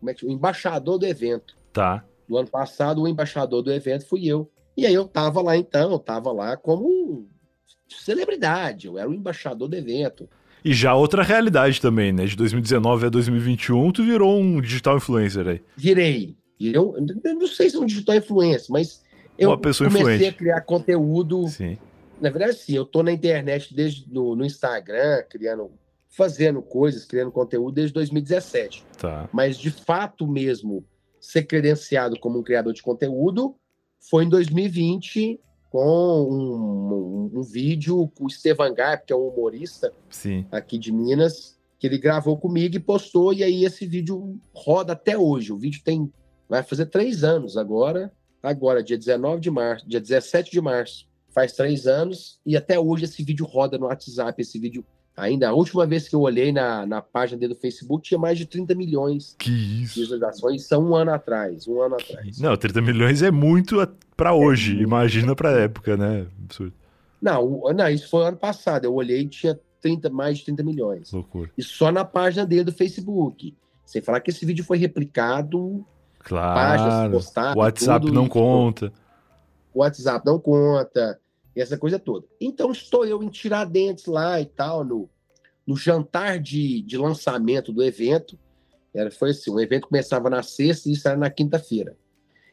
como 0.01 0.09
é 0.09 0.13
que, 0.13 0.25
o 0.25 0.29
embaixador 0.29 0.97
do 0.97 1.05
evento. 1.05 1.57
Tá. 1.71 2.05
No 2.27 2.35
ano 2.35 2.49
passado, 2.49 3.03
o 3.03 3.07
embaixador 3.07 3.61
do 3.61 3.71
evento 3.71 4.05
fui 4.05 4.27
eu. 4.27 4.51
E 4.75 4.85
aí 4.85 4.93
eu 4.93 5.07
tava 5.07 5.41
lá 5.41 5.55
então, 5.55 5.93
eu 5.93 5.99
tava 5.99 6.33
lá 6.33 6.57
como 6.57 7.25
celebridade, 7.95 8.87
eu 8.87 8.97
era 8.97 9.09
o 9.09 9.13
embaixador 9.13 9.67
do 9.67 9.75
evento. 9.75 10.29
E 10.63 10.73
já 10.73 10.93
outra 10.93 11.23
realidade 11.23 11.79
também, 11.79 12.11
né? 12.11 12.25
De 12.25 12.35
2019 12.35 13.05
a 13.05 13.09
2021, 13.09 13.91
tu 13.91 14.03
virou 14.03 14.39
um 14.39 14.59
digital 14.59 14.97
influencer 14.97 15.47
aí. 15.47 15.61
Virei. 15.77 16.35
Eu, 16.59 16.95
eu 17.23 17.35
não 17.35 17.47
sei 17.47 17.69
se 17.69 17.77
é 17.77 17.79
um 17.79 17.85
digital 17.85 18.15
influencer, 18.15 18.67
mas 18.69 19.01
eu 19.37 19.57
comecei 19.57 19.87
influente. 19.87 20.25
a 20.25 20.33
criar 20.33 20.61
conteúdo. 20.61 21.47
Sim. 21.47 21.77
Na 22.19 22.29
verdade, 22.29 22.57
sim, 22.57 22.75
eu 22.75 22.85
tô 22.85 23.01
na 23.01 23.13
internet 23.13 23.73
desde 23.73 24.05
no, 24.11 24.35
no, 24.35 24.45
Instagram, 24.45 25.23
criando, 25.29 25.71
fazendo 26.09 26.61
coisas, 26.61 27.05
criando 27.05 27.31
conteúdo 27.31 27.75
desde 27.75 27.93
2017. 27.93 28.85
Tá. 28.97 29.29
Mas 29.31 29.57
de 29.57 29.71
fato 29.71 30.27
mesmo, 30.27 30.83
ser 31.21 31.43
credenciado 31.43 32.19
como 32.19 32.37
um 32.37 32.43
criador 32.43 32.73
de 32.73 32.81
conteúdo 32.81 33.55
foi 34.09 34.25
em 34.25 34.29
2020 34.29 35.39
com 35.69 36.27
um, 36.29 37.29
um, 37.35 37.39
um 37.39 37.43
vídeo 37.43 38.07
com 38.15 38.25
o 38.25 38.27
Estevan 38.27 38.73
Garp, 38.73 39.05
que 39.05 39.13
é 39.13 39.15
um 39.15 39.27
humorista 39.27 39.93
Sim. 40.09 40.45
aqui 40.51 40.77
de 40.77 40.91
Minas, 40.91 41.57
que 41.77 41.87
ele 41.87 41.97
gravou 41.97 42.37
comigo 42.37 42.75
e 42.75 42.79
postou, 42.79 43.33
e 43.33 43.43
aí 43.43 43.63
esse 43.63 43.85
vídeo 43.85 44.39
roda 44.53 44.93
até 44.93 45.17
hoje. 45.17 45.53
O 45.53 45.57
vídeo 45.57 45.81
tem. 45.83 46.11
Vai 46.47 46.63
fazer 46.63 46.87
três 46.87 47.23
anos 47.23 47.55
agora. 47.55 48.11
Agora, 48.41 48.83
dia 48.83 48.97
19 48.97 49.41
de 49.41 49.51
março, 49.51 49.87
dia 49.87 49.99
17 49.99 50.49
de 50.49 50.61
março, 50.61 51.05
faz 51.29 51.51
três 51.53 51.85
anos, 51.85 52.39
e 52.45 52.55
até 52.55 52.79
hoje 52.79 53.03
esse 53.03 53.21
vídeo 53.21 53.45
roda 53.45 53.77
no 53.77 53.85
WhatsApp. 53.85 54.41
Esse 54.41 54.57
vídeo 54.57 54.83
Ainda 55.19 55.49
a 55.49 55.53
última 55.53 55.85
vez 55.85 56.07
que 56.07 56.15
eu 56.15 56.21
olhei 56.21 56.51
na, 56.51 56.85
na 56.85 57.01
página 57.01 57.39
dele 57.39 57.53
do 57.53 57.59
Facebook, 57.59 58.07
tinha 58.07 58.17
mais 58.17 58.37
de 58.37 58.45
30 58.45 58.73
milhões 58.75 59.35
que 59.37 59.51
isso? 59.51 59.95
de 59.95 60.01
visualizações. 60.01 60.61
Isso 60.61 60.77
um 60.77 60.95
ano 60.95 61.11
atrás. 61.11 61.67
Um 61.67 61.81
ano 61.81 61.95
atrás. 61.95 62.39
Não, 62.39 62.55
30 62.55 62.81
milhões 62.81 63.21
é 63.21 63.29
muito 63.29 63.75
para 64.15 64.33
hoje. 64.33 64.79
É 64.79 64.81
Imagina 64.81 65.35
para 65.35 65.51
época, 65.51 65.97
né? 65.97 66.25
Absurdo. 66.43 66.73
Não, 67.21 67.61
não, 67.73 67.89
isso 67.89 68.09
foi 68.09 68.25
ano 68.25 68.37
passado. 68.37 68.85
Eu 68.85 68.93
olhei 68.93 69.21
e 69.21 69.27
tinha 69.27 69.59
30, 69.81 70.09
mais 70.09 70.37
de 70.37 70.45
30 70.45 70.63
milhões. 70.63 71.11
Loucura. 71.11 71.49
E 71.57 71.63
só 71.63 71.91
na 71.91 72.05
página 72.05 72.45
dele 72.45 72.63
do 72.63 72.71
Facebook. 72.71 73.55
Sem 73.85 74.01
falar 74.01 74.19
que 74.21 74.29
esse 74.29 74.45
vídeo 74.45 74.63
foi 74.63 74.77
replicado. 74.77 75.85
Claro. 76.19 76.55
Páginas 76.55 77.11
postadas. 77.11 77.55
WhatsApp 77.55 78.05
tudo, 78.05 78.13
não 78.13 78.27
conta. 78.27 78.93
O 79.73 79.79
WhatsApp 79.79 80.25
não 80.25 80.39
conta 80.39 81.19
essa 81.61 81.77
coisa 81.77 81.99
toda. 81.99 82.25
Então 82.39 82.71
estou 82.71 83.05
eu 83.05 83.21
em 83.23 83.29
Tiradentes 83.29 84.05
lá 84.05 84.39
e 84.39 84.45
tal, 84.45 84.83
no, 84.83 85.09
no 85.65 85.75
jantar 85.75 86.39
de, 86.39 86.81
de 86.81 86.97
lançamento 86.97 87.71
do 87.71 87.83
evento. 87.83 88.37
Era, 88.93 89.11
foi 89.11 89.31
assim, 89.31 89.51
o 89.51 89.59
evento 89.59 89.87
começava 89.87 90.29
na 90.29 90.41
sexta 90.41 90.89
e 90.89 90.93
isso 90.93 91.07
era 91.07 91.17
na 91.17 91.29
quinta-feira. 91.29 91.97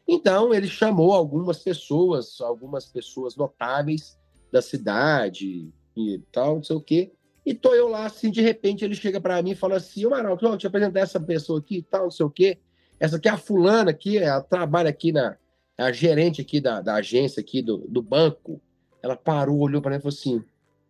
Então 0.07 0.53
ele 0.53 0.67
chamou 0.67 1.13
algumas 1.13 1.59
pessoas, 1.59 2.39
algumas 2.39 2.85
pessoas 2.85 3.35
notáveis 3.35 4.17
da 4.51 4.61
cidade 4.61 5.69
e 5.95 6.21
tal, 6.31 6.55
não 6.55 6.63
sei 6.63 6.75
o 6.75 6.81
quê. 6.81 7.11
E 7.45 7.53
tô 7.53 7.73
eu 7.73 7.87
lá, 7.87 8.05
assim, 8.05 8.29
de 8.29 8.41
repente 8.41 8.83
ele 8.83 8.93
chega 8.93 9.21
para 9.21 9.41
mim 9.41 9.51
e 9.51 9.55
fala 9.55 9.77
assim, 9.77 10.05
ô 10.05 10.09
Maral, 10.09 10.35
deixa 10.35 10.53
eu 10.53 10.57
te 10.57 10.67
apresentar 10.67 10.99
essa 10.99 11.19
pessoa 11.19 11.59
aqui 11.59 11.77
e 11.77 11.81
tal, 11.81 12.03
não 12.03 12.11
sei 12.11 12.25
o 12.25 12.29
quê. 12.29 12.57
Essa 12.99 13.17
aqui 13.17 13.27
é 13.27 13.31
a 13.31 13.37
fulana 13.37 13.91
aqui, 13.91 14.17
ela 14.17 14.41
trabalha 14.41 14.89
aqui 14.89 15.11
na... 15.11 15.37
É 15.77 15.83
a 15.83 15.91
gerente 15.91 16.41
aqui 16.41 16.59
da, 16.59 16.81
da 16.81 16.95
agência 16.95 17.39
aqui 17.39 17.61
do, 17.61 17.85
do 17.87 18.01
banco. 18.01 18.59
Ela 19.01 19.15
parou, 19.15 19.59
olhou 19.59 19.81
para 19.81 19.91
mim 19.91 19.97
e 19.97 20.01
falou 20.01 20.15
assim: 20.15 20.43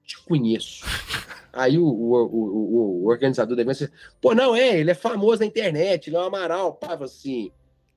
te 0.03 0.21
conheço. 0.23 0.85
Aí 1.53 1.77
o, 1.77 1.85
o, 1.85 2.25
o, 2.25 3.03
o, 3.03 3.07
organizador 3.07 3.55
do 3.55 3.61
evento 3.61 3.79
disse: 3.79 3.91
pô, 4.21 4.33
não, 4.35 4.55
é, 4.55 4.79
ele 4.79 4.91
é 4.91 4.95
famoso 4.95 5.39
na 5.39 5.45
internet, 5.45 6.07
ele 6.07 6.15
é 6.15 6.19
um 6.19 6.23
Amaral. 6.23 6.73
Pá, 6.73 6.93
assim: 7.01 7.51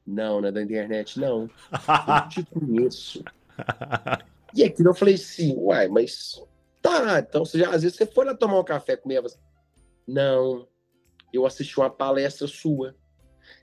não, 0.07 0.40
não 0.40 0.49
é 0.49 0.53
da 0.53 0.62
internet, 0.62 1.18
não. 1.18 1.42
Eu 1.70 2.29
te 2.29 2.44
conheço. 2.44 3.23
E 4.55 4.64
aquilo 4.64 4.90
eu 4.90 4.94
falei 4.94 5.14
assim: 5.14 5.55
uai, 5.57 5.88
mas 5.88 6.42
tá, 6.83 7.20
então 7.20 7.44
você 7.44 7.59
já, 7.59 7.70
às 7.70 7.83
vezes 7.83 7.96
você 7.96 8.07
foi 8.07 8.25
lá 8.25 8.35
tomar 8.35 8.59
um 8.59 8.64
café 8.64 8.96
comigo. 8.96 9.27
Assim, 9.27 9.38
não, 10.09 10.66
eu 11.33 11.46
assisti 11.46 11.79
uma 11.79 11.90
palestra 11.90 12.46
sua. 12.46 12.94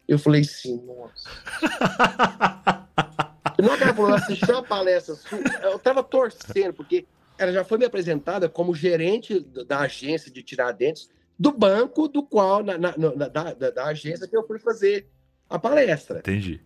Eu 0.07 0.17
falei 0.19 0.41
assim: 0.41 0.81
nossa. 0.85 1.29
Na 3.59 3.69
hora 3.69 3.77
que 3.77 3.83
ela 3.83 3.93
falou, 3.93 4.13
assistiu 4.13 4.57
a 4.57 4.63
palestra, 4.63 5.15
eu 5.63 5.79
tava 5.79 6.03
torcendo, 6.03 6.73
porque 6.73 7.05
ela 7.37 7.51
já 7.51 7.63
foi 7.63 7.77
me 7.77 7.85
apresentada 7.85 8.49
como 8.49 8.73
gerente 8.73 9.39
da 9.39 9.79
agência 9.79 10.31
de 10.31 10.43
Tiradentes, 10.43 11.09
do 11.37 11.51
banco 11.51 12.07
do 12.07 12.23
qual, 12.23 12.63
na, 12.63 12.77
na, 12.77 12.97
na 12.97 13.27
da, 13.27 13.53
da, 13.53 13.85
agência 13.85 14.27
que 14.27 14.35
eu 14.35 14.45
fui 14.45 14.57
fazer 14.59 15.07
a 15.49 15.59
palestra. 15.59 16.19
Entendi. 16.19 16.59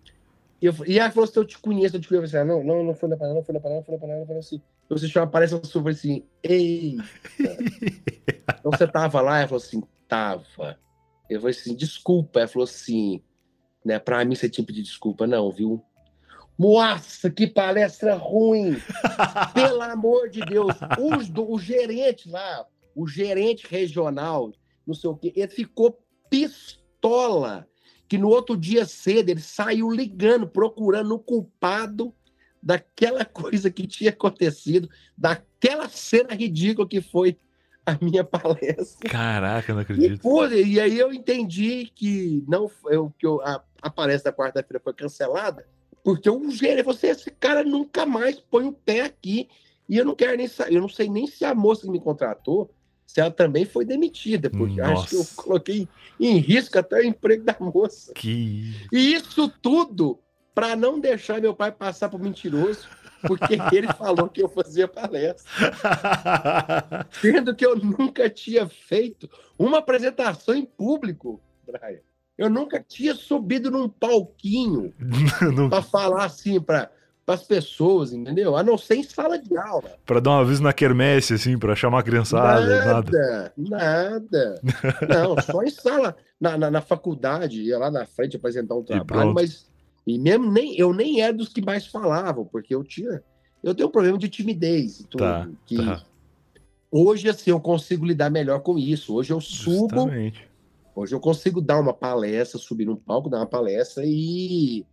E, 0.61 0.65
eu, 0.65 0.75
e 0.85 0.99
ela 0.99 1.11
falou 1.11 1.27
assim, 1.27 1.39
eu 1.39 1.45
te 1.45 1.57
conheço, 1.57 1.95
eu 1.95 2.01
te 2.01 2.07
conheço. 2.07 2.25
Eu 2.25 2.29
falei, 2.29 2.47
não, 2.47 2.63
não, 2.63 2.83
não 2.83 2.95
foi 2.95 3.09
na 3.09 3.17
palestra, 3.17 3.39
não 3.39 3.43
foi 3.43 3.53
na 3.53 3.59
palestra, 3.59 3.91
não 3.91 3.99
foi 3.99 4.07
na 4.07 4.13
palestra, 4.15 4.35
não 4.35 4.41
foi 4.41 4.57
assim. 4.57 4.61
Eu 4.89 4.95
assisti 4.95 5.17
uma 5.17 5.27
palestra 5.27 5.63
sua, 5.63 5.79
eu 5.79 5.83
falei 5.83 5.97
assim, 5.97 6.23
ei. 6.43 6.97
então 8.59 8.71
você 8.71 8.87
tava 8.87 9.21
lá? 9.21 9.39
Ela 9.39 9.47
falou 9.47 9.63
assim, 9.63 9.83
tava. 10.07 10.77
Eu 11.29 11.39
falei 11.39 11.55
assim, 11.55 11.75
desculpa. 11.75 12.39
Ela 12.39 12.47
falou 12.47 12.65
assim, 12.65 13.21
né, 13.83 13.99
pra 13.99 14.23
mim 14.23 14.35
você 14.35 14.49
tinha 14.49 14.65
pedido 14.65 14.85
desculpa, 14.85 15.25
não, 15.25 15.51
viu? 15.51 15.83
Nossa, 16.61 17.27
que 17.27 17.47
palestra 17.47 18.13
ruim! 18.13 18.75
Pelo 19.55 19.81
amor 19.81 20.29
de 20.29 20.41
Deus! 20.41 20.75
O, 20.99 21.55
o 21.55 21.59
gerente 21.59 22.29
lá, 22.29 22.67
o 22.95 23.07
gerente 23.07 23.65
regional, 23.67 24.51
não 24.85 24.93
sei 24.93 25.09
o 25.09 25.15
quê, 25.15 25.33
ele 25.35 25.47
ficou 25.47 25.99
pistola. 26.29 27.67
Que 28.07 28.15
no 28.15 28.29
outro 28.29 28.55
dia 28.55 28.85
cedo 28.85 29.29
ele 29.29 29.39
saiu 29.39 29.89
ligando, 29.89 30.47
procurando 30.47 31.15
o 31.15 31.19
culpado 31.19 32.13
daquela 32.61 33.25
coisa 33.25 33.71
que 33.71 33.87
tinha 33.87 34.11
acontecido, 34.11 34.87
daquela 35.17 35.89
cena 35.89 36.35
ridícula 36.35 36.87
que 36.87 37.01
foi 37.01 37.39
a 37.83 37.97
minha 37.99 38.23
palestra. 38.23 39.09
Caraca, 39.09 39.73
não 39.73 39.81
acredito. 39.81 40.13
E, 40.13 40.19
pô, 40.19 40.45
e 40.45 40.79
aí 40.79 40.99
eu 40.99 41.11
entendi 41.11 41.91
que 41.95 42.43
não 42.47 42.69
eu, 42.85 43.11
que 43.17 43.25
eu, 43.25 43.41
a, 43.41 43.63
a 43.81 43.89
palestra 43.89 44.31
da 44.31 44.37
quarta-feira 44.37 44.79
foi 44.83 44.93
cancelada 44.93 45.65
porque 46.03 46.29
o 46.29 46.51
gerente 46.51 46.89
assim: 46.89 47.07
esse 47.07 47.31
cara 47.31 47.63
nunca 47.63 48.05
mais 48.05 48.39
põe 48.39 48.65
o 48.65 48.73
pé 48.73 49.01
aqui. 49.01 49.49
E 49.87 49.97
eu 49.97 50.05
não 50.05 50.15
quero 50.15 50.37
nem 50.37 50.47
saber, 50.47 50.75
eu 50.75 50.81
não 50.81 50.87
sei 50.87 51.09
nem 51.09 51.27
se 51.27 51.43
a 51.43 51.53
moça 51.53 51.81
que 51.81 51.89
me 51.89 51.99
contratou, 51.99 52.73
se 53.05 53.19
ela 53.19 53.29
também 53.29 53.65
foi 53.65 53.83
demitida, 53.83 54.49
porque 54.49 54.79
Nossa. 54.79 54.93
acho 54.93 55.09
que 55.09 55.15
eu 55.15 55.25
coloquei 55.35 55.87
em 56.17 56.37
risco 56.37 56.79
até 56.79 56.99
o 56.99 57.03
emprego 57.03 57.43
da 57.43 57.57
moça. 57.59 58.13
Que. 58.13 58.73
E 58.91 59.13
isso 59.13 59.49
tudo 59.61 60.17
para 60.55 60.75
não 60.77 60.99
deixar 60.99 61.41
meu 61.41 61.53
pai 61.53 61.73
passar 61.73 62.07
por 62.07 62.21
mentiroso, 62.21 62.87
porque 63.27 63.57
ele 63.75 63.87
falou 63.93 64.29
que 64.29 64.41
eu 64.41 64.47
fazia 64.47 64.87
palestra, 64.87 65.49
sendo 67.11 67.53
que 67.53 67.65
eu 67.65 67.75
nunca 67.75 68.29
tinha 68.29 68.67
feito 68.69 69.29
uma 69.59 69.79
apresentação 69.79 70.55
em 70.55 70.65
público, 70.65 71.41
Brian. 71.65 71.99
Eu 72.41 72.49
nunca 72.49 72.83
tinha 72.85 73.13
subido 73.13 73.69
num 73.69 73.87
palquinho 73.87 74.91
para 75.69 75.83
falar 75.83 76.25
assim 76.25 76.59
para 76.59 76.89
as 77.27 77.43
pessoas, 77.43 78.11
entendeu? 78.11 78.57
A 78.57 78.63
não 78.63 78.79
ser 78.79 78.95
em 78.95 79.03
sala 79.03 79.37
de 79.37 79.55
aula. 79.55 79.95
pra 80.07 80.19
dar 80.19 80.31
um 80.31 80.39
aviso 80.39 80.63
na 80.63 80.73
quermesse, 80.73 81.35
assim, 81.35 81.55
pra 81.55 81.75
chamar 81.75 81.99
a 81.99 82.03
criançada, 82.03 82.83
nada. 82.83 83.11
Nada, 83.15 83.53
nada. 83.55 84.61
Não, 85.07 85.39
só 85.39 85.61
em 85.61 85.69
sala, 85.69 86.17
na, 86.39 86.57
na, 86.57 86.71
na 86.71 86.81
faculdade, 86.81 87.61
ia 87.61 87.77
lá 87.77 87.91
na 87.91 88.07
frente 88.07 88.37
apresentar 88.37 88.73
um 88.73 88.83
trabalho, 88.83 89.35
mas 89.35 89.69
e 90.05 90.17
mesmo 90.17 90.51
nem, 90.51 90.75
eu 90.77 90.93
nem 90.93 91.21
era 91.21 91.31
dos 91.31 91.49
que 91.49 91.63
mais 91.63 91.85
falavam, 91.85 92.43
porque 92.43 92.73
eu 92.73 92.83
tinha. 92.83 93.23
Eu 93.63 93.75
tenho 93.75 93.87
um 93.87 93.91
problema 93.91 94.17
de 94.17 94.27
timidez 94.27 95.01
e 95.01 95.07
tudo. 95.07 95.21
Tá, 95.21 95.47
que 95.67 95.77
tá. 95.77 96.03
Hoje, 96.91 97.29
assim, 97.29 97.51
eu 97.51 97.59
consigo 97.59 98.03
lidar 98.03 98.31
melhor 98.31 98.61
com 98.61 98.79
isso. 98.79 99.13
Hoje 99.13 99.31
eu 99.31 99.39
subo, 99.39 99.95
Justamente. 99.95 100.50
Hoje 100.95 101.13
eu 101.13 101.19
consigo 101.19 101.61
dar 101.61 101.79
uma 101.79 101.93
palestra, 101.93 102.59
subir 102.59 102.85
num 102.85 102.95
palco, 102.95 103.29
dar 103.29 103.37
uma 103.37 103.45
palestra 103.45 104.03
e, 104.05 104.85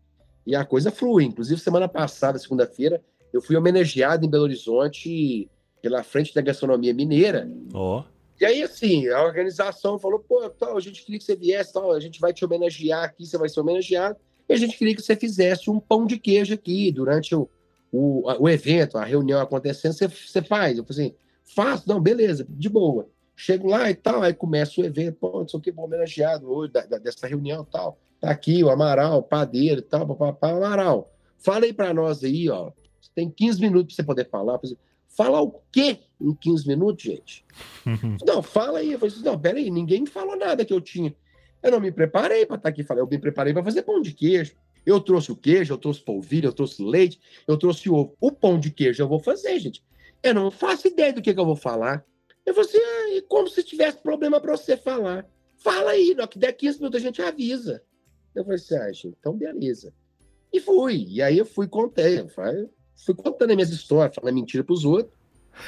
e 0.46 0.54
a 0.54 0.64
coisa 0.64 0.90
flui. 0.90 1.24
Inclusive, 1.24 1.60
semana 1.60 1.88
passada, 1.88 2.38
segunda-feira, 2.38 3.02
eu 3.32 3.40
fui 3.40 3.56
homenageado 3.56 4.24
em 4.24 4.30
Belo 4.30 4.44
Horizonte 4.44 5.48
pela 5.82 6.02
Frente 6.02 6.34
da 6.34 6.40
Gastronomia 6.40 6.94
Mineira. 6.94 7.50
Ó, 7.72 8.04
E 8.40 8.44
aí, 8.44 8.62
assim, 8.62 9.08
a 9.08 9.22
organização 9.24 9.98
falou, 9.98 10.20
pô, 10.20 10.48
tal, 10.50 10.76
a 10.76 10.80
gente 10.80 11.04
queria 11.04 11.18
que 11.18 11.24
você 11.24 11.34
viesse, 11.34 11.72
tal, 11.72 11.92
a 11.92 12.00
gente 12.00 12.20
vai 12.20 12.32
te 12.32 12.44
homenagear 12.44 13.04
aqui, 13.04 13.26
você 13.26 13.36
vai 13.36 13.48
ser 13.48 13.60
homenageado. 13.60 14.16
E 14.48 14.52
a 14.52 14.56
gente 14.56 14.78
queria 14.78 14.94
que 14.94 15.02
você 15.02 15.16
fizesse 15.16 15.68
um 15.68 15.80
pão 15.80 16.06
de 16.06 16.18
queijo 16.18 16.54
aqui 16.54 16.92
durante 16.92 17.34
o, 17.34 17.48
o, 17.92 18.30
o 18.40 18.48
evento, 18.48 18.96
a 18.96 19.04
reunião 19.04 19.40
acontecendo, 19.40 19.92
você, 19.92 20.08
você 20.08 20.40
faz. 20.40 20.78
Eu 20.78 20.84
falei 20.84 21.06
assim, 21.06 21.14
faço, 21.54 21.88
não, 21.88 22.00
beleza, 22.00 22.46
de 22.48 22.68
boa. 22.68 23.08
Chego 23.40 23.68
lá 23.68 23.88
e 23.88 23.94
tal, 23.94 24.20
aí 24.20 24.34
começa 24.34 24.80
o 24.80 24.84
evento, 24.84 25.16
pô, 25.20 25.38
não 25.40 25.48
sei 25.48 25.58
o 25.60 25.62
que, 25.62 25.70
bom, 25.70 25.84
homenageado 25.84 26.50
hoje 26.50 26.72
da- 26.72 26.84
da- 26.84 26.98
dessa 26.98 27.24
reunião 27.28 27.62
e 27.62 27.72
tal. 27.72 27.96
Tá 28.20 28.30
aqui 28.30 28.64
o 28.64 28.68
Amaral, 28.68 29.18
o 29.18 29.22
padeiro 29.22 29.78
e 29.78 29.82
tal, 29.82 30.04
papapá, 30.08 30.50
Amaral. 30.50 31.08
Fala 31.38 31.64
aí 31.64 31.72
pra 31.72 31.94
nós 31.94 32.24
aí, 32.24 32.50
ó. 32.50 32.72
Você 33.00 33.10
tem 33.14 33.30
15 33.30 33.60
minutos 33.60 33.94
pra 33.94 34.02
você 34.02 34.06
poder 34.06 34.28
falar. 34.28 34.58
Falar 35.06 35.40
o 35.40 35.60
quê 35.70 35.98
em 36.20 36.34
15 36.34 36.66
minutos, 36.66 37.04
gente? 37.04 37.44
Não, 38.26 38.42
fala 38.42 38.80
aí. 38.80 38.90
Eu 38.92 38.98
falei 38.98 39.14
assim, 39.14 39.24
não, 39.24 39.38
peraí, 39.38 39.70
ninguém 39.70 40.00
me 40.00 40.08
falou 40.08 40.36
nada 40.36 40.64
que 40.64 40.72
eu 40.72 40.80
tinha. 40.80 41.14
Eu 41.62 41.70
não 41.72 41.80
me 41.80 41.90
preparei 41.92 42.44
para 42.44 42.56
estar 42.56 42.68
aqui. 42.68 42.82
Falei, 42.82 43.02
eu 43.02 43.08
me 43.08 43.18
preparei 43.18 43.52
para 43.52 43.62
fazer 43.64 43.82
pão 43.82 44.00
de 44.02 44.12
queijo. 44.12 44.54
Eu 44.84 45.00
trouxe 45.00 45.30
o 45.30 45.36
queijo, 45.36 45.72
eu 45.74 45.78
trouxe 45.78 46.00
polvilho, 46.00 46.48
eu 46.48 46.52
trouxe 46.52 46.82
leite, 46.82 47.20
eu 47.46 47.56
trouxe 47.56 47.88
ovo. 47.90 48.16
O 48.20 48.32
pão 48.32 48.58
de 48.58 48.70
queijo 48.72 49.00
eu 49.02 49.08
vou 49.08 49.20
fazer, 49.20 49.58
gente. 49.60 49.82
Eu 50.22 50.34
não 50.34 50.50
faço 50.50 50.88
ideia 50.88 51.12
do 51.12 51.22
que, 51.22 51.32
que 51.32 51.38
eu 51.40 51.44
vou 51.46 51.56
falar. 51.56 52.04
Eu 52.48 52.54
falei 52.54 52.70
assim, 52.70 52.78
ah, 52.78 53.16
e 53.16 53.22
como 53.22 53.46
se 53.48 53.62
tivesse 53.62 53.98
problema 53.98 54.40
para 54.40 54.56
você 54.56 54.76
falar. 54.76 55.26
Fala 55.58 55.90
aí, 55.90 56.14
no 56.14 56.26
que 56.26 56.38
der 56.38 56.52
15 56.52 56.78
minutos 56.78 57.00
a 57.00 57.04
gente 57.04 57.20
avisa. 57.20 57.82
Eu 58.34 58.42
falei 58.44 58.56
assim, 58.56 58.76
ah, 58.76 58.92
gente, 58.92 59.16
então 59.20 59.34
beleza. 59.36 59.92
E 60.52 60.60
fui. 60.60 61.04
E 61.08 61.20
aí 61.20 61.36
eu 61.36 61.44
fui 61.44 61.68
contei. 61.68 62.20
Eu 62.20 62.28
falei, 62.28 62.66
fui 63.04 63.14
contando 63.14 63.50
as 63.50 63.56
minhas 63.56 63.70
histórias, 63.70 64.14
falando 64.14 64.34
mentira 64.34 64.64
pros 64.64 64.84
outros. 64.84 65.12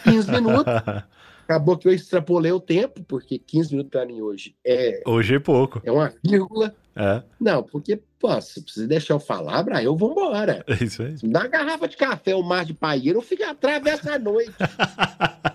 15 0.05 0.31
minutos. 0.31 0.73
Acabou 1.45 1.77
que 1.77 1.89
eu 1.89 1.93
extrapolei 1.93 2.53
o 2.53 2.61
tempo, 2.61 3.03
porque 3.03 3.37
15 3.37 3.73
minutos 3.73 3.91
para 3.91 4.07
mim 4.07 4.21
hoje 4.21 4.55
é, 4.65 5.03
Hoje 5.05 5.35
é 5.35 5.39
pouco. 5.41 5.83
é 5.85 5.91
uma 5.91 6.15
vírgula. 6.25 6.73
É, 6.95 7.23
Não, 7.41 7.61
porque, 7.65 8.01
pô, 8.21 8.41
se 8.41 8.63
precisa 8.63 8.87
deixar 8.87 9.15
eu 9.15 9.21
falar, 9.21 9.63
Brian, 9.65 9.83
eu 9.83 9.97
vou 9.97 10.13
embora. 10.13 10.65
é 10.69 10.75
isso 10.85 11.03
aí. 11.03 11.19
Se 11.19 11.27
me 11.27 11.33
dá 11.33 11.41
uma 11.41 11.49
garrafa 11.49 11.89
de 11.89 11.97
café, 11.97 12.37
um 12.37 12.43
mar 12.43 12.65
de 12.65 12.73
paieiro, 12.73 13.19
eu 13.19 13.23
fico 13.23 13.43
atravessa 13.43 14.15
a 14.15 14.19
noite, 14.19 14.53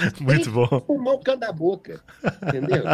Muito 0.20 0.50
bom. 0.50 0.66
fumar 0.86 1.14
o 1.14 1.18
cano 1.20 1.40
da 1.40 1.52
boca. 1.52 2.02
Entendeu? 2.46 2.84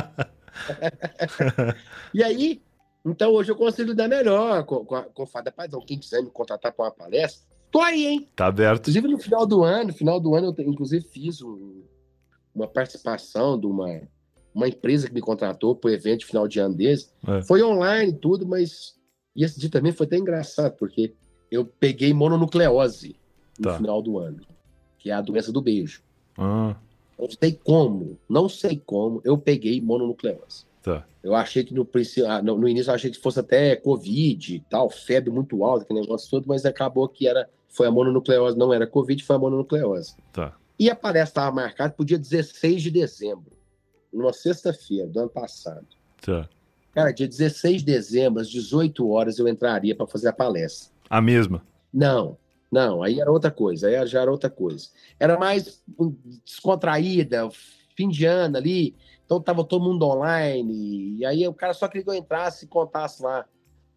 e 2.12 2.22
aí, 2.22 2.62
então 3.05 3.32
hoje 3.32 3.50
eu 3.52 3.57
consigo 3.57 3.90
lidar 3.90 4.09
melhor 4.09 4.64
com, 4.64 4.84
com, 4.84 4.94
a- 4.94 5.02
com 5.02 5.22
o 5.22 5.26
Fada 5.26 5.50
Padrão. 5.52 5.80
Quem 5.84 5.98
quiser 5.98 6.22
me 6.22 6.30
contratar 6.30 6.72
para 6.72 6.84
uma 6.86 6.90
palestra, 6.90 7.46
tô 7.70 7.80
aí, 7.80 8.07
hein? 8.07 8.28
Tá 8.36 8.46
aberto. 8.46 8.82
Inclusive, 8.90 9.09
no 9.09 9.18
final 9.18 9.46
do 9.46 9.62
ano, 9.64 9.88
no 9.88 9.92
final 9.94 10.20
do 10.20 10.34
ano, 10.34 10.55
eu 10.57 10.64
inclusive 10.64 11.05
fiz 11.09 11.42
um- 11.42 11.82
uma 12.55 12.68
participação 12.68 13.59
de 13.59 13.66
uma, 13.66 14.00
uma 14.55 14.68
empresa 14.68 15.09
que 15.09 15.14
me 15.14 15.20
contratou 15.20 15.74
para 15.74 15.90
o 15.90 15.94
evento 15.94 16.20
de 16.20 16.26
final 16.26 16.46
de 16.46 16.61
ano 16.61 16.74
desse. 16.74 17.09
É. 17.26 17.42
Foi 17.42 17.62
online 17.62 18.12
e 18.12 18.16
tudo, 18.16 18.46
mas. 18.46 18.94
E 19.36 19.42
esse 19.44 19.59
dia 19.59 19.68
também 19.68 19.90
foi 19.92 20.07
até 20.07 20.16
engraçado, 20.16 20.76
porque 20.76 21.12
eu 21.50 21.64
peguei 21.64 22.14
mononucleose 22.14 23.16
no 23.59 23.64
Tá. 23.70 23.76
final 23.76 24.00
do 24.00 24.16
ano, 24.18 24.40
que 24.96 25.11
é 25.11 25.12
a 25.12 25.20
doença 25.20 25.50
do 25.50 25.61
beijo. 25.61 26.00
Ah, 26.38 26.76
Não 27.18 27.28
sei 27.30 27.52
como, 27.52 28.18
não 28.28 28.48
sei 28.48 28.82
como, 28.84 29.20
eu 29.24 29.38
peguei 29.38 29.80
mononucleose. 29.80 30.64
tá. 30.82 31.04
Eu 31.22 31.34
achei 31.34 31.64
que 31.64 31.72
no, 31.72 31.88
ah, 32.26 32.42
no, 32.42 32.58
no 32.58 32.68
início 32.68 32.90
eu 32.90 32.94
achei 32.94 33.10
que 33.10 33.18
fosse 33.18 33.40
até 33.40 33.74
Covid 33.76 34.56
e 34.56 34.60
tal, 34.60 34.90
febre 34.90 35.30
muito 35.30 35.64
alta, 35.64 35.84
aquele 35.84 36.02
negócio 36.02 36.30
todo, 36.30 36.44
mas 36.46 36.66
acabou 36.66 37.08
que 37.08 37.26
era, 37.26 37.48
foi 37.68 37.86
a 37.86 37.90
mononucleose, 37.90 38.58
não 38.58 38.74
era 38.74 38.86
Covid, 38.86 39.24
foi 39.24 39.36
a 39.36 39.38
mononucleose. 39.38 40.14
Tá. 40.32 40.54
E 40.78 40.90
a 40.90 40.94
palestra 40.94 41.30
estava 41.30 41.56
marcada 41.56 41.94
para 41.94 42.02
o 42.02 42.06
dia 42.06 42.18
16 42.18 42.82
de 42.82 42.90
dezembro, 42.90 43.52
numa 44.12 44.32
sexta-feira 44.32 45.06
do 45.06 45.20
ano 45.20 45.30
passado. 45.30 45.86
Tá. 46.20 46.48
Cara, 46.92 47.10
dia 47.10 47.26
16 47.26 47.82
de 47.82 47.86
dezembro, 47.86 48.40
às 48.40 48.48
18 48.48 49.08
horas, 49.08 49.38
eu 49.38 49.48
entraria 49.48 49.96
para 49.96 50.06
fazer 50.06 50.28
a 50.28 50.32
palestra. 50.32 50.92
A 51.08 51.20
mesma. 51.20 51.62
Não, 51.92 52.36
não, 52.70 53.02
aí 53.02 53.20
era 53.20 53.30
outra 53.30 53.50
coisa, 53.50 53.88
aí 53.88 54.06
já 54.06 54.22
era 54.22 54.30
outra 54.30 54.50
coisa. 54.50 54.88
Era 55.18 55.38
mais 55.38 55.82
hum, 55.98 56.14
descontraída, 56.44 57.48
fim 57.96 58.08
de 58.08 58.24
ano 58.24 58.56
ali, 58.56 58.94
então 59.24 59.40
tava 59.40 59.64
todo 59.64 59.84
mundo 59.84 60.06
online, 60.06 61.16
e 61.18 61.24
aí 61.24 61.46
o 61.46 61.54
cara 61.54 61.72
só 61.72 61.88
queria 61.88 62.04
que 62.04 62.10
eu 62.10 62.14
entrasse 62.14 62.64
e 62.64 62.68
contasse 62.68 63.22
lá 63.22 63.46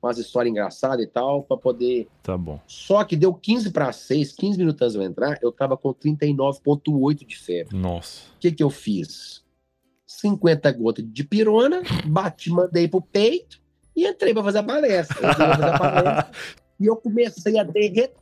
umas 0.01 0.18
histórias 0.18 0.51
engraçadas 0.51 1.03
e 1.03 1.07
tal, 1.07 1.43
para 1.43 1.57
poder. 1.57 2.07
Tá 2.24 2.38
bom. 2.38 2.59
Só 2.68 3.03
que 3.03 3.15
deu 3.15 3.34
15 3.34 3.72
para 3.72 3.91
6, 3.91 4.32
15 4.34 4.57
minutos 4.57 4.82
antes 4.82 4.93
de 4.93 4.99
eu 4.99 5.03
entrar, 5.03 5.39
eu 5.41 5.51
tava 5.51 5.76
com 5.76 5.93
39,8 5.93 7.26
de 7.26 7.38
febre. 7.38 7.76
Nossa. 7.76 8.30
O 8.36 8.39
que, 8.39 8.51
que 8.51 8.63
eu 8.63 8.70
fiz? 8.70 9.43
50 10.05 10.72
gotas 10.72 11.05
de 11.05 11.24
pirona, 11.24 11.82
bati, 12.05 12.49
mandei 12.49 12.88
pro 12.88 13.01
peito 13.01 13.59
e 13.95 14.07
entrei 14.07 14.34
para 14.34 14.43
fazer 14.43 14.59
a 14.59 14.63
palestra. 14.63 15.20
Pra 15.20 15.34
fazer 15.34 15.63
a 15.63 15.80
palestra 15.80 16.32
e 16.80 16.86
eu 16.86 16.95
comecei 16.95 17.59
a 17.59 17.63
derreter. 17.63 18.13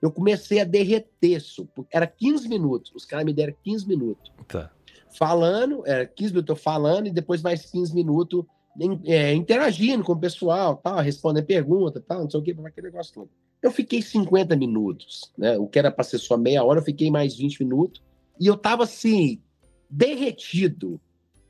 Eu 0.00 0.10
comecei 0.10 0.60
a 0.60 0.64
derreter. 0.64 1.40
Su. 1.40 1.68
Era 1.90 2.06
15 2.06 2.48
minutos. 2.48 2.92
Os 2.94 3.04
caras 3.04 3.24
me 3.24 3.32
deram 3.32 3.54
15 3.62 3.88
minutos. 3.88 4.30
Tá. 4.48 4.70
Falando, 5.18 5.82
era 5.86 6.06
15 6.06 6.32
minutos 6.32 6.50
eu 6.50 6.56
falando 6.56 7.06
e 7.06 7.10
depois 7.10 7.42
mais 7.42 7.64
15 7.70 7.94
minutos 7.94 8.44
é, 9.06 9.32
interagindo 9.34 10.04
com 10.04 10.12
o 10.12 10.18
pessoal, 10.18 10.76
tal, 10.76 10.98
respondendo 10.98 11.46
pergunta, 11.46 12.02
tal, 12.06 12.22
não 12.22 12.30
sei 12.30 12.40
o 12.40 12.42
que, 12.42 12.50
aquele 12.50 12.88
negócio 12.88 13.14
todo. 13.14 13.30
Eu 13.62 13.70
fiquei 13.70 14.02
50 14.02 14.54
minutos, 14.54 15.32
né? 15.36 15.56
O 15.56 15.66
que 15.66 15.78
era 15.78 15.90
para 15.90 16.04
ser 16.04 16.18
só 16.18 16.36
meia 16.36 16.62
hora, 16.62 16.80
eu 16.80 16.84
fiquei 16.84 17.10
mais 17.10 17.36
20 17.36 17.64
minutos. 17.64 18.02
E 18.38 18.46
eu 18.46 18.56
tava 18.56 18.84
assim, 18.84 19.40
derretido. 19.88 21.00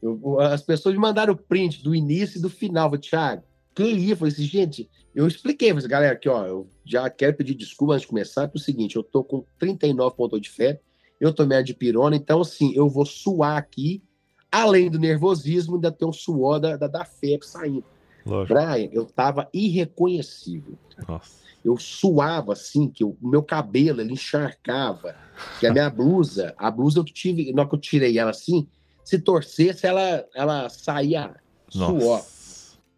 Eu- 0.01 0.41
as 0.41 0.62
pessoas 0.62 0.95
me 0.95 1.01
mandaram 1.01 1.35
o 1.35 1.37
print 1.37 1.83
do 1.83 1.95
início 1.95 2.39
e 2.39 2.43
do 2.43 2.49
final. 2.49 2.89
Falei, 2.89 3.01
Thiago, 3.01 3.43
que 3.74 3.83
ia? 3.83 4.12
Eu 4.12 4.16
falei 4.16 4.33
assim, 4.33 4.45
gente, 4.45 4.89
eu 5.14 5.27
expliquei, 5.27 5.68
falei, 5.68 5.81
assim, 5.81 5.89
galera, 5.89 6.12
aqui, 6.14 6.29
ó, 6.29 6.47
eu 6.47 6.68
já 6.87 7.11
quero 7.11 7.37
pedir 7.37 7.55
desculpa 7.55 7.95
antes 7.95 8.03
de 8.03 8.09
começar, 8.09 8.47
porque 8.47 8.59
é 8.59 8.62
o 8.62 8.64
seguinte, 8.64 8.97
eu 8.97 9.03
tô 9.03 9.24
com 9.24 9.45
39,8 9.61 10.41
de 10.41 10.51
febre, 10.51 10.80
eu 11.20 11.32
tomei 11.32 11.59
a 11.59 11.62
dipirona, 11.62 12.14
então, 12.14 12.41
assim, 12.41 12.72
eu 12.74 12.89
vou 12.89 13.05
suar 13.05 13.57
aqui, 13.57 14.03
além 14.51 14.89
do 14.89 14.99
nervosismo, 14.99 15.74
ainda 15.74 15.91
tem 15.91 16.07
um 16.07 16.12
suor 16.12 16.61
da, 16.61 16.76
da, 16.76 16.87
da 16.87 17.05
febre 17.05 17.47
saindo. 17.47 17.84
Lógico. 18.24 18.55
Brian, 18.55 18.89
eu 18.93 19.05
tava 19.05 19.49
irreconhecível. 19.53 20.76
Nossa. 21.09 21.47
Eu 21.64 21.76
suava 21.78 22.53
assim, 22.53 22.89
que 22.89 23.03
o 23.03 23.16
meu 23.20 23.43
cabelo 23.43 24.01
ele 24.01 24.12
encharcava, 24.12 25.16
que 25.59 25.66
a 25.66 25.72
minha 25.72 25.91
blusa, 25.91 26.55
a 26.57 26.70
blusa 26.70 27.01
eu 27.01 27.05
tive, 27.05 27.53
na 27.53 27.62
hora 27.62 27.68
que 27.68 27.74
eu 27.74 27.80
tirei 27.80 28.18
ela 28.18 28.30
assim, 28.30 28.68
se 29.05 29.18
torcesse, 29.18 29.87
ela, 29.87 30.24
ela 30.34 30.68
saía 30.68 31.34
suor. 31.68 32.18
Nossa. 32.18 32.37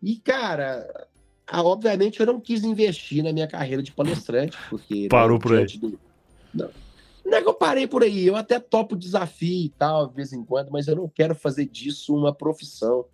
E, 0.03 0.17
cara, 0.17 1.08
ah, 1.51 1.63
obviamente 1.63 2.21
eu 2.21 2.27
não 2.27 2.41
quis 2.41 2.63
investir 2.63 3.25
na 3.25 3.33
minha 3.33 3.47
carreira 3.49 3.83
de 3.83 3.93
palestrante, 3.93 4.57
porque. 4.69 5.09
Parou 5.09 5.39
né, 5.39 5.43
por 5.43 5.57
aí. 5.57 5.67
do- 5.79 5.99
Não. 6.55 6.71
Não 7.25 7.37
é 7.37 7.43
que 7.43 7.49
eu 7.49 7.55
parei 7.55 7.87
por 7.87 8.03
aí, 8.03 8.27
eu 8.27 8.37
até 8.37 8.59
topo 8.59 8.97
desafio 8.97 9.67
e 9.67 9.69
tal, 9.69 10.07
de 10.07 10.15
vez 10.15 10.33
em 10.33 10.43
quando, 10.43 10.71
mas 10.71 10.89
eu 10.89 10.97
não 10.97 11.09
quero 11.09 11.35
fazer 11.35 11.67
disso 11.67 12.15
uma 12.17 12.33
profissão 12.35 13.05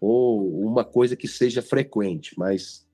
ou 0.00 0.62
uma 0.66 0.84
coisa 0.84 1.16
que 1.16 1.26
seja 1.26 1.62
frequente. 1.62 2.38
Mas 2.38 2.86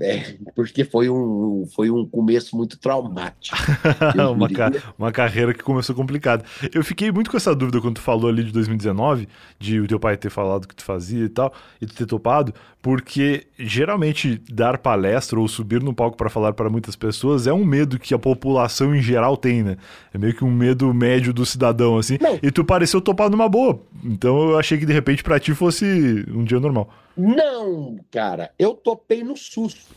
É, 0.00 0.34
porque 0.54 0.84
foi 0.84 1.10
um, 1.10 1.66
foi 1.74 1.90
um 1.90 2.06
começo 2.06 2.56
muito 2.56 2.78
traumático. 2.78 3.56
uma, 4.34 4.48
ca 4.48 4.72
uma 4.98 5.12
carreira 5.12 5.52
que 5.52 5.62
começou 5.62 5.94
complicada. 5.94 6.44
Eu 6.72 6.82
fiquei 6.82 7.12
muito 7.12 7.30
com 7.30 7.36
essa 7.36 7.54
dúvida 7.54 7.80
quando 7.80 7.96
tu 7.96 8.00
falou 8.00 8.28
ali 8.30 8.44
de 8.44 8.52
2019, 8.52 9.28
de 9.58 9.80
o 9.80 9.86
teu 9.86 10.00
pai 10.00 10.16
ter 10.16 10.30
falado 10.30 10.66
que 10.66 10.74
tu 10.74 10.84
fazia 10.84 11.24
e 11.24 11.28
tal, 11.28 11.52
e 11.80 11.86
tu 11.86 11.94
ter 11.94 12.06
topado, 12.06 12.54
porque 12.80 13.46
geralmente 13.58 14.40
dar 14.50 14.78
palestra 14.78 15.38
ou 15.38 15.46
subir 15.46 15.82
no 15.82 15.92
palco 15.92 16.16
para 16.16 16.30
falar 16.30 16.52
para 16.54 16.70
muitas 16.70 16.96
pessoas 16.96 17.46
é 17.46 17.52
um 17.52 17.64
medo 17.64 17.98
que 17.98 18.14
a 18.14 18.18
população 18.18 18.94
em 18.94 19.02
geral 19.02 19.36
tem, 19.36 19.62
né? 19.62 19.76
É 20.14 20.18
meio 20.18 20.34
que 20.34 20.44
um 20.44 20.50
medo 20.50 20.92
médio 20.94 21.32
do 21.32 21.44
cidadão, 21.44 21.98
assim. 21.98 22.16
Não. 22.20 22.38
E 22.42 22.50
tu 22.50 22.64
pareceu 22.64 23.00
topar 23.00 23.28
numa 23.28 23.48
boa. 23.48 23.82
Então 24.02 24.50
eu 24.50 24.58
achei 24.58 24.78
que 24.78 24.86
de 24.86 24.92
repente 24.92 25.22
para 25.22 25.38
ti 25.38 25.54
fosse 25.54 26.24
um 26.28 26.42
dia 26.42 26.58
normal. 26.58 26.90
Não, 27.16 27.98
cara, 28.10 28.50
eu 28.58 28.72
topei 28.72 29.22
no 29.22 29.36
susto. 29.36 29.89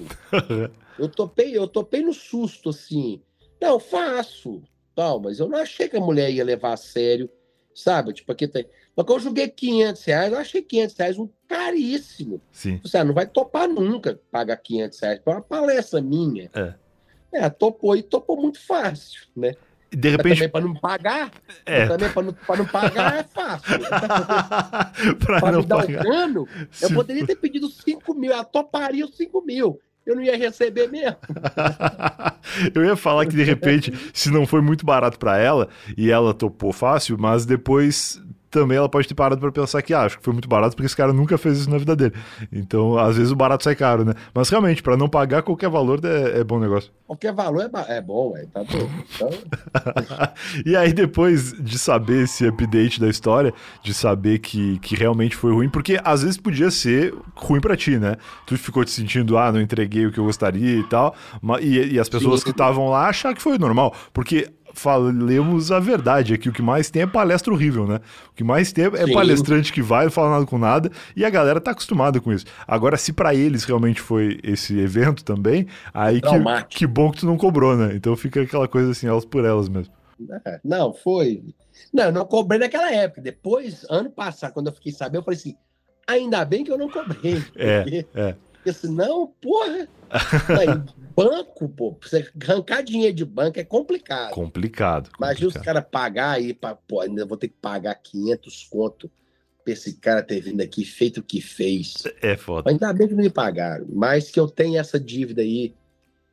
Eu 0.97 1.09
topei, 1.09 1.57
eu 1.57 1.67
topei 1.67 2.01
no 2.01 2.13
susto, 2.13 2.69
assim. 2.69 3.21
Não, 3.61 3.79
faço, 3.79 4.61
tal, 4.95 5.19
mas 5.19 5.39
eu 5.39 5.47
não 5.47 5.57
achei 5.57 5.87
que 5.87 5.97
a 5.97 6.01
mulher 6.01 6.31
ia 6.31 6.43
levar 6.43 6.73
a 6.73 6.77
sério, 6.77 7.29
sabe? 7.73 8.13
Tipo, 8.13 8.31
aqui 8.31 8.47
tem. 8.47 8.67
Mas 8.95 9.07
eu 9.07 9.19
joguei 9.19 9.47
500 9.47 10.03
reais, 10.03 10.31
eu 10.31 10.39
achei 10.39 10.61
500 10.61 10.95
reais 10.97 11.17
um 11.17 11.29
caríssimo. 11.47 12.41
Sim. 12.51 12.79
Você 12.83 13.03
não 13.03 13.13
vai 13.13 13.25
topar 13.25 13.67
nunca 13.67 14.19
pagar 14.31 14.57
500 14.57 14.99
reais 14.99 15.19
para 15.19 15.33
uma 15.33 15.41
palestra 15.41 16.01
minha. 16.01 16.49
É. 16.53 16.73
É, 17.33 17.49
topou 17.49 17.95
e 17.95 18.03
topou 18.03 18.39
muito 18.39 18.59
fácil, 18.59 19.23
né? 19.35 19.55
De 19.95 20.09
repente. 20.09 20.35
também 20.35 20.49
para 20.49 20.61
não 20.65 20.73
pagar. 20.73 21.31
É. 21.65 21.87
Também 21.87 22.09
para 22.09 22.23
não, 22.23 22.35
não 22.57 22.65
pagar 22.65 23.19
é 23.19 23.23
fácil. 23.23 23.79
para 25.19 25.51
não 25.51 25.61
me 25.61 25.65
dar 25.65 25.77
pagar. 25.77 26.05
um 26.05 26.09
dano, 26.09 26.47
eu 26.81 26.93
poderia 26.93 27.25
ter 27.25 27.35
pedido 27.35 27.69
5 27.69 28.13
mil, 28.13 28.31
ela 28.31 28.43
toparia 28.43 29.05
os 29.05 29.15
5 29.15 29.41
mil. 29.45 29.79
Eu 30.05 30.15
não 30.17 30.23
ia 30.23 30.37
receber 30.37 30.89
mesmo. 30.89 31.15
eu 32.75 32.83
ia 32.83 32.95
falar 32.95 33.25
que 33.25 33.35
de 33.35 33.43
repente, 33.43 33.93
se 34.13 34.29
não 34.29 34.45
foi 34.45 34.61
muito 34.61 34.85
barato 34.85 35.17
para 35.17 35.37
ela 35.37 35.69
e 35.97 36.11
ela 36.11 36.33
topou 36.33 36.73
fácil, 36.73 37.17
mas 37.17 37.45
depois 37.45 38.21
também 38.53 38.77
ela 38.77 38.87
pode 38.87 39.07
ter 39.07 39.15
parado 39.15 39.41
para 39.41 39.51
pensar 39.51 39.81
que 39.81 39.93
ah, 39.93 40.03
acho 40.03 40.19
que 40.19 40.23
foi 40.23 40.31
muito 40.31 40.47
barato 40.47 40.75
porque 40.75 40.85
esse 40.85 40.95
cara 40.95 41.11
nunca 41.11 41.37
fez 41.37 41.57
isso 41.57 41.69
na 41.69 41.79
vida 41.79 41.95
dele. 41.95 42.13
Então, 42.51 42.97
às 42.99 43.17
vezes 43.17 43.31
o 43.31 43.35
barato 43.35 43.63
sai 43.63 43.75
caro, 43.75 44.05
né? 44.05 44.13
Mas 44.33 44.47
realmente, 44.49 44.83
para 44.83 44.95
não 44.95 45.09
pagar 45.09 45.41
qualquer 45.41 45.69
valor 45.69 45.99
é, 46.03 46.39
é, 46.39 46.43
bom 46.43 46.59
negócio. 46.59 46.91
Qualquer 47.07 47.33
valor 47.33 47.63
é, 47.63 47.97
é 47.97 48.01
bom, 48.01 48.37
é, 48.37 48.45
tá 48.45 48.63
bom. 48.63 48.89
Então... 49.15 49.29
e 50.65 50.75
aí, 50.75 50.93
depois 50.93 51.53
de 51.53 51.79
saber 51.79 52.23
esse 52.23 52.45
update 52.47 52.99
da 52.99 53.09
história, 53.09 53.51
de 53.81 53.93
saber 53.93 54.37
que, 54.39 54.77
que 54.79 54.95
realmente 54.95 55.35
foi 55.35 55.51
ruim, 55.51 55.69
porque 55.69 55.99
às 56.03 56.21
vezes 56.21 56.37
podia 56.37 56.69
ser 56.69 57.13
ruim 57.35 57.59
para 57.59 57.75
ti, 57.75 57.97
né? 57.97 58.17
Tu 58.45 58.55
ficou 58.57 58.85
te 58.85 58.91
sentindo, 58.91 59.37
ah, 59.37 59.51
não 59.51 59.59
entreguei 59.59 60.05
o 60.05 60.11
que 60.11 60.19
eu 60.19 60.25
gostaria 60.25 60.77
e 60.77 60.83
tal, 60.83 61.15
e, 61.59 61.93
e 61.93 61.99
as 61.99 62.07
pessoas 62.07 62.41
Sim. 62.41 62.45
que 62.45 62.51
estavam 62.51 62.89
lá 62.89 63.07
achar 63.07 63.33
que 63.33 63.41
foi 63.41 63.57
normal, 63.57 63.95
porque 64.13 64.47
falemos 64.73 65.71
a 65.71 65.79
verdade 65.79 66.33
aqui. 66.33 66.49
O 66.49 66.53
que 66.53 66.61
mais 66.61 66.89
tem 66.89 67.03
é 67.03 67.07
palestra 67.07 67.53
horrível, 67.53 67.87
né? 67.87 67.99
O 68.31 68.33
que 68.33 68.43
mais 68.43 68.71
tem 68.71 68.85
é 68.85 69.05
Sim. 69.05 69.13
palestrante 69.13 69.71
que 69.71 69.81
vai, 69.81 70.05
não 70.05 70.11
fala 70.11 70.31
nada 70.31 70.45
com 70.45 70.57
nada, 70.57 70.91
e 71.15 71.23
a 71.23 71.29
galera 71.29 71.61
tá 71.61 71.71
acostumada 71.71 72.19
com 72.19 72.31
isso. 72.31 72.45
Agora, 72.67 72.97
se 72.97 73.13
para 73.13 73.33
eles 73.33 73.63
realmente 73.63 74.01
foi 74.01 74.39
esse 74.43 74.77
evento 74.79 75.23
também, 75.23 75.67
aí 75.93 76.19
que, 76.21 76.29
que 76.69 76.87
bom 76.87 77.11
que 77.11 77.19
tu 77.19 77.25
não 77.25 77.37
cobrou, 77.37 77.75
né? 77.77 77.95
Então 77.95 78.15
fica 78.15 78.41
aquela 78.41 78.67
coisa 78.67 78.91
assim, 78.91 79.07
elas 79.07 79.25
por 79.25 79.45
elas 79.45 79.69
mesmo. 79.69 79.93
É, 80.45 80.59
não, 80.63 80.93
foi. 80.93 81.43
Não, 81.93 82.05
eu 82.05 82.11
não 82.11 82.25
cobrei 82.25 82.59
naquela 82.59 82.91
época. 82.91 83.21
Depois, 83.21 83.85
ano 83.89 84.09
passado, 84.09 84.53
quando 84.53 84.67
eu 84.67 84.73
fiquei 84.73 84.91
sabendo, 84.91 85.17
eu 85.21 85.23
falei 85.23 85.39
assim: 85.39 85.55
ainda 86.07 86.43
bem 86.45 86.63
que 86.63 86.71
eu 86.71 86.77
não 86.77 86.89
cobrei. 86.89 87.43
É, 87.55 87.81
porque, 87.81 88.05
é. 88.15 88.35
Porque 88.63 88.71
senão, 88.71 89.27
porra. 89.41 89.89
Aí, 90.09 90.67
banco, 91.13 91.67
pô, 91.67 91.97
você 92.01 92.31
arrancar 92.41 92.81
dinheiro 92.81 93.13
de 93.13 93.25
banco 93.25 93.59
é 93.59 93.63
complicado. 93.65 94.31
Complicado. 94.31 95.09
Imagina 95.17 95.49
os 95.49 95.57
caras 95.57 95.83
pagar 95.91 96.31
aí, 96.31 96.53
pra, 96.53 96.73
pô, 96.73 97.01
ainda 97.01 97.25
vou 97.25 97.37
ter 97.37 97.49
que 97.49 97.57
pagar 97.61 97.93
500 97.95 98.67
conto 98.71 99.11
pra 99.65 99.73
esse 99.73 99.95
cara 99.95 100.23
ter 100.23 100.39
vindo 100.39 100.61
aqui 100.61 100.85
feito 100.85 101.19
o 101.19 101.23
que 101.23 101.41
fez. 101.41 102.03
É 102.21 102.37
foda. 102.37 102.69
Ainda 102.69 102.93
bem 102.93 103.09
que 103.09 103.13
não 103.13 103.23
me 103.23 103.29
pagaram. 103.29 103.85
Mas 103.89 104.31
que 104.31 104.39
eu 104.39 104.47
tenho 104.47 104.79
essa 104.79 104.97
dívida 104.97 105.41
aí 105.41 105.75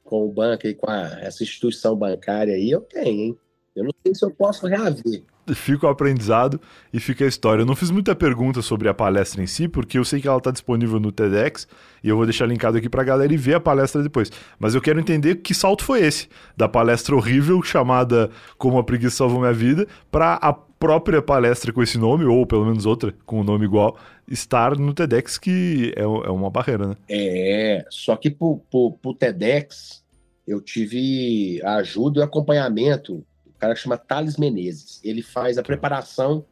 com 0.04 0.24
o 0.24 0.32
banco 0.32 0.68
e 0.68 0.74
com 0.74 0.88
a, 0.88 1.18
essa 1.20 1.42
instituição 1.42 1.96
bancária 1.96 2.54
aí, 2.54 2.70
eu 2.70 2.80
tenho, 2.80 3.20
hein? 3.22 3.38
Eu 3.74 3.84
não 3.84 3.92
sei 4.04 4.14
se 4.14 4.24
eu 4.24 4.30
posso 4.30 4.68
reaver 4.68 5.24
fica 5.54 5.86
o 5.86 5.90
aprendizado 5.90 6.60
e 6.92 7.00
fica 7.00 7.24
a 7.24 7.28
história. 7.28 7.62
Eu 7.62 7.66
não 7.66 7.76
fiz 7.76 7.90
muita 7.90 8.14
pergunta 8.14 8.62
sobre 8.62 8.88
a 8.88 8.94
palestra 8.94 9.42
em 9.42 9.46
si, 9.46 9.68
porque 9.68 9.98
eu 9.98 10.04
sei 10.04 10.20
que 10.20 10.28
ela 10.28 10.38
está 10.38 10.50
disponível 10.50 10.98
no 10.98 11.12
TEDx 11.12 11.66
e 12.02 12.08
eu 12.08 12.16
vou 12.16 12.24
deixar 12.24 12.46
linkado 12.46 12.78
aqui 12.78 12.88
para 12.88 13.02
a 13.02 13.04
galera 13.04 13.32
e 13.32 13.36
ver 13.36 13.54
a 13.54 13.60
palestra 13.60 14.02
depois. 14.02 14.30
Mas 14.58 14.74
eu 14.74 14.80
quero 14.80 15.00
entender 15.00 15.36
que 15.36 15.54
salto 15.54 15.84
foi 15.84 16.00
esse, 16.00 16.28
da 16.56 16.68
palestra 16.68 17.14
horrível 17.14 17.62
chamada 17.62 18.30
Como 18.58 18.78
a 18.78 18.84
Preguiça 18.84 19.16
Salvou 19.16 19.40
Minha 19.40 19.52
Vida, 19.52 19.86
para 20.10 20.34
a 20.34 20.52
própria 20.52 21.20
palestra 21.20 21.72
com 21.72 21.82
esse 21.82 21.98
nome, 21.98 22.24
ou 22.24 22.46
pelo 22.46 22.64
menos 22.64 22.86
outra 22.86 23.14
com 23.26 23.36
o 23.36 23.40
um 23.40 23.44
nome 23.44 23.66
igual, 23.66 23.98
estar 24.26 24.76
no 24.78 24.94
TEDx, 24.94 25.36
que 25.36 25.92
é, 25.94 26.02
é 26.02 26.30
uma 26.30 26.48
barreira, 26.48 26.88
né? 26.88 26.96
É, 27.08 27.84
só 27.90 28.16
que 28.16 28.30
pro, 28.30 28.62
pro 28.70 29.14
TEDx 29.14 30.02
eu 30.46 30.60
tive 30.60 31.60
ajuda 31.62 32.20
e 32.20 32.22
acompanhamento 32.22 33.24
cara 33.60 33.74
que 33.74 33.80
chama 33.80 33.98
Thales 33.98 34.36
Menezes. 34.36 35.00
Ele 35.04 35.22
faz 35.22 35.58
a 35.58 35.62
preparação 35.62 36.44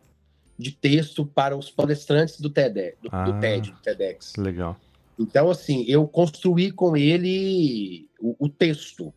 de 0.59 0.73
texto 0.73 1.25
para 1.25 1.57
os 1.57 1.71
palestrantes 1.71 2.41
do 2.41 2.51
TED, 2.51 2.97
do, 3.03 3.09
ah, 3.11 3.25
do 3.25 3.41
TED, 3.41 3.71
do 3.71 3.81
TEDx. 3.81 4.35
Legal. 4.37 4.77
Então, 5.19 5.51
assim, 5.51 5.85
eu 5.89 6.07
construí 6.07 6.71
com 6.71 6.97
ele 6.97 8.09
o, 8.21 8.37
o 8.47 8.49
texto. 8.49 9.13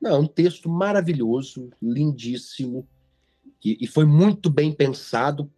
Não, 0.00 0.20
um 0.20 0.26
texto 0.26 0.68
maravilhoso, 0.68 1.70
lindíssimo, 1.80 2.86
e, 3.62 3.78
e, 3.80 3.86
foi 3.86 4.06
muito 4.06 4.48
bem 4.48 4.72
pensado 4.72 5.50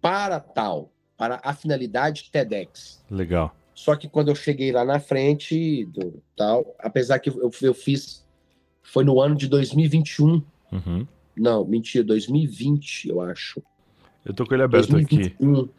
para 0.00 0.38
tal, 0.38 0.92
para 1.16 1.40
a 1.42 1.52
finalidade 1.52 2.30
TEDx. 2.30 3.04
Legal. 3.10 3.54
Só 3.74 3.96
que 3.96 4.08
quando 4.08 4.28
eu 4.28 4.34
cheguei 4.34 4.70
lá 4.70 4.84
na 4.84 5.00
frente 5.00 5.84
do 5.86 6.22
tal, 6.36 6.74
apesar 6.78 7.18
que 7.18 7.30
eu, 7.30 7.50
eu 7.60 7.74
fiz, 7.74 8.24
foi 8.82 9.04
no 9.04 9.20
ano 9.20 9.34
de 9.34 9.48
2021. 9.48 10.42
Uhum. 10.70 11.06
Não, 11.38 11.64
mentira, 11.64 12.04
2020, 12.04 13.08
eu 13.08 13.20
acho. 13.20 13.62
Eu 14.24 14.34
tô 14.34 14.44
com 14.44 14.54
ele 14.54 14.62
aberto 14.62 14.90
2021. 14.90 15.60
aqui. 15.60 15.70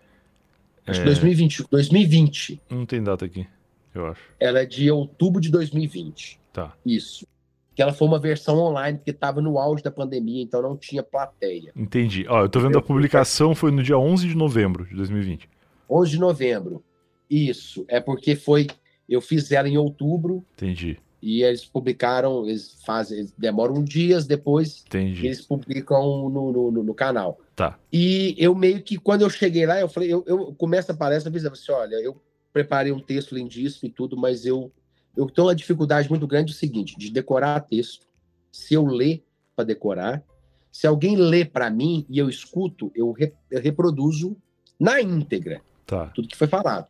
Acho 0.88 1.02
é... 1.02 1.06
2020, 1.06 1.66
2020. 1.70 2.62
Não 2.70 2.86
tem 2.86 3.04
data 3.04 3.26
aqui, 3.26 3.46
eu 3.94 4.08
acho. 4.08 4.22
Ela 4.40 4.62
é 4.62 4.66
de 4.66 4.90
outubro 4.90 5.40
de 5.40 5.52
2020. 5.52 6.40
Tá. 6.52 6.74
Isso. 6.86 7.28
Que 7.76 7.82
ela 7.82 7.94
foi 7.94 8.08
uma 8.08 8.20
versão 8.20 8.58
online, 8.58 8.98
porque 8.98 9.12
estava 9.12 9.40
no 9.40 9.58
auge 9.58 9.84
da 9.84 9.92
pandemia, 9.92 10.42
então 10.42 10.62
não 10.62 10.76
tinha 10.76 11.04
plateia. 11.04 11.72
Entendi. 11.76 12.26
Ó, 12.28 12.42
eu 12.42 12.50
tô 12.50 12.60
vendo 12.60 12.78
a 12.78 12.82
publicação, 12.82 13.54
foi 13.54 13.72
no 13.72 13.84
dia 13.84 13.98
11 13.98 14.28
de 14.28 14.36
novembro 14.36 14.86
de 14.86 14.96
2020. 14.96 15.48
11 15.90 16.12
de 16.12 16.20
novembro. 16.20 16.84
Isso. 17.30 17.86
É 17.88 18.00
porque 18.00 18.36
foi. 18.36 18.68
Eu 19.08 19.22
fiz 19.22 19.52
ela 19.52 19.68
em 19.68 19.78
outubro. 19.78 20.44
Entendi. 20.54 21.00
E 21.22 21.44
eles 21.44 21.66
publicaram, 21.66 22.48
eles 22.48 22.78
fazem, 22.86 23.20
eles 23.20 23.34
demoram 23.38 23.84
dias 23.84 24.26
depois 24.26 24.84
Entendi. 24.88 25.26
eles 25.26 25.42
publicam 25.42 26.30
no, 26.30 26.52
no, 26.52 26.84
no, 26.84 26.94
canal. 26.94 27.40
Tá. 27.56 27.78
E 27.92 28.36
eu 28.38 28.56
meio 28.56 28.82
que, 28.82 28.98
quando 28.98 29.22
eu 29.22 29.30
cheguei 29.30 29.66
lá, 29.66 29.80
eu 29.80 29.90
falei, 29.90 30.12
eu, 30.12 30.24
eu 30.26 30.54
começo 30.54 30.92
a 30.92 30.96
palestra 30.96 31.30
avisando 31.30 31.54
assim: 31.54 31.72
olha, 31.72 31.96
eu 31.96 32.22
preparei 32.54 32.92
um 32.92 33.02
texto 33.02 33.36
lindíssimo 33.36 33.90
e 33.90 33.92
tudo, 33.92 34.16
mas 34.16 34.46
eu, 34.46 34.72
eu 35.16 35.30
tenho 35.30 35.48
uma 35.48 35.56
dificuldade 35.56 36.10
muito 36.10 36.26
grande 36.26 36.54
o 36.54 36.56
seguinte, 36.56 36.98
de 36.98 37.12
decorar 37.12 37.60
texto. 37.62 38.08
Se 38.52 38.74
eu 38.74 38.86
ler 38.86 39.24
para 39.56 39.66
decorar, 39.66 40.24
se 40.72 40.88
alguém 40.88 41.16
lê 41.16 41.44
para 41.44 41.70
mim 41.70 42.06
e 42.10 42.18
eu 42.18 42.30
escuto, 42.30 42.92
eu, 42.96 43.12
re, 43.12 43.34
eu 43.52 43.62
reproduzo 43.62 44.38
na 44.80 45.02
íntegra 45.02 45.62
tá. 45.86 46.08
tudo 46.08 46.28
que 46.28 46.38
foi 46.38 46.48
falado. 46.48 46.88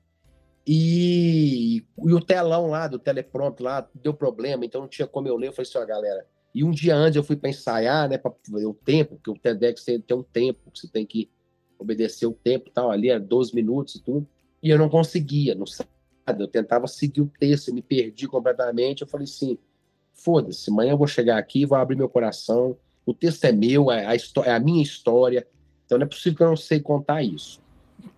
E, 0.72 1.84
e, 2.06 2.14
o 2.14 2.22
telão 2.22 2.68
lá 2.68 2.88
do 2.88 3.00
teleprompter 3.00 3.66
lá 3.66 3.90
deu 3.96 4.14
problema, 4.14 4.64
então 4.64 4.82
não 4.82 4.88
tinha 4.88 5.08
como 5.08 5.28
eu 5.28 5.36
ler. 5.36 5.48
Eu 5.48 5.54
falei 5.54 5.68
assim, 5.68 5.80
ó, 5.80 5.84
galera. 5.84 6.24
E 6.54 6.64
um 6.64 6.70
dia 6.70 6.96
antes 6.96 7.16
eu 7.16 7.24
fui 7.24 7.36
para 7.36 7.50
ensaiar, 7.50 8.08
né, 8.08 8.20
para 8.20 8.32
ver 8.48 8.68
o 8.68 8.74
tempo, 8.76 9.16
porque 9.16 9.32
o 9.32 9.34
TEDx 9.34 9.84
tem, 9.84 10.00
tem 10.00 10.16
um 10.16 10.22
tempo, 10.22 10.60
você 10.72 10.88
tem 10.88 11.08
que 11.08 11.28
obedecer 11.80 12.28
o 12.28 12.34
tempo 12.34 12.70
tal, 12.70 12.92
ali 12.92 13.10
era 13.10 13.20
12 13.20 13.56
minutos 13.56 13.96
e 13.96 14.04
tudo. 14.04 14.28
E 14.62 14.70
eu 14.70 14.78
não 14.78 14.90
conseguia, 14.90 15.56
não 15.56 15.66
sabe? 15.66 15.90
Eu 16.38 16.48
tentava 16.48 16.86
seguir 16.86 17.22
o 17.22 17.32
texto, 17.40 17.74
me 17.74 17.82
perdi 17.82 18.28
completamente. 18.28 19.02
Eu 19.02 19.08
falei 19.08 19.24
assim: 19.24 19.58
foda-se, 20.14 20.70
amanhã 20.70 20.92
eu 20.92 20.98
vou 21.00 21.08
chegar 21.08 21.40
aqui, 21.40 21.66
vou 21.66 21.80
abrir 21.80 21.96
meu 21.96 22.10
coração. 22.10 22.78
O 23.08 23.14
texto 23.14 23.44
é 23.46 23.52
meu, 23.52 23.92
é 23.92 24.06
a, 24.06 24.14
é 24.46 24.52
a 24.52 24.60
minha 24.60 24.84
história. 24.84 25.48
Então 25.88 25.98
não 25.98 26.06
é 26.06 26.08
possível 26.08 26.38
que 26.38 26.44
eu 26.44 26.50
não 26.50 26.56
sei 26.56 26.80
contar 26.80 27.24
isso. 27.24 27.60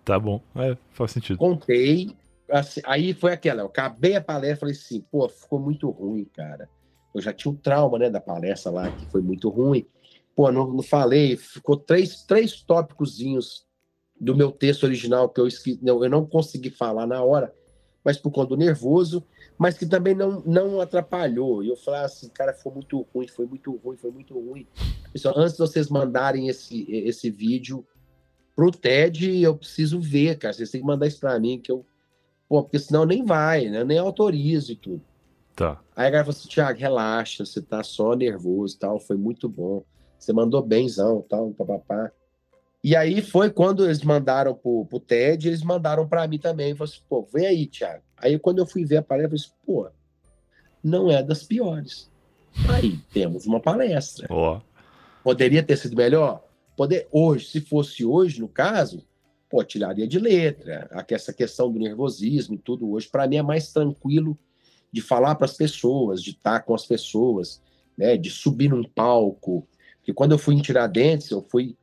Tá 0.03 0.19
bom, 0.19 0.41
é, 0.55 0.75
faz 0.91 1.11
sentido. 1.11 1.37
Contei, 1.37 2.13
assim, 2.51 2.81
aí 2.85 3.13
foi 3.13 3.33
aquela, 3.33 3.61
eu 3.61 3.67
acabei 3.67 4.15
a 4.15 4.21
palestra, 4.21 4.61
falei 4.61 4.75
assim, 4.75 5.01
pô, 5.11 5.27
ficou 5.29 5.59
muito 5.59 5.89
ruim, 5.89 6.25
cara. 6.25 6.69
Eu 7.13 7.21
já 7.21 7.33
tinha 7.33 7.51
um 7.51 7.55
trauma, 7.55 7.99
né, 7.99 8.09
da 8.09 8.21
palestra 8.21 8.71
lá, 8.71 8.91
que 8.91 9.05
foi 9.07 9.21
muito 9.21 9.49
ruim. 9.49 9.85
Pô, 10.35 10.51
não, 10.51 10.71
não 10.71 10.83
falei, 10.83 11.35
ficou 11.35 11.75
três, 11.75 12.23
três 12.23 12.61
tópicozinhos 12.61 13.65
do 14.19 14.35
meu 14.35 14.51
texto 14.51 14.83
original 14.83 15.27
que 15.29 15.41
eu 15.41 15.47
esqueci, 15.47 15.79
não, 15.81 16.03
eu 16.03 16.09
não 16.09 16.25
consegui 16.25 16.69
falar 16.69 17.07
na 17.07 17.23
hora, 17.23 17.53
mas 18.03 18.17
por 18.17 18.31
conta 18.31 18.49
do 18.49 18.57
nervoso, 18.57 19.25
mas 19.57 19.77
que 19.77 19.85
também 19.85 20.15
não, 20.15 20.41
não 20.41 20.79
atrapalhou. 20.79 21.63
E 21.63 21.69
eu 21.69 21.75
falei 21.75 22.01
assim, 22.01 22.29
cara, 22.29 22.53
foi 22.53 22.71
muito 22.73 23.05
ruim, 23.13 23.27
foi 23.27 23.45
muito 23.45 23.75
ruim, 23.75 23.97
foi 23.97 24.11
muito 24.11 24.33
ruim. 24.39 24.67
Pessoal, 25.11 25.37
antes 25.37 25.53
de 25.53 25.59
vocês 25.59 25.89
mandarem 25.89 26.47
esse, 26.47 26.85
esse 26.89 27.29
vídeo 27.29 27.85
pro 28.55 28.71
TED, 28.71 29.41
eu 29.41 29.55
preciso 29.55 29.99
ver, 29.99 30.37
cara. 30.37 30.53
Vocês 30.53 30.69
têm 30.69 30.81
que 30.81 30.87
mandar 30.87 31.07
isso 31.07 31.19
pra 31.19 31.39
mim, 31.39 31.59
que 31.59 31.71
eu. 31.71 31.85
Pô, 32.51 32.63
porque 32.63 32.79
senão 32.79 33.05
nem 33.05 33.23
vai, 33.23 33.69
né? 33.69 33.81
Nem 33.85 33.97
autorizo 33.97 34.73
e 34.73 34.75
tudo. 34.75 35.01
Tá. 35.55 35.79
Aí 35.95 36.07
a 36.07 36.09
galera 36.09 36.25
falou 36.25 36.37
assim, 36.37 36.49
Thiago, 36.49 36.77
relaxa, 36.77 37.45
você 37.45 37.61
tá 37.61 37.81
só 37.81 38.13
nervoso 38.13 38.75
e 38.75 38.77
tal, 38.77 38.99
foi 38.99 39.15
muito 39.15 39.47
bom. 39.47 39.85
Você 40.19 40.33
mandou 40.33 40.61
benzão 40.61 41.25
tal, 41.29 41.51
papapá. 41.51 42.11
E 42.83 42.93
aí 42.93 43.21
foi 43.21 43.49
quando 43.49 43.85
eles 43.85 44.03
mandaram 44.03 44.53
pro, 44.53 44.85
pro 44.85 44.99
TED, 44.99 45.47
eles 45.47 45.63
mandaram 45.63 46.05
para 46.05 46.27
mim 46.27 46.37
também. 46.37 46.75
Falei 46.75 46.91
assim, 46.91 47.01
pô, 47.07 47.25
vem 47.33 47.47
aí, 47.47 47.65
Thiago. 47.67 48.03
Aí 48.17 48.37
quando 48.37 48.59
eu 48.59 48.65
fui 48.65 48.83
ver 48.83 48.97
a 48.97 49.01
palestra, 49.01 49.37
eu 49.37 49.39
falei 49.39 49.45
assim, 49.45 49.65
pô, 49.65 49.89
não 50.83 51.09
é 51.09 51.23
das 51.23 51.43
piores. 51.43 52.11
Aí 52.67 52.97
temos 53.13 53.45
uma 53.45 53.61
palestra. 53.61 54.27
Oh. 54.29 54.59
Poderia 55.23 55.63
ter 55.63 55.77
sido 55.77 55.95
melhor? 55.95 56.43
Poder, 56.75 57.07
hoje, 57.13 57.45
se 57.45 57.61
fosse 57.61 58.03
hoje, 58.03 58.41
no 58.41 58.49
caso, 58.49 59.07
pô, 59.51 59.61
tiraria 59.63 60.07
de 60.07 60.17
letra. 60.17 60.89
Essa 61.09 61.33
questão 61.33 61.69
do 61.69 61.77
nervosismo 61.77 62.55
e 62.55 62.57
tudo 62.57 62.89
hoje, 62.89 63.09
para 63.09 63.27
mim 63.27 63.35
é 63.35 63.43
mais 63.43 63.73
tranquilo 63.73 64.39
de 64.91 65.01
falar 65.01 65.35
para 65.35 65.45
as 65.45 65.53
pessoas, 65.53 66.23
de 66.23 66.31
estar 66.31 66.61
com 66.61 66.73
as 66.73 66.85
pessoas, 66.85 67.61
né, 67.97 68.15
de 68.15 68.29
subir 68.29 68.69
num 68.69 68.83
palco. 68.83 69.67
Porque 69.97 70.13
quando 70.13 70.31
eu 70.31 70.39
fui 70.39 70.55
em 70.55 70.61
Tiradentes, 70.61 71.29
eu 71.29 71.41
fui 71.41 71.75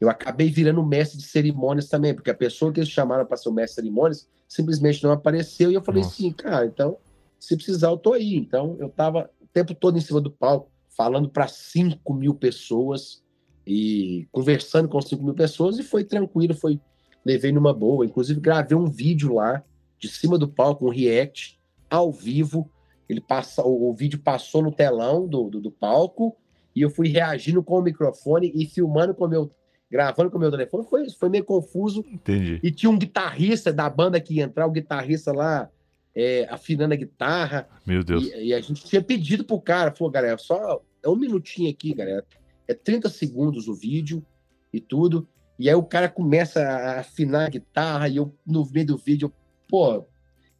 eu 0.00 0.08
acabei 0.08 0.48
virando 0.48 0.84
mestre 0.84 1.18
de 1.18 1.24
cerimônias 1.24 1.88
também, 1.88 2.14
porque 2.14 2.30
a 2.30 2.34
pessoa 2.34 2.72
que 2.72 2.78
eles 2.78 2.88
chamaram 2.88 3.26
para 3.26 3.36
ser 3.36 3.48
o 3.48 3.52
mestre 3.52 3.82
de 3.82 3.88
cerimônias 3.88 4.28
simplesmente 4.46 5.02
não 5.02 5.10
apareceu. 5.10 5.72
E 5.72 5.74
eu 5.74 5.82
falei 5.82 6.02
Nossa. 6.02 6.14
assim, 6.14 6.32
cara, 6.32 6.66
então, 6.66 6.98
se 7.38 7.56
precisar, 7.56 7.88
eu 7.88 7.96
tô 7.96 8.12
aí. 8.12 8.36
Então, 8.36 8.76
eu 8.78 8.88
tava 8.88 9.28
o 9.40 9.46
tempo 9.52 9.74
todo 9.74 9.98
em 9.98 10.00
cima 10.00 10.20
do 10.20 10.30
palco, 10.30 10.70
falando 10.96 11.28
para 11.28 11.48
5 11.48 12.14
mil 12.14 12.32
pessoas 12.32 13.22
e 13.66 14.26
conversando 14.30 14.88
com 14.88 15.00
5 15.00 15.22
mil 15.22 15.34
pessoas, 15.34 15.78
e 15.78 15.82
foi 15.82 16.04
tranquilo, 16.04 16.54
foi 16.54 16.80
levei 17.28 17.52
numa 17.52 17.74
boa. 17.74 18.06
Inclusive, 18.06 18.40
gravei 18.40 18.76
um 18.76 18.86
vídeo 18.86 19.34
lá 19.34 19.62
de 19.98 20.08
cima 20.08 20.38
do 20.38 20.48
palco, 20.48 20.86
um 20.86 20.90
react 20.90 21.60
ao 21.90 22.10
vivo. 22.10 22.70
Ele 23.06 23.20
passa, 23.20 23.62
o, 23.62 23.90
o 23.90 23.94
vídeo 23.94 24.18
passou 24.18 24.62
no 24.62 24.72
telão 24.72 25.28
do, 25.28 25.50
do, 25.50 25.60
do 25.60 25.70
palco 25.70 26.34
e 26.74 26.80
eu 26.80 26.88
fui 26.88 27.08
reagindo 27.08 27.62
com 27.62 27.78
o 27.78 27.82
microfone 27.82 28.50
e 28.54 28.64
filmando 28.64 29.14
com 29.14 29.26
o 29.26 29.28
meu 29.28 29.50
gravando 29.90 30.30
com 30.30 30.36
o 30.36 30.40
meu 30.40 30.50
telefone, 30.50 30.84
foi, 30.84 31.08
foi 31.08 31.30
meio 31.30 31.44
confuso. 31.44 32.04
Entendi. 32.12 32.60
E 32.62 32.70
tinha 32.70 32.90
um 32.90 32.98
guitarrista 32.98 33.72
da 33.72 33.88
banda 33.88 34.20
que 34.20 34.34
ia 34.34 34.44
entrar, 34.44 34.66
o 34.66 34.70
guitarrista 34.70 35.32
lá 35.32 35.70
é, 36.14 36.46
afinando 36.50 36.92
a 36.92 36.96
guitarra. 36.96 37.66
Meu 37.86 38.04
Deus. 38.04 38.24
E, 38.24 38.48
e, 38.48 38.54
a 38.54 38.60
gente 38.60 38.84
tinha 38.84 39.02
pedido 39.02 39.44
pro 39.44 39.58
cara, 39.58 39.90
falou, 39.90 40.12
galera, 40.12 40.36
só 40.36 40.82
é 41.02 41.08
um 41.08 41.16
minutinho 41.16 41.70
aqui, 41.70 41.94
galera. 41.94 42.22
É 42.66 42.74
30 42.74 43.08
segundos 43.08 43.66
o 43.66 43.74
vídeo 43.74 44.22
e 44.70 44.78
tudo. 44.78 45.26
E 45.58 45.68
aí 45.68 45.74
o 45.74 45.82
cara 45.82 46.08
começa 46.08 46.60
a 46.60 47.00
afinar 47.00 47.46
a 47.46 47.50
guitarra 47.50 48.08
e 48.08 48.16
eu, 48.16 48.34
no 48.46 48.64
meio 48.70 48.86
do 48.86 48.96
vídeo, 48.96 49.32
pô, 49.68 50.06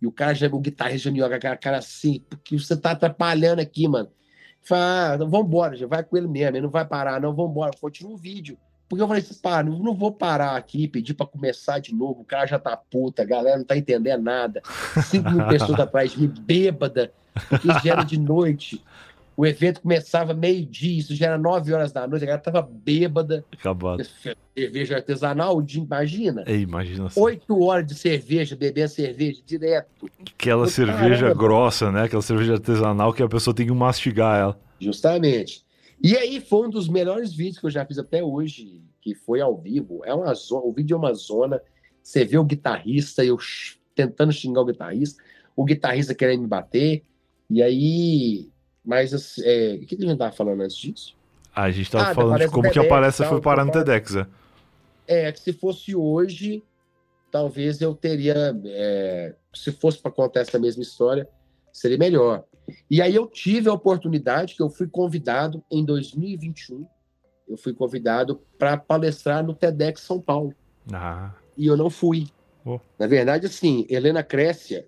e 0.00 0.06
o 0.06 0.12
cara 0.12 0.34
já, 0.34 0.48
o 0.48 0.58
guitarrista 0.58 1.08
já 1.08 1.12
me 1.12 1.22
olha 1.22 1.40
com 1.40 1.46
a 1.46 1.56
cara 1.56 1.78
assim, 1.78 2.24
porque 2.28 2.58
você 2.58 2.76
tá 2.76 2.92
atrapalhando 2.92 3.60
aqui, 3.60 3.86
mano. 3.86 4.08
Fala, 4.62 5.14
ah, 5.14 5.16
vambora, 5.16 5.76
já 5.76 5.86
vai 5.86 6.02
com 6.02 6.16
ele 6.16 6.28
mesmo, 6.28 6.56
ele 6.56 6.62
não 6.62 6.70
vai 6.70 6.84
parar, 6.84 7.20
não, 7.20 7.34
vambora, 7.34 7.70
continua 7.80 8.12
o 8.12 8.16
vídeo. 8.16 8.58
Porque 8.88 9.02
eu 9.02 9.06
falei 9.06 9.22
assim, 9.22 9.38
pá, 9.40 9.62
não, 9.62 9.78
não 9.78 9.94
vou 9.94 10.10
parar 10.10 10.56
aqui 10.56 10.88
pedir 10.88 11.12
para 11.14 11.26
começar 11.26 11.78
de 11.78 11.94
novo. 11.94 12.22
O 12.22 12.24
cara 12.24 12.46
já 12.46 12.58
tá 12.58 12.74
puta, 12.76 13.22
a 13.22 13.24
galera 13.24 13.58
não 13.58 13.64
tá 13.64 13.76
entendendo 13.76 14.22
nada. 14.22 14.62
Cinco 15.04 15.30
mil 15.30 15.46
pessoas 15.48 15.78
atrás 15.78 16.12
de 16.12 16.20
mim, 16.20 16.32
bêbada, 16.40 17.12
porque 17.48 17.68
já 17.68 17.92
era 17.92 18.02
de 18.02 18.18
noite. 18.18 18.82
O 19.38 19.46
evento 19.46 19.82
começava 19.82 20.34
meio-dia, 20.34 20.98
isso 20.98 21.14
já 21.14 21.26
era 21.26 21.38
nove 21.38 21.72
horas 21.72 21.92
da 21.92 22.08
noite, 22.08 22.24
a 22.24 22.26
galera 22.26 22.42
tava 22.42 22.60
bêbada. 22.60 23.44
Acabado. 23.52 24.02
Cerveja 24.52 24.96
artesanal, 24.96 25.64
imagina. 25.76 26.42
É, 26.44 26.56
imagina. 26.56 27.06
Oito 27.14 27.62
horas 27.62 27.86
de 27.86 27.94
cerveja, 27.94 28.56
bebendo 28.56 28.88
cerveja 28.88 29.40
direto. 29.46 30.10
Aquela 30.34 30.66
cerveja 30.66 31.26
caramba. 31.26 31.34
grossa, 31.40 31.92
né? 31.92 32.02
Aquela 32.02 32.20
cerveja 32.20 32.54
artesanal 32.54 33.12
que 33.12 33.22
a 33.22 33.28
pessoa 33.28 33.54
tem 33.54 33.64
que 33.64 33.72
mastigar 33.72 34.40
ela. 34.40 34.60
Justamente. 34.80 35.64
E 36.02 36.16
aí 36.16 36.40
foi 36.40 36.66
um 36.66 36.70
dos 36.70 36.88
melhores 36.88 37.32
vídeos 37.32 37.60
que 37.60 37.66
eu 37.66 37.70
já 37.70 37.86
fiz 37.86 37.96
até 37.96 38.20
hoje, 38.20 38.82
que 39.00 39.14
foi 39.14 39.40
ao 39.40 39.56
vivo. 39.56 40.00
É 40.04 40.12
uma 40.12 40.34
zona, 40.34 40.66
o 40.66 40.72
vídeo 40.72 40.96
é 40.96 40.98
uma 40.98 41.14
zona. 41.14 41.62
Você 42.02 42.24
vê 42.24 42.38
o 42.38 42.44
guitarrista, 42.44 43.24
eu 43.24 43.38
tentando 43.94 44.32
xingar 44.32 44.62
o 44.62 44.66
guitarrista, 44.66 45.22
o 45.54 45.64
guitarrista 45.64 46.12
querendo 46.12 46.40
me 46.40 46.48
bater. 46.48 47.04
E 47.48 47.62
aí. 47.62 48.48
Mas 48.88 49.12
assim, 49.12 49.42
é, 49.44 49.74
o 49.74 49.84
que 49.84 49.96
a 49.96 49.98
gente 50.00 50.16
tava 50.16 50.32
falando 50.32 50.62
antes 50.62 50.78
disso? 50.78 51.14
Ah, 51.54 51.64
a 51.64 51.70
gente 51.70 51.90
tava 51.90 52.10
ah, 52.10 52.14
falando 52.14 52.38
de 52.38 52.48
como 52.48 52.62
TEDx, 52.62 52.72
que 52.72 52.86
a 52.86 52.88
palestra 52.88 53.28
foi 53.28 53.38
parar 53.38 53.62
no 53.66 53.70
TEDx, 53.70 54.16
é. 54.16 54.26
É, 55.06 55.30
que 55.30 55.40
se 55.40 55.52
fosse 55.52 55.94
hoje, 55.94 56.64
talvez 57.30 57.82
eu 57.82 57.94
teria. 57.94 58.58
É, 58.64 59.34
se 59.54 59.72
fosse 59.72 59.98
para 59.98 60.10
contar 60.10 60.40
essa 60.40 60.58
mesma 60.58 60.82
história, 60.82 61.28
seria 61.70 61.98
melhor. 61.98 62.44
E 62.90 63.02
aí 63.02 63.14
eu 63.14 63.26
tive 63.26 63.68
a 63.68 63.74
oportunidade 63.74 64.54
que 64.54 64.62
eu 64.62 64.70
fui 64.70 64.88
convidado 64.88 65.62
em 65.70 65.84
2021, 65.84 66.86
eu 67.46 67.58
fui 67.58 67.74
convidado 67.74 68.40
para 68.58 68.78
palestrar 68.78 69.44
no 69.44 69.52
TEDx 69.52 70.00
São 70.00 70.18
Paulo. 70.18 70.54
Ah. 70.90 71.34
E 71.58 71.66
eu 71.66 71.76
não 71.76 71.90
fui. 71.90 72.28
Oh. 72.64 72.80
Na 72.98 73.06
verdade, 73.06 73.44
assim, 73.44 73.86
Helena 73.90 74.22
Crécia, 74.22 74.86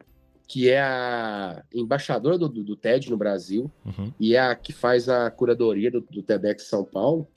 que 0.51 0.68
é 0.68 0.80
a 0.80 1.62
embaixadora 1.72 2.36
do, 2.36 2.48
do, 2.48 2.64
do 2.64 2.74
TED 2.74 3.09
no 3.09 3.16
Brasil 3.16 3.70
uhum. 3.86 4.12
e 4.18 4.34
é 4.34 4.40
a 4.40 4.57
que 4.57 4.72
faz 4.72 5.09
a 5.09 5.30
curadoria 5.30 5.92
do, 5.92 6.01
do 6.01 6.24
TEDx 6.24 6.64
São 6.64 6.84
Paulo, 6.84 7.28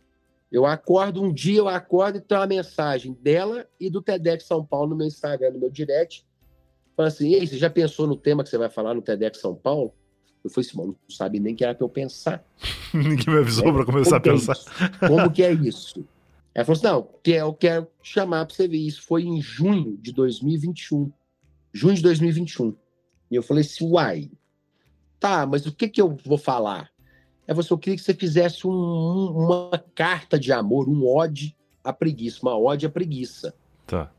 eu 0.51 0.66
acordo, 0.66 1.22
um 1.22 1.32
dia 1.32 1.59
eu 1.59 1.70
acordo 1.70 2.18
e 2.18 2.22
tenho 2.22 2.41
uma 2.41 2.47
mensagem 2.47 3.14
dela 3.22 3.68
e 3.80 3.88
do 3.88 4.01
TEDx 4.01 4.45
São 4.45 4.66
Paulo 4.66 4.89
no 4.89 4.95
meu 4.95 5.05
Instagram, 5.05 5.51
no 5.51 5.59
meu 5.59 5.70
direct. 5.70 6.26
Fala 6.97 7.09
assim, 7.09 7.36
ei, 7.36 7.45
você 7.45 7.55
já 7.55 7.70
pensou 7.70 8.07
no 8.07 8.16
tema 8.16 8.43
que 8.43 8.49
você 8.49 8.57
vai 8.57 8.70
falar 8.70 8.95
no 8.95 9.01
TEDx 9.03 9.39
São 9.39 9.53
Paulo? 9.53 9.93
Eu 10.43 10.49
falei 10.49 10.68
assim, 10.68 10.78
mano, 10.78 10.97
não 11.07 11.16
sabe 11.16 11.39
nem 11.39 11.55
que 11.55 11.64
era 11.64 11.76
pra 11.76 11.86
eu 11.86 11.89
pensar. 11.89 12.43
Ninguém 12.91 13.32
me 13.32 13.41
avisou 13.41 13.68
é, 13.68 13.74
para 13.74 13.86
começar 13.86 14.16
a 14.16 14.18
é 14.18 14.22
pensar. 14.22 14.57
É 14.99 15.07
como 15.07 15.32
que 15.32 15.43
é 15.43 15.53
isso? 15.53 16.03
Ela 16.55 16.66
falou 16.66 16.78
assim, 16.78 16.88
não, 16.88 17.07
que 17.22 17.32
eu 17.32 17.53
quero 17.53 17.88
chamar 18.01 18.47
para 18.47 18.55
você 18.55 18.68
ver. 18.68 18.78
Isso 18.78 19.03
foi 19.03 19.24
em 19.24 19.39
junho 19.39 19.97
de 20.01 20.11
2021. 20.11 21.11
Junho 21.72 21.95
de 21.95 22.01
2021. 22.01 22.76
E 23.34 23.36
eu 23.36 23.41
falei 23.41 23.61
assim, 23.61 23.89
uai, 23.89 24.29
tá, 25.19 25.43
mas 25.43 25.65
o 25.65 25.73
que 25.73 25.89
que 25.89 25.99
eu 25.99 26.15
vou 26.23 26.38
falar? 26.38 26.91
É 27.47 27.53
você, 27.53 27.73
eu 27.73 27.79
queria 27.79 27.97
que 27.97 28.03
você 28.03 28.13
fizesse 28.13 28.67
um, 28.67 28.71
uma 28.71 29.84
carta 29.95 30.39
de 30.39 30.53
amor, 30.53 30.88
um 30.88 31.03
ode 31.03 31.57
à 31.84 31.91
preguiça, 31.91 32.39
uma 32.43 32.55
ode 32.55 32.86
à 32.86 32.89
preguiça. 32.91 33.55
Tá. 33.88 34.11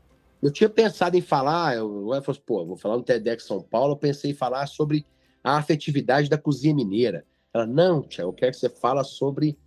Eu 0.43 0.51
tinha 0.51 0.69
pensado 0.69 1.15
em 1.15 1.21
falar, 1.21 1.77
eu, 1.77 2.13
eu 2.13 2.21
falei, 2.21 2.23
assim, 2.27 2.41
pô, 2.45 2.65
vou 2.65 2.75
falar 2.75 2.97
no 2.97 3.03
TEDx 3.03 3.45
São 3.45 3.61
Paulo, 3.61 3.93
eu 3.93 3.97
pensei 3.97 4.31
em 4.31 4.35
falar 4.35 4.67
sobre 4.67 5.05
a 5.41 5.55
afetividade 5.55 6.29
da 6.29 6.37
cozinha 6.37 6.75
mineira. 6.75 7.25
Ela, 7.53 7.65
não, 7.65 8.01
tia, 8.01 8.25
eu 8.25 8.33
quero 8.33 8.51
que 8.51 8.57
você 8.57 8.67
fala 8.67 9.05
sobre 9.05 9.57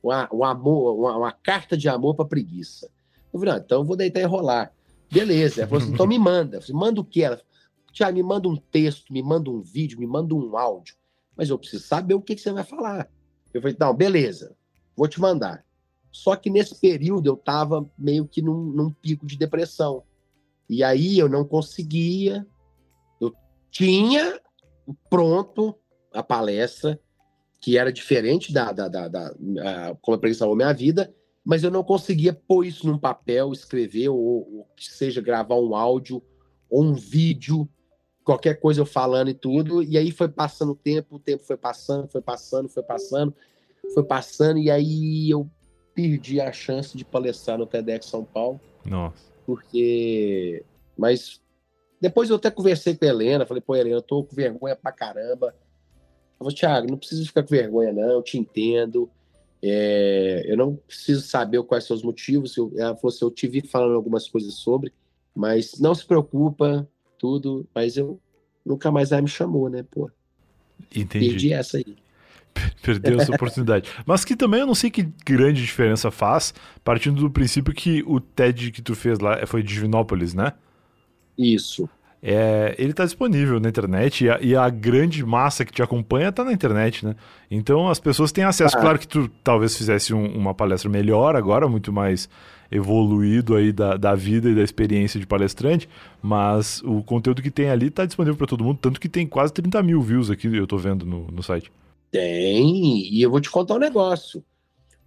o, 0.00 0.10
o 0.30 0.44
amor, 0.44 0.96
uma, 1.00 1.16
uma, 1.16 1.32
carta 1.32 1.76
de 1.76 1.88
amor 1.88 2.14
para 2.14 2.26
preguiça. 2.26 2.88
Eu 3.32 3.40
falei, 3.40 3.54
ah, 3.54 3.62
então 3.64 3.80
eu 3.80 3.84
vou 3.84 3.96
deitar 3.96 4.20
e 4.20 4.24
rolar. 4.24 4.72
Beleza. 5.10 5.62
Ela 5.62 5.68
falou 5.68 5.82
assim, 5.82 5.92
então 5.92 6.06
me 6.06 6.18
manda. 6.18 6.60
falei, 6.60 6.76
manda 6.76 7.00
o 7.00 7.04
quê? 7.04 7.22
Ela 7.22 7.40
Tiago, 7.94 8.16
me 8.16 8.22
manda 8.22 8.48
um 8.48 8.56
texto, 8.56 9.12
me 9.12 9.22
manda 9.22 9.48
um 9.48 9.62
vídeo, 9.62 9.98
me 9.98 10.06
manda 10.06 10.34
um 10.34 10.58
áudio. 10.58 10.96
Mas 11.36 11.48
eu 11.48 11.58
preciso 11.58 11.84
saber 11.84 12.14
o 12.14 12.20
que, 12.20 12.34
que 12.34 12.40
você 12.40 12.52
vai 12.52 12.64
falar. 12.64 13.08
Eu 13.52 13.62
falei, 13.62 13.76
não, 13.78 13.94
beleza, 13.94 14.56
vou 14.96 15.06
te 15.06 15.20
mandar. 15.20 15.64
Só 16.10 16.34
que 16.34 16.50
nesse 16.50 16.78
período 16.80 17.28
eu 17.28 17.34
estava 17.34 17.88
meio 17.96 18.26
que 18.26 18.42
num, 18.42 18.64
num 18.64 18.90
pico 18.90 19.24
de 19.24 19.38
depressão. 19.38 20.02
E 20.68 20.82
aí 20.82 21.18
eu 21.18 21.28
não 21.28 21.44
conseguia. 21.44 22.44
Eu 23.20 23.32
tinha 23.70 24.40
pronto 25.08 25.76
a 26.12 26.22
palestra, 26.22 27.00
que 27.60 27.78
era 27.78 27.92
diferente 27.92 28.52
da, 28.52 28.72
da, 28.72 28.88
da, 28.88 29.08
da 29.08 29.26
a, 29.28 29.94
como 30.00 30.20
a 30.20 30.34
salvou 30.34 30.56
minha 30.56 30.72
vida, 30.72 31.14
mas 31.44 31.62
eu 31.62 31.70
não 31.70 31.84
conseguia 31.84 32.32
pôr 32.32 32.64
isso 32.64 32.86
num 32.86 32.98
papel, 32.98 33.52
escrever, 33.52 34.08
ou, 34.08 34.18
ou 34.18 34.68
que 34.76 34.84
seja 34.84 35.20
gravar 35.20 35.56
um 35.56 35.74
áudio 35.74 36.22
ou 36.70 36.82
um 36.82 36.94
vídeo, 36.94 37.68
qualquer 38.24 38.58
coisa 38.58 38.80
eu 38.80 38.86
falando 38.86 39.28
e 39.28 39.34
tudo. 39.34 39.82
E 39.82 39.98
aí 39.98 40.10
foi 40.10 40.28
passando 40.28 40.72
o 40.72 40.76
tempo, 40.76 41.16
o 41.16 41.18
tempo 41.18 41.44
foi 41.44 41.56
passando, 41.56 42.08
foi 42.08 42.20
passando, 42.20 42.68
foi 42.68 42.82
passando, 42.82 43.34
foi 43.92 44.02
passando, 44.02 44.58
e 44.58 44.70
aí 44.70 45.30
eu 45.30 45.48
perdi 45.94 46.40
a 46.40 46.50
chance 46.50 46.96
de 46.96 47.04
palestrar 47.04 47.58
no 47.58 47.66
TEDx 47.66 48.06
São 48.06 48.24
Paulo. 48.24 48.60
Nossa. 48.84 49.30
Porque. 49.46 50.64
Mas 50.96 51.40
depois 52.00 52.30
eu 52.30 52.36
até 52.36 52.50
conversei 52.50 52.96
com 52.96 53.04
a 53.04 53.08
Helena, 53.08 53.46
falei, 53.46 53.60
pô, 53.60 53.76
Helena, 53.76 53.96
eu 53.96 54.02
tô 54.02 54.24
com 54.24 54.34
vergonha 54.34 54.74
pra 54.74 54.92
caramba. 54.92 55.54
Eu 56.32 56.38
falei, 56.38 56.54
Thiago, 56.54 56.90
não 56.90 56.98
precisa 56.98 57.24
ficar 57.24 57.42
com 57.42 57.50
vergonha, 57.50 57.92
não, 57.92 58.10
eu 58.10 58.22
te 58.22 58.38
entendo. 58.38 59.08
É, 59.62 60.44
eu 60.46 60.56
não 60.56 60.76
preciso 60.76 61.22
saber 61.22 61.62
quais 61.62 61.84
são 61.84 61.96
os 61.96 62.02
motivos. 62.02 62.56
Eu, 62.56 62.72
ela 62.76 62.94
falou 62.96 63.14
assim, 63.14 63.24
eu 63.24 63.30
te 63.30 63.46
vi 63.46 63.62
falando 63.62 63.94
algumas 63.94 64.28
coisas 64.28 64.54
sobre, 64.54 64.92
mas 65.34 65.78
não 65.80 65.94
se 65.94 66.04
preocupa, 66.04 66.86
tudo, 67.24 67.66
mas 67.74 67.96
eu 67.96 68.20
nunca 68.66 68.92
mais 68.92 69.10
ela 69.10 69.22
me 69.22 69.28
chamou, 69.28 69.70
né, 69.70 69.82
pô? 69.90 70.10
Entendi. 70.94 71.30
Perdi 71.30 71.52
essa 71.54 71.78
aí. 71.78 71.96
Perdeu 72.82 73.18
essa 73.18 73.32
oportunidade. 73.34 73.90
Mas 74.04 74.26
que 74.26 74.36
também 74.36 74.60
eu 74.60 74.66
não 74.66 74.74
sei 74.74 74.90
que 74.90 75.08
grande 75.24 75.62
diferença 75.62 76.10
faz, 76.10 76.52
partindo 76.84 77.22
do 77.22 77.30
princípio 77.30 77.72
que 77.72 78.04
o 78.06 78.20
TED 78.20 78.70
que 78.70 78.82
tu 78.82 78.94
fez 78.94 79.20
lá 79.20 79.46
foi 79.46 79.62
de 79.62 79.72
Divinópolis, 79.72 80.34
né? 80.34 80.52
Isso. 81.38 81.88
É, 82.22 82.74
ele 82.78 82.90
está 82.90 83.06
disponível 83.06 83.58
na 83.58 83.70
internet 83.70 84.24
e 84.26 84.30
a, 84.30 84.38
e 84.42 84.54
a, 84.54 84.68
grande 84.68 85.24
massa 85.24 85.64
que 85.64 85.72
te 85.72 85.82
acompanha 85.82 86.28
está 86.28 86.44
na 86.44 86.52
internet, 86.52 87.06
né? 87.06 87.16
Então 87.50 87.88
as 87.88 87.98
pessoas 87.98 88.32
têm 88.32 88.44
acesso. 88.44 88.76
Ah. 88.76 88.80
Claro 88.82 88.98
que 88.98 89.08
tu 89.08 89.30
talvez 89.42 89.74
fizesse 89.74 90.12
um, 90.12 90.26
uma 90.36 90.52
palestra 90.52 90.90
melhor 90.90 91.36
agora, 91.36 91.66
muito 91.68 91.90
mais 91.90 92.28
evoluído 92.74 93.54
aí 93.54 93.72
da, 93.72 93.96
da 93.96 94.14
vida 94.16 94.50
e 94.50 94.54
da 94.54 94.62
experiência 94.62 95.20
de 95.20 95.26
palestrante, 95.26 95.88
mas 96.20 96.82
o 96.82 97.04
conteúdo 97.04 97.40
que 97.40 97.50
tem 97.50 97.70
ali 97.70 97.86
está 97.86 98.04
disponível 98.04 98.36
para 98.36 98.48
todo 98.48 98.64
mundo, 98.64 98.78
tanto 98.80 99.00
que 99.00 99.08
tem 99.08 99.26
quase 99.26 99.52
30 99.52 99.80
mil 99.82 100.02
views 100.02 100.28
aqui, 100.28 100.48
eu 100.48 100.64
estou 100.64 100.78
vendo 100.78 101.06
no, 101.06 101.28
no 101.28 101.42
site. 101.42 101.70
Tem, 102.10 103.12
e 103.12 103.22
eu 103.22 103.30
vou 103.30 103.40
te 103.40 103.48
contar 103.48 103.74
um 103.74 103.78
negócio. 103.78 104.44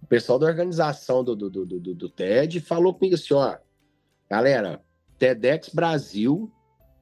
O 0.02 0.06
pessoal 0.06 0.38
da 0.38 0.46
organização 0.46 1.22
do, 1.22 1.36
do, 1.36 1.50
do, 1.50 1.66
do, 1.66 1.94
do 1.94 2.08
TED 2.08 2.60
falou 2.60 2.94
comigo 2.94 3.14
assim: 3.14 3.34
ó, 3.34 3.56
galera, 4.30 4.80
TEDx 5.18 5.68
Brasil, 5.74 6.50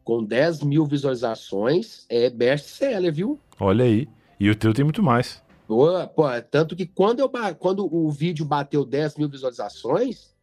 com 0.03 0.25
10 0.25 0.63
mil 0.63 0.85
visualizações, 0.85 2.07
é 2.09 2.29
best-seller, 2.29 3.13
viu? 3.13 3.39
Olha 3.61 3.85
aí. 3.85 4.09
E 4.39 4.51
o 4.51 4.57
teu 4.57 4.75
tem 4.75 4.85
muito 4.85 5.03
mais. 5.03 5.43
Pô, 5.67 6.07
pô, 6.09 6.25
tanto 6.51 6.75
que 6.77 6.87
quando, 6.87 7.21
eu, 7.21 7.31
quando 7.59 7.93
o 7.93 8.11
vídeo 8.11 8.45
bateu 8.45 8.85
10 8.85 9.17
mil 9.17 9.29
visualizações, 9.29 10.36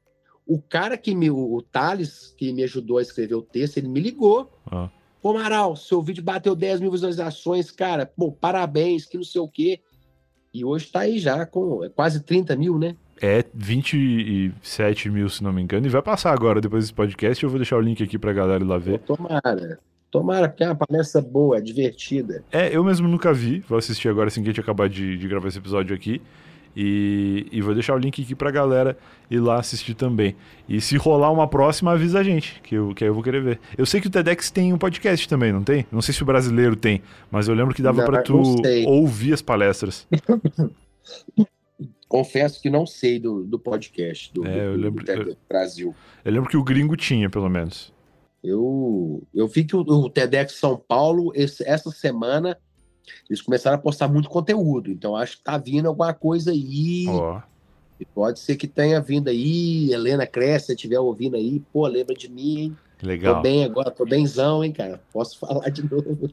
o 0.46 0.62
cara 0.62 0.98
que 0.98 1.16
me. 1.16 1.30
O 1.30 1.62
Thales, 1.72 2.34
que 2.38 2.52
me 2.52 2.64
ajudou 2.64 2.98
a 2.98 3.02
escrever 3.02 3.36
o 3.36 3.42
texto, 3.42 3.78
ele 3.78 3.88
me 3.88 4.00
ligou. 4.00 4.52
Ah. 4.66 4.90
Pô, 5.22 5.30
Amaral, 5.30 5.76
seu 5.76 6.02
vídeo 6.02 6.22
bateu 6.22 6.54
10 6.56 6.82
mil 6.82 6.92
visualizações, 6.92 7.72
cara. 7.72 8.06
Pô, 8.06 8.32
parabéns, 8.32 9.06
que 9.06 9.18
não 9.18 9.24
sei 9.24 9.40
o 9.40 9.48
quê. 9.48 9.80
E 10.54 10.64
hoje 10.64 10.92
tá 10.92 11.00
aí 11.02 11.18
já 11.18 11.46
com 11.46 11.84
é 11.84 11.90
quase 11.90 12.22
30 12.22 12.56
mil, 12.56 12.78
né? 12.78 12.96
É 13.22 13.44
27 13.54 15.10
mil, 15.10 15.30
se 15.30 15.42
não 15.42 15.54
me 15.54 15.62
engano. 15.62 15.86
E 15.86 15.90
vai 15.90 16.02
passar 16.02 16.34
agora, 16.34 16.60
depois 16.60 16.84
desse 16.84 16.94
podcast. 16.94 17.42
Eu 17.42 17.50
vou 17.50 17.58
deixar 17.58 17.78
o 17.78 17.82
link 17.82 18.04
aqui 18.04 18.20
pra 18.20 18.34
galera 18.34 18.64
ir 18.64 18.68
lá 18.68 18.78
ver. 18.78 19.00
Pô, 19.00 19.16
tomara. 19.16 19.80
Tomara, 20.12 20.48
porque 20.50 20.64
é 20.64 20.68
uma 20.68 20.76
palestra 20.76 21.22
boa, 21.22 21.60
divertida. 21.60 22.44
É, 22.52 22.76
eu 22.76 22.84
mesmo 22.84 23.08
nunca 23.08 23.34
vi. 23.34 23.62
Vou 23.62 23.78
assistir 23.78 24.10
agora 24.10 24.28
assim 24.28 24.44
que 24.44 24.50
a 24.50 24.52
gente 24.52 24.62
acabar 24.62 24.88
de, 24.88 25.18
de 25.18 25.28
gravar 25.28 25.48
esse 25.48 25.58
episódio 25.58 25.96
aqui. 25.96 26.22
E, 26.76 27.48
e, 27.52 27.62
vou 27.62 27.74
deixar 27.74 27.94
o 27.94 27.98
link 27.98 28.22
aqui 28.22 28.34
pra 28.34 28.50
galera 28.50 28.98
ir 29.30 29.40
lá 29.40 29.60
assistir 29.60 29.94
também. 29.94 30.36
E 30.68 30.82
se 30.82 30.98
rolar 30.98 31.32
uma 31.32 31.48
próxima, 31.48 31.92
avisa 31.92 32.20
a 32.20 32.24
gente, 32.24 32.60
que, 32.64 32.74
eu, 32.76 32.96
que 32.96 33.04
aí 33.04 33.10
eu 33.10 33.14
vou 33.14 33.22
querer 33.22 33.44
ver. 33.44 33.60
Eu 33.78 33.86
sei 33.86 34.02
que 34.02 34.08
o 34.08 34.10
TEDx 34.10 34.50
tem 34.50 34.74
um 34.74 34.78
podcast 34.78 35.30
também, 35.30 35.54
não 35.54 35.64
tem? 35.64 35.86
Não 35.92 36.02
sei 36.02 36.14
se 36.14 36.24
o 36.24 36.26
brasileiro 36.26 36.76
tem, 36.76 37.02
mas 37.30 37.48
eu 37.48 37.54
lembro 37.54 37.76
que 37.76 37.82
dava 37.82 38.04
para 38.04 38.24
tu 38.24 38.42
ouvir 38.88 39.34
as 39.34 39.42
palestras. 39.42 40.08
Confesso 42.08 42.62
que 42.62 42.70
não 42.70 42.86
sei 42.86 43.20
do, 43.20 43.44
do 43.44 43.58
podcast 43.58 44.32
do, 44.34 44.46
é, 44.46 44.72
do, 44.72 44.78
lembro, 44.78 45.04
do 45.04 45.12
eu, 45.12 45.38
Brasil. 45.50 45.96
Eu 46.24 46.32
lembro 46.32 46.50
que 46.50 46.58
o 46.58 46.64
gringo 46.64 46.96
tinha, 46.96 47.30
pelo 47.30 47.50
menos. 47.50 47.92
Eu, 48.44 49.24
eu 49.34 49.48
vi 49.48 49.64
que 49.64 49.76
o, 49.76 49.80
o 49.80 50.10
TEDx 50.10 50.54
São 50.54 50.78
Paulo, 50.78 51.32
esse, 51.34 51.68
essa 51.68 51.90
semana, 51.90 52.58
eles 53.30 53.42
começaram 53.42 53.76
a 53.76 53.82
postar 53.82 54.08
muito 54.08 54.30
conteúdo. 54.30 54.92
Então 54.92 55.16
acho 55.16 55.38
que 55.38 55.44
tá 55.44 55.58
vindo 55.58 55.88
alguma 55.88 56.14
coisa 56.14 56.52
aí. 56.52 57.06
Oh. 57.08 57.42
E 58.00 58.06
pode 58.06 58.40
ser 58.40 58.56
que 58.56 58.68
tenha 58.68 59.00
vindo 59.00 59.30
aí. 59.30 59.92
Helena 59.92 60.26
Cresce, 60.26 60.68
se 60.68 60.74
estiver 60.74 61.00
ouvindo 61.00 61.36
aí, 61.36 61.62
pô, 61.72 61.88
lembra 61.88 62.16
de 62.16 62.30
mim, 62.30 62.60
hein? 62.60 62.78
Legal. 63.02 63.36
Tô 63.36 63.42
bem 63.42 63.66
agora, 63.66 63.92
tô 63.92 64.06
benzão, 64.06 64.64
hein, 64.64 64.72
cara. 64.72 65.02
Posso 65.12 65.38
falar 65.38 65.70
de 65.70 65.84
novo. 65.84 66.30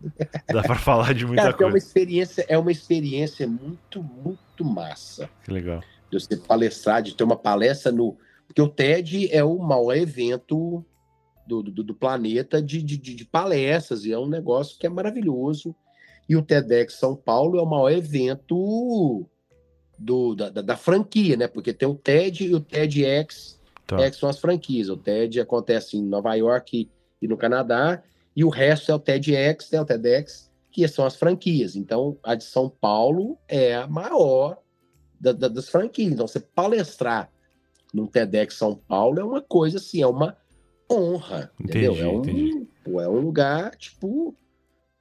Dá 0.46 0.62
pra 0.62 0.76
falar 0.76 1.12
de 1.12 1.26
muita 1.26 1.42
cara, 1.42 1.54
coisa. 1.54 1.64
É 1.64 1.72
uma 1.72 1.78
experiência, 1.78 2.46
é 2.48 2.58
uma 2.58 2.70
experiência 2.70 3.46
muito, 3.46 4.02
muito 4.02 4.64
massa. 4.64 5.28
Que 5.44 5.50
legal. 5.50 5.80
De 6.10 6.20
você 6.20 6.36
palestrar, 6.36 7.02
de 7.02 7.14
ter 7.14 7.24
uma 7.24 7.36
palestra 7.36 7.90
no. 7.90 8.16
Porque 8.46 8.62
o 8.62 8.68
TED 8.68 9.28
é 9.32 9.42
o 9.42 9.58
maior 9.58 9.96
evento 9.96 10.84
do, 11.46 11.62
do, 11.62 11.82
do 11.82 11.94
planeta 11.94 12.62
de, 12.62 12.82
de, 12.82 12.96
de 12.96 13.24
palestras, 13.24 14.04
e 14.04 14.12
é 14.12 14.18
um 14.18 14.28
negócio 14.28 14.78
que 14.78 14.86
é 14.86 14.90
maravilhoso. 14.90 15.74
E 16.28 16.36
o 16.36 16.42
TEDx 16.42 16.94
São 16.94 17.16
Paulo 17.16 17.58
é 17.58 17.62
o 17.62 17.66
maior 17.66 17.90
evento 17.90 19.26
do, 19.98 20.34
da, 20.34 20.48
da, 20.48 20.62
da 20.62 20.76
franquia, 20.76 21.36
né? 21.36 21.46
Porque 21.46 21.72
tem 21.72 21.88
o 21.88 21.94
TED 21.94 22.44
e 22.44 22.54
o 22.54 22.60
TEDx, 22.60 23.60
tá. 23.86 23.96
que 23.96 24.16
são 24.16 24.28
as 24.28 24.38
franquias. 24.38 24.88
O 24.88 24.96
TED 24.96 25.40
acontece 25.40 25.96
em 25.96 26.02
Nova 26.02 26.34
York 26.34 26.88
e 27.20 27.28
no 27.28 27.36
Canadá, 27.36 28.02
e 28.34 28.44
o 28.44 28.48
resto 28.48 28.90
é 28.90 28.94
o 28.94 28.98
TEDx, 28.98 29.70
né? 29.70 29.80
O 29.80 29.84
TEDx, 29.84 30.50
que 30.70 30.86
são 30.88 31.04
as 31.04 31.16
franquias. 31.16 31.76
Então, 31.76 32.16
a 32.22 32.34
de 32.34 32.44
São 32.44 32.68
Paulo 32.68 33.36
é 33.46 33.74
a 33.74 33.86
maior 33.86 34.58
da, 35.20 35.32
da, 35.32 35.48
das 35.48 35.68
franquias. 35.68 36.12
Então, 36.12 36.26
você 36.26 36.40
palestrar 36.40 37.30
no 37.92 38.06
TEDx 38.06 38.54
São 38.54 38.74
Paulo 38.74 39.20
é 39.20 39.24
uma 39.24 39.42
coisa 39.42 39.78
assim, 39.78 40.00
é 40.00 40.06
uma 40.06 40.36
honra, 40.90 41.50
entendi, 41.60 41.86
entendeu? 41.86 42.04
É 42.04 42.08
um, 42.08 42.66
pô, 42.84 43.00
é 43.00 43.08
um 43.08 43.20
lugar, 43.20 43.76
tipo, 43.76 44.34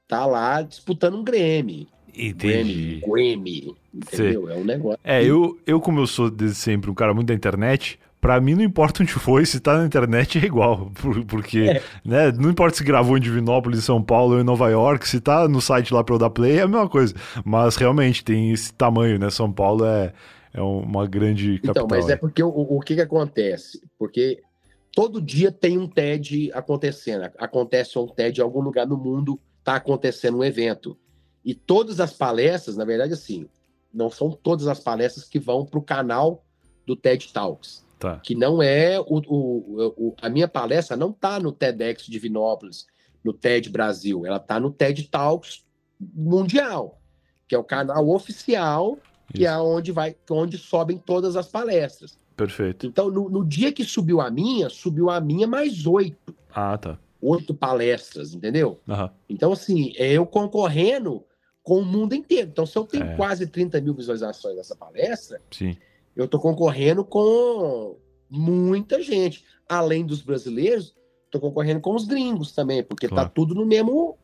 tá 0.09 0.25
lá 0.25 0.61
disputando 0.63 1.15
um 1.15 1.23
Grêmio. 1.23 1.87
Entendi. 2.13 3.01
Grammy, 3.05 3.73
entendeu? 3.93 4.49
É 4.49 4.55
um 4.55 4.65
negócio. 4.65 4.99
É, 5.03 5.23
eu, 5.23 5.57
eu, 5.65 5.79
como 5.79 6.01
eu 6.01 6.07
sou 6.07 6.29
desde 6.29 6.57
sempre 6.57 6.89
um 6.89 6.93
cara 6.93 7.13
muito 7.13 7.27
da 7.27 7.33
internet, 7.33 7.97
Pra 8.19 8.41
mim 8.41 8.53
não 8.53 8.63
importa 8.63 9.01
onde 9.01 9.13
foi, 9.13 9.45
se 9.45 9.61
tá 9.61 9.77
na 9.77 9.85
internet 9.85 10.39
é 10.39 10.45
igual. 10.45 10.91
Porque, 11.25 11.59
é. 11.59 11.81
né, 12.03 12.33
não 12.33 12.49
importa 12.49 12.75
se 12.75 12.83
gravou 12.83 13.17
em 13.17 13.21
Divinópolis, 13.21 13.79
em 13.79 13.81
São 13.81 14.03
Paulo 14.03 14.35
ou 14.35 14.41
em 14.41 14.43
Nova 14.43 14.69
York, 14.69 15.07
se 15.07 15.21
tá 15.21 15.47
no 15.47 15.61
site 15.61 15.93
lá 15.93 16.03
pra 16.03 16.15
eu 16.15 16.19
dar 16.19 16.29
play, 16.29 16.57
é 16.57 16.63
a 16.63 16.67
mesma 16.67 16.89
coisa. 16.89 17.15
Mas 17.45 17.77
realmente 17.77 18.21
tem 18.21 18.51
esse 18.51 18.73
tamanho, 18.73 19.17
né? 19.17 19.29
São 19.29 19.49
Paulo 19.49 19.85
é, 19.85 20.11
é 20.53 20.61
uma 20.61 21.07
grande 21.07 21.59
capital. 21.59 21.85
Então, 21.85 21.87
mas 21.89 22.09
é 22.09 22.17
porque 22.17 22.43
o, 22.43 22.49
o 22.49 22.81
que 22.81 22.95
que 22.95 23.01
acontece? 23.01 23.81
Porque 23.97 24.41
todo 24.93 25.21
dia 25.21 25.49
tem 25.49 25.77
um 25.77 25.87
TED 25.87 26.51
acontecendo. 26.53 27.29
Acontece 27.37 27.97
um 27.97 28.05
TED 28.05 28.41
em 28.41 28.43
algum 28.43 28.59
lugar 28.59 28.85
no 28.85 28.97
mundo 28.97 29.39
está 29.69 29.75
acontecendo 29.75 30.39
um 30.39 30.43
evento. 30.43 30.97
E 31.45 31.53
todas 31.53 31.99
as 31.99 32.11
palestras, 32.11 32.75
na 32.75 32.83
verdade, 32.83 33.13
assim, 33.13 33.47
não 33.93 34.09
são 34.09 34.31
todas 34.31 34.67
as 34.67 34.79
palestras 34.79 35.25
que 35.25 35.39
vão 35.39 35.65
para 35.65 35.79
o 35.79 35.83
canal 35.83 36.43
do 36.85 36.95
TED 36.95 37.31
Talks. 37.31 37.85
Tá. 37.99 38.19
Que 38.19 38.33
não 38.33 38.63
é 38.63 38.99
o, 38.99 39.21
o, 39.27 39.93
o, 39.97 40.15
a 40.21 40.29
minha 40.29 40.47
palestra 40.47 40.97
não 40.97 41.11
está 41.11 41.39
no 41.39 41.51
TEDx 41.51 42.05
de 42.05 42.17
Vinópolis, 42.17 42.87
no 43.23 43.33
TED 43.33 43.69
Brasil, 43.69 44.25
ela 44.25 44.37
está 44.37 44.59
no 44.59 44.71
TED 44.71 45.09
Talks 45.09 45.65
mundial, 45.99 47.01
que 47.45 47.53
é 47.53 47.57
o 47.57 47.63
canal 47.63 48.09
oficial, 48.09 48.97
que 49.27 49.43
Isso. 49.43 49.51
é 49.51 49.57
onde 49.59 49.91
vai, 49.91 50.15
onde 50.31 50.57
sobem 50.57 50.97
todas 50.97 51.35
as 51.35 51.49
palestras. 51.49 52.17
Perfeito. 52.37 52.87
Então, 52.87 53.11
no, 53.11 53.29
no 53.29 53.45
dia 53.45 53.73
que 53.73 53.83
subiu 53.83 54.21
a 54.21 54.31
minha, 54.31 54.69
subiu 54.69 55.09
a 55.09 55.19
minha 55.19 55.45
mais 55.45 55.85
oito. 55.85 56.33
Ah, 56.55 56.77
tá 56.77 56.97
oito 57.21 57.53
palestras, 57.53 58.33
entendeu? 58.33 58.79
Uhum. 58.87 59.09
Então, 59.27 59.51
assim, 59.51 59.93
é 59.97 60.11
eu 60.13 60.25
concorrendo 60.25 61.23
com 61.63 61.79
o 61.79 61.85
mundo 61.85 62.15
inteiro. 62.15 62.49
Então, 62.49 62.65
se 62.65 62.77
eu 62.77 62.85
tenho 62.85 63.05
é. 63.05 63.15
quase 63.15 63.45
30 63.45 63.79
mil 63.81 63.93
visualizações 63.93 64.55
nessa 64.55 64.75
palestra, 64.75 65.41
Sim. 65.51 65.75
eu 66.15 66.25
estou 66.25 66.39
concorrendo 66.39 67.03
com 67.03 67.97
muita 68.29 69.01
gente. 69.01 69.43
Além 69.67 70.05
dos 70.05 70.21
brasileiros, 70.21 70.95
estou 71.25 71.39
concorrendo 71.39 71.79
com 71.79 71.93
os 71.93 72.05
gringos 72.05 72.53
também, 72.53 72.83
porque 72.83 73.07
tá 73.07 73.15
claro. 73.15 73.29
tá 73.29 73.33
tudo 73.35 73.53
no 73.53 73.65
mesmo, 73.65 74.17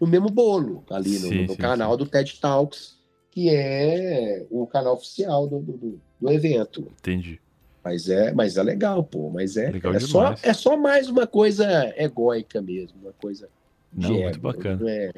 no 0.00 0.06
mesmo 0.06 0.30
bolo 0.30 0.84
ali 0.90 1.18
no, 1.18 1.28
sim, 1.28 1.42
no 1.46 1.52
sim, 1.54 1.56
canal 1.56 1.92
sim. 1.92 1.98
do 1.98 2.06
TED 2.06 2.40
Talks, 2.40 2.98
que 3.30 3.50
é 3.50 4.46
o 4.50 4.66
canal 4.66 4.94
oficial 4.94 5.48
do, 5.48 5.60
do, 5.60 6.00
do 6.20 6.30
evento. 6.30 6.92
Entendi. 6.98 7.40
Mas 7.88 8.06
é, 8.06 8.34
mas 8.34 8.56
é 8.58 8.62
legal, 8.62 9.02
pô. 9.02 9.30
Mas 9.30 9.56
é, 9.56 9.70
legal 9.70 9.94
é, 9.94 10.00
só, 10.00 10.34
é 10.42 10.52
só 10.52 10.76
mais 10.76 11.08
uma 11.08 11.26
coisa 11.26 11.66
egóica 11.96 12.60
mesmo, 12.60 12.98
uma 13.00 13.12
coisa. 13.14 13.48
Não, 13.90 14.10
muito 14.10 14.26
ego, 14.26 14.40
bacana. 14.40 14.90
É... 14.90 15.12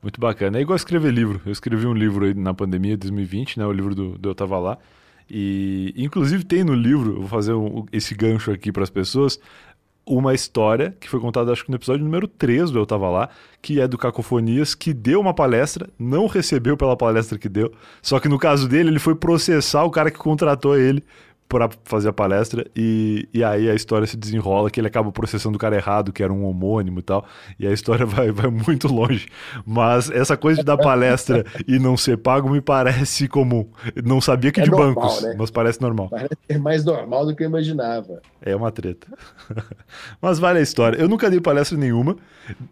Muito 0.00 0.20
bacana. 0.20 0.58
É 0.58 0.60
igual 0.60 0.76
escrever 0.76 1.12
livro. 1.12 1.40
Eu 1.44 1.50
escrevi 1.50 1.86
um 1.86 1.94
livro 1.94 2.26
aí 2.26 2.34
na 2.34 2.54
pandemia 2.54 2.92
de 2.92 2.98
2020, 2.98 3.58
né? 3.58 3.66
O 3.66 3.72
livro 3.72 3.96
do, 3.96 4.16
do 4.16 4.28
Eu 4.28 4.34
Tava 4.34 4.58
Lá. 4.60 4.78
E, 5.28 5.92
inclusive, 5.96 6.44
tem 6.44 6.62
no 6.62 6.74
livro, 6.74 7.20
vou 7.20 7.28
fazer 7.28 7.54
um, 7.54 7.84
esse 7.90 8.14
gancho 8.14 8.52
aqui 8.52 8.70
para 8.70 8.84
as 8.84 8.90
pessoas, 8.90 9.40
uma 10.06 10.34
história 10.34 10.94
que 11.00 11.08
foi 11.08 11.18
contada, 11.18 11.50
acho 11.50 11.64
que 11.64 11.70
no 11.70 11.76
episódio 11.76 12.04
número 12.04 12.28
3 12.28 12.70
do 12.70 12.78
Eu 12.78 12.86
Tava 12.86 13.08
Lá, 13.08 13.30
que 13.62 13.80
é 13.80 13.88
do 13.88 13.96
Cacofonias, 13.96 14.74
que 14.74 14.92
deu 14.92 15.18
uma 15.18 15.32
palestra, 15.32 15.88
não 15.98 16.26
recebeu 16.26 16.76
pela 16.76 16.94
palestra 16.94 17.38
que 17.38 17.48
deu, 17.48 17.72
só 18.02 18.20
que 18.20 18.28
no 18.28 18.38
caso 18.38 18.68
dele, 18.68 18.90
ele 18.90 18.98
foi 18.98 19.14
processar 19.14 19.82
o 19.84 19.90
cara 19.90 20.10
que 20.10 20.18
contratou 20.18 20.76
ele 20.76 21.02
pra 21.48 21.68
fazer 21.84 22.08
a 22.08 22.12
palestra 22.12 22.66
e, 22.74 23.28
e 23.32 23.44
aí 23.44 23.70
a 23.70 23.74
história 23.74 24.06
se 24.06 24.16
desenrola 24.16 24.70
que 24.70 24.80
ele 24.80 24.88
acaba 24.88 25.12
processando 25.12 25.56
o 25.56 25.58
cara 25.58 25.76
errado, 25.76 26.12
que 26.12 26.22
era 26.22 26.32
um 26.32 26.44
homônimo 26.44 26.98
e 26.98 27.02
tal, 27.02 27.24
e 27.58 27.66
a 27.66 27.72
história 27.72 28.04
vai, 28.06 28.30
vai 28.30 28.50
muito 28.50 28.88
longe. 28.88 29.28
Mas 29.66 30.10
essa 30.10 30.36
coisa 30.36 30.60
de 30.60 30.64
dar 30.64 30.76
palestra 30.76 31.44
e 31.68 31.78
não 31.78 31.96
ser 31.96 32.16
pago 32.16 32.48
me 32.50 32.60
parece 32.60 33.28
comum. 33.28 33.66
Não 34.04 34.20
sabia 34.20 34.50
que 34.50 34.60
É 34.60 34.64
de 34.64 34.70
normal, 34.70 34.94
bancos, 34.94 35.22
né? 35.22 35.34
mas 35.38 35.50
parece 35.50 35.80
normal. 35.80 36.08
Parece 36.08 36.36
ser 36.50 36.58
mais 36.58 36.84
normal 36.84 37.26
do 37.26 37.36
que 37.36 37.42
eu 37.42 37.48
imaginava. 37.48 38.20
É 38.40 38.54
uma 38.54 38.70
treta. 38.70 39.06
Mas 40.20 40.38
vale 40.38 40.58
a 40.58 40.62
história. 40.62 40.98
Eu 40.98 41.08
nunca 41.08 41.30
dei 41.30 41.40
palestra 41.40 41.78
nenhuma. 41.78 42.16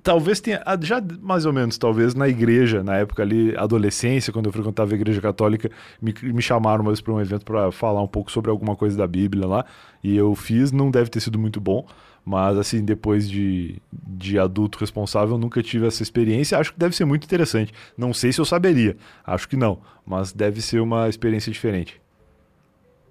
Talvez 0.03 0.39
tenha, 0.39 0.63
ah, 0.67 0.77
já 0.79 1.03
mais 1.23 1.47
ou 1.47 1.53
menos, 1.53 1.79
talvez 1.79 2.15
na 2.15 2.29
igreja, 2.29 2.83
na 2.83 2.97
época 2.99 3.23
ali, 3.23 3.57
adolescência, 3.57 4.33
quando 4.33 4.47
eu 4.47 4.53
frequentava 4.53 4.93
a 4.93 4.95
igreja 4.95 5.21
católica, 5.21 5.71
me, 6.01 6.15
me 6.23 6.43
chamaram 6.43 6.83
uma 6.83 6.91
vez 6.91 7.01
para 7.01 7.15
um 7.15 7.21
evento 7.21 7.45
para 7.45 7.73
falar 7.73 8.03
um 8.03 8.07
pouco 8.07 8.31
sobre 8.31 8.51
alguma 8.63 8.77
coisa 8.77 8.97
da 8.97 9.07
Bíblia 9.07 9.47
lá. 9.47 9.65
E 10.03 10.17
eu 10.17 10.35
fiz, 10.35 10.71
não 10.73 10.91
deve 10.91 11.11
ter 11.11 11.21
sido 11.21 11.39
muito 11.39 11.61
bom. 11.61 11.85
Mas, 12.25 12.57
assim, 12.57 12.85
depois 12.85 13.29
de, 13.29 13.83
de 13.93 14.39
adulto 14.39 14.79
responsável, 14.79 15.35
eu 15.35 15.39
nunca 15.39 15.61
tive 15.61 15.89
essa 15.89 16.05
experiência. 16.05 16.57
Acho 16.57 16.73
que 16.73 16.79
deve 16.79 16.95
ser 16.95 17.05
muito 17.05 17.25
interessante. 17.25 17.73
Não 17.99 18.15
sei 18.15 18.33
se 18.33 18.41
eu 18.41 18.45
saberia. 18.45 18.97
Acho 19.27 19.49
que 19.49 19.57
não. 19.57 19.81
Mas 20.07 20.33
deve 20.33 20.63
ser 20.63 20.81
uma 20.81 21.09
experiência 21.09 21.51
diferente. 21.51 22.01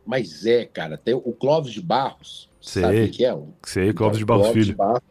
Mas 0.06 0.45
é, 0.45 0.66
cara, 0.66 0.97
tem 0.97 1.14
o 1.14 1.34
Clóvis 1.34 1.74
de 1.74 1.82
Barros. 1.82 2.49
Sei. 2.62 2.82
Sabe 2.82 3.04
o 3.04 3.12
que 3.12 3.26
é? 3.26 3.34
Um 3.36 3.52
Sei, 3.64 3.91
Clóvis 3.93 4.18
de 4.18 4.26
Barros 4.26 4.47
Filho. 4.49 4.76
Barros- 4.76 5.02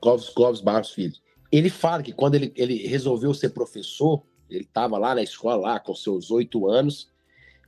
Clóvis, 0.00 0.28
Clóvis 0.30 0.60
Barros 0.60 0.90
Filho. 0.90 1.14
Ele 1.52 1.70
fala 1.70 2.02
que 2.02 2.12
quando 2.12 2.34
ele, 2.34 2.52
ele 2.56 2.86
resolveu 2.88 3.32
ser 3.32 3.50
professor, 3.50 4.22
ele 4.50 4.64
estava 4.64 4.98
lá 4.98 5.14
na 5.14 5.22
escola, 5.22 5.56
lá 5.72 5.78
com 5.80 5.94
seus 5.94 6.30
oito 6.30 6.68
anos, 6.68 7.08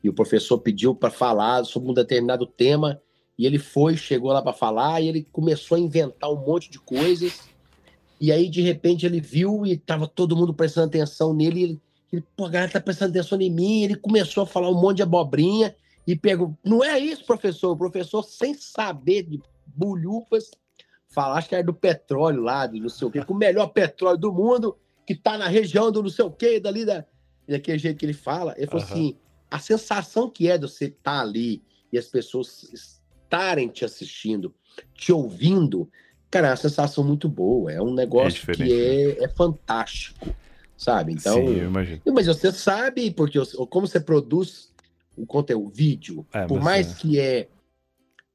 e 0.05 0.09
o 0.11 0.13
professor 0.13 0.59
pediu 0.59 0.95
para 0.95 1.11
falar 1.11 1.65
sobre 1.65 1.91
um 1.91 1.95
determinado 1.95 2.47
tema, 2.47 3.01
e 3.39 3.47
ele 3.47 3.59
foi, 3.59 3.97
chegou 3.97 4.31
lá 4.31 4.43
para 4.43 4.53
falar, 4.53 5.01
e 5.01 5.09
ele 5.09 5.27
começou 5.33 5.77
a 5.77 5.81
inventar 5.81 6.31
um 6.31 6.45
monte 6.45 6.71
de 6.71 6.79
coisas, 6.79 7.33
e 8.21 8.31
aí 8.31 8.51
de 8.51 8.61
repente 8.61 9.07
ele 9.07 9.19
viu 9.19 9.65
e 9.65 9.73
estava 9.73 10.07
todo 10.07 10.37
mundo 10.37 10.53
prestando 10.53 10.89
atenção 10.89 11.33
nele, 11.33 11.59
e 11.59 11.63
ele, 11.63 11.81
ele 12.13 12.25
pô, 12.37 12.45
a 12.45 12.51
galera 12.51 12.71
tá 12.71 12.81
prestando 12.83 13.13
atenção 13.13 13.41
em 13.41 13.51
mim, 13.51 13.83
ele 13.83 13.97
começou 13.97 14.43
a 14.43 14.47
falar 14.47 14.71
um 14.71 14.79
monte 14.79 14.99
de 14.99 15.03
abobrinha, 15.03 15.75
e 16.07 16.15
pegou, 16.15 16.55
não 16.63 16.85
é 16.85 16.99
isso, 16.99 17.25
professor, 17.25 17.73
o 17.73 17.77
professor 17.77 18.23
sem 18.23 18.53
saber 18.53 19.23
de 19.23 19.41
bulhufas, 19.67 20.51
falar, 21.09 21.39
acho 21.39 21.49
que 21.49 21.55
era 21.55 21.65
do 21.65 21.73
petróleo 21.73 22.43
lá, 22.43 22.67
do 22.67 22.79
não 22.79 22.91
sei 22.91 23.09
o 23.09 23.11
quê, 23.11 23.25
com 23.25 23.33
o 23.33 23.39
melhor 23.39 23.69
petróleo 23.69 24.19
do 24.19 24.31
mundo, 24.31 24.77
que 25.07 25.15
tá 25.15 25.39
na 25.39 25.49
região 25.49 25.91
do 25.91 26.03
não 26.03 26.11
sei 26.11 26.27
o 26.27 26.31
quê, 26.31 26.61
dali 26.61 26.85
da. 26.85 27.07
Daquele 27.47 27.77
jeito 27.77 27.99
que 27.99 28.07
ele 28.07 28.15
fala. 28.15 28.55
Ele 28.57 28.67
falou 28.67 28.83
Aham. 28.83 28.95
assim: 28.95 29.19
a 29.55 29.59
sensação 29.61 30.29
que 30.29 30.51
é 30.51 30.59
de 30.59 30.67
você 30.67 30.87
estar 30.87 31.21
ali 31.21 31.63
e 31.93 31.97
as 31.97 32.09
pessoas 32.09 32.69
estarem 32.73 33.69
te 33.69 33.85
assistindo, 33.85 34.53
te 34.93 35.13
ouvindo, 35.13 35.89
cara, 36.29 36.49
é 36.49 36.51
uma 36.51 36.57
sensação 36.57 37.05
muito 37.05 37.29
boa. 37.29 37.71
É 37.71 37.81
um 37.81 37.95
negócio 37.95 38.41
diferente, 38.41 38.69
que 38.69 39.21
é, 39.21 39.23
é 39.23 39.29
fantástico, 39.29 40.27
sabe? 40.77 41.13
Então. 41.13 41.35
Sim, 41.37 41.57
eu 41.57 41.69
imagino. 41.69 42.03
Mas 42.13 42.27
você 42.27 42.51
sabe, 42.51 43.13
porque 43.13 43.39
como 43.71 43.87
você 43.87 44.01
produz 44.01 44.75
o 45.17 45.25
conteúdo, 45.25 45.69
o 45.69 45.71
vídeo, 45.71 46.27
É, 46.33 46.47
por 46.47 46.61
mais 46.61 46.91
é. 46.91 46.95
que 46.97 47.21
é, 47.21 47.49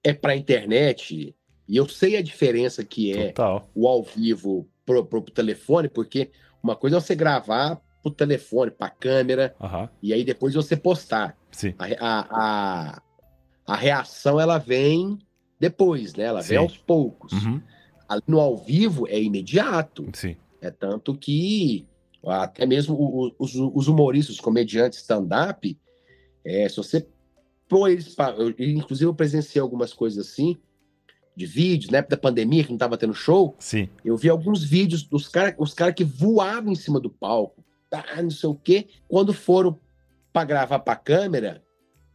é 0.02 0.14
para 0.14 0.38
internet, 0.38 1.36
e 1.68 1.76
eu 1.76 1.86
sei 1.90 2.16
a 2.16 2.22
diferença 2.22 2.82
que 2.86 3.12
é 3.12 3.28
Total. 3.34 3.70
o 3.76 3.90
ao 3.90 4.04
vivo 4.04 4.70
pro, 4.86 5.06
pro 5.06 5.22
telefone, 5.24 5.90
porque 5.90 6.32
uma 6.64 6.78
coisa 6.78 6.96
é 6.96 7.02
você 7.02 7.14
gravar 7.14 7.82
pro 8.02 8.12
telefone, 8.12 8.72
pra 8.72 8.90
câmera, 8.90 9.56
Aham. 9.60 9.90
e 10.02 10.14
aí 10.14 10.24
depois 10.24 10.54
você 10.54 10.76
postar. 10.76 11.38
Sim. 11.52 11.74
A, 11.78 11.86
a, 12.00 12.28
a, 12.32 13.02
a 13.68 13.76
reação, 13.76 14.40
ela 14.40 14.58
vem 14.58 15.20
depois, 15.60 16.14
né? 16.16 16.26
Ela 16.26 16.42
vem 16.42 16.58
Sim. 16.58 16.64
aos 16.64 16.78
poucos. 16.78 17.34
Uhum. 17.34 17.62
Ali 18.08 18.24
No 18.28 18.40
ao 18.40 18.58
vivo 18.58 19.08
é 19.08 19.22
imediato. 19.22 20.08
Sim. 20.14 20.36
É 20.62 20.72
tanto 20.72 21.16
que 21.16 21.86
até 22.26 22.66
mesmo 22.66 23.34
os, 23.38 23.56
os 23.56 23.88
humoristas, 23.88 24.36
os 24.36 24.42
comediantes 24.42 25.00
stand-up, 25.00 25.78
é, 26.44 26.68
se 26.68 26.78
você 26.78 27.08
pôr 27.68 27.90
eles 27.92 28.14
pra, 28.16 28.32
eu, 28.32 28.54
Inclusive, 28.58 29.06
eu 29.08 29.14
presenciei 29.14 29.62
algumas 29.62 29.94
coisas 29.94 30.28
assim, 30.28 30.58
de 31.36 31.46
vídeos, 31.46 31.92
na 31.92 32.00
época 32.00 32.16
da 32.18 32.22
pandemia, 32.22 32.64
que 32.64 32.72
não 32.72 32.78
tava 32.78 32.98
tendo 32.98 33.14
show. 33.14 33.56
Sim. 33.60 33.88
Eu 34.04 34.18
vi 34.18 34.28
alguns 34.28 34.64
vídeos 34.64 35.04
dos 35.04 35.28
caras 35.28 35.56
os 35.58 35.74
cara 35.74 35.94
que 35.94 36.04
voavam 36.04 36.74
em 36.74 36.76
cima 36.76 37.00
do 37.00 37.10
palco, 37.10 37.59
tá, 37.90 38.06
não 38.22 38.30
sei 38.30 38.50
o 38.50 38.56
quê. 38.56 38.88
Quando 39.08 39.34
foram 39.34 39.80
para 40.32 40.46
gravar 40.46 40.80
para 40.80 40.96
câmera, 40.96 41.64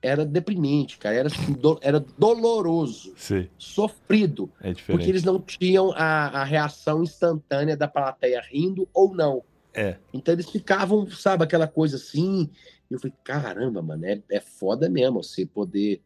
era 0.00 0.24
deprimente, 0.24 0.98
cara. 0.98 1.16
Era, 1.16 1.28
assim, 1.28 1.52
do- 1.52 1.78
era 1.82 1.98
doloroso, 1.98 3.14
Sim. 3.16 3.48
sofrido. 3.58 4.50
É. 4.60 4.74
Porque 4.74 5.08
eles 5.08 5.24
não 5.24 5.40
tinham 5.40 5.92
a, 5.92 6.26
a 6.40 6.44
reação 6.44 7.02
instantânea 7.02 7.76
da 7.76 7.88
plateia 7.88 8.40
rindo 8.40 8.88
ou 8.92 9.14
não. 9.14 9.42
É. 9.72 9.96
Então 10.12 10.32
eles 10.34 10.48
ficavam, 10.48 11.10
sabe, 11.10 11.42
aquela 11.44 11.66
coisa 11.66 11.96
assim. 11.96 12.50
E 12.90 12.94
eu 12.94 13.00
falei, 13.00 13.14
caramba, 13.24 13.82
mano, 13.82 14.04
é, 14.04 14.22
é 14.30 14.40
foda 14.40 14.88
mesmo 14.88 15.22
você 15.22 15.46
poder. 15.46 16.02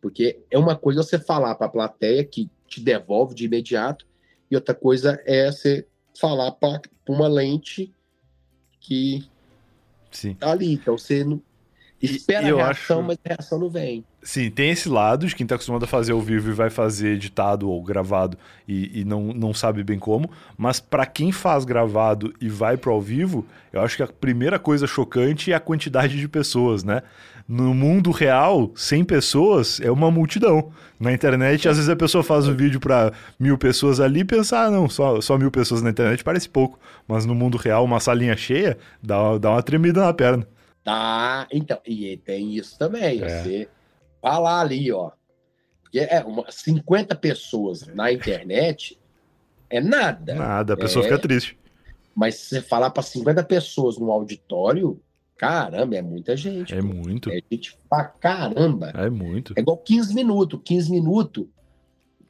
Porque 0.00 0.40
é 0.50 0.56
uma 0.56 0.76
coisa 0.76 1.02
você 1.02 1.18
falar 1.18 1.56
pra 1.56 1.68
plateia 1.68 2.24
que 2.24 2.48
te 2.68 2.80
devolve 2.80 3.34
de 3.34 3.46
imediato, 3.46 4.06
e 4.50 4.54
outra 4.54 4.74
coisa 4.74 5.20
é 5.26 5.50
você 5.50 5.86
falar 6.18 6.52
pra 6.52 6.80
uma 7.08 7.26
lente 7.26 7.92
que 8.80 9.28
Sim. 10.10 10.34
tá 10.34 10.50
ali. 10.50 10.72
Então 10.72 10.96
você 10.96 11.24
não. 11.24 11.40
Espera 12.00 12.46
eu 12.48 12.60
a 12.60 12.64
reação, 12.66 12.98
acho- 13.00 13.06
mas 13.08 13.18
a 13.24 13.28
reação 13.28 13.58
não 13.58 13.68
vem. 13.68 14.04
Sim, 14.28 14.50
tem 14.50 14.68
esse 14.68 14.90
lado 14.90 15.26
de 15.26 15.34
quem 15.34 15.46
tá 15.46 15.54
acostumado 15.54 15.84
a 15.84 15.86
fazer 15.86 16.12
ao 16.12 16.20
vivo 16.20 16.50
e 16.50 16.52
vai 16.52 16.68
fazer 16.68 17.14
editado 17.14 17.70
ou 17.70 17.82
gravado 17.82 18.36
e, 18.68 19.00
e 19.00 19.02
não, 19.02 19.32
não 19.32 19.54
sabe 19.54 19.82
bem 19.82 19.98
como. 19.98 20.30
Mas 20.54 20.78
pra 20.80 21.06
quem 21.06 21.32
faz 21.32 21.64
gravado 21.64 22.34
e 22.38 22.46
vai 22.46 22.76
pro 22.76 22.92
ao 22.92 23.00
vivo, 23.00 23.46
eu 23.72 23.80
acho 23.80 23.96
que 23.96 24.02
a 24.02 24.06
primeira 24.06 24.58
coisa 24.58 24.86
chocante 24.86 25.50
é 25.50 25.54
a 25.54 25.60
quantidade 25.60 26.20
de 26.20 26.28
pessoas, 26.28 26.84
né? 26.84 27.00
No 27.48 27.72
mundo 27.72 28.10
real, 28.10 28.70
100 28.76 29.04
pessoas 29.04 29.80
é 29.80 29.90
uma 29.90 30.10
multidão. 30.10 30.72
Na 31.00 31.10
internet, 31.10 31.66
às 31.66 31.76
vezes 31.78 31.88
a 31.88 31.96
pessoa 31.96 32.22
faz 32.22 32.46
um 32.46 32.54
vídeo 32.54 32.80
pra 32.80 33.10
mil 33.40 33.56
pessoas 33.56 33.98
ali 33.98 34.20
e 34.20 34.24
pensa, 34.26 34.58
ah, 34.58 34.70
não, 34.70 34.90
só, 34.90 35.22
só 35.22 35.38
mil 35.38 35.50
pessoas 35.50 35.80
na 35.80 35.88
internet 35.88 36.22
parece 36.22 36.50
pouco. 36.50 36.78
Mas 37.08 37.24
no 37.24 37.34
mundo 37.34 37.56
real, 37.56 37.82
uma 37.82 37.98
salinha 37.98 38.36
cheia 38.36 38.76
dá, 39.02 39.38
dá 39.38 39.52
uma 39.52 39.62
tremida 39.62 40.02
na 40.02 40.12
perna. 40.12 40.46
Tá, 40.84 41.46
então, 41.50 41.78
e 41.86 42.18
tem 42.18 42.54
isso 42.54 42.78
também. 42.78 43.22
É. 43.22 43.42
Você 43.42 43.68
falar 44.20 44.60
ali, 44.60 44.90
ó. 44.92 45.10
Porque 45.82 46.00
é 46.00 46.22
uma, 46.24 46.44
50 46.50 47.14
pessoas 47.16 47.86
na 47.86 48.12
internet 48.12 48.98
é 49.70 49.80
nada. 49.80 50.34
Nada, 50.34 50.74
a 50.74 50.76
pessoa 50.76 51.04
É. 51.04 51.08
fica 51.08 51.18
triste. 51.18 51.58
Mas 52.14 52.34
se 52.34 52.48
você 52.48 52.60
falar 52.62 52.90
para 52.90 53.02
50 53.02 53.42
pessoas 53.44 53.96
no 53.96 54.10
auditório, 54.10 55.00
caramba, 55.36 55.96
é 55.96 56.02
muita 56.02 56.36
gente. 56.36 56.74
É 56.74 56.80
pô. 56.80 56.86
muito. 56.88 57.30
É 57.30 57.40
gente 57.50 57.78
pra 57.88 58.04
caramba. 58.04 58.90
É 58.94 59.08
muito. 59.08 59.54
É 59.56 59.60
igual 59.60 59.76
15 59.78 60.14
minutos. 60.14 60.60
15 60.64 60.90
minutos. 60.90 61.46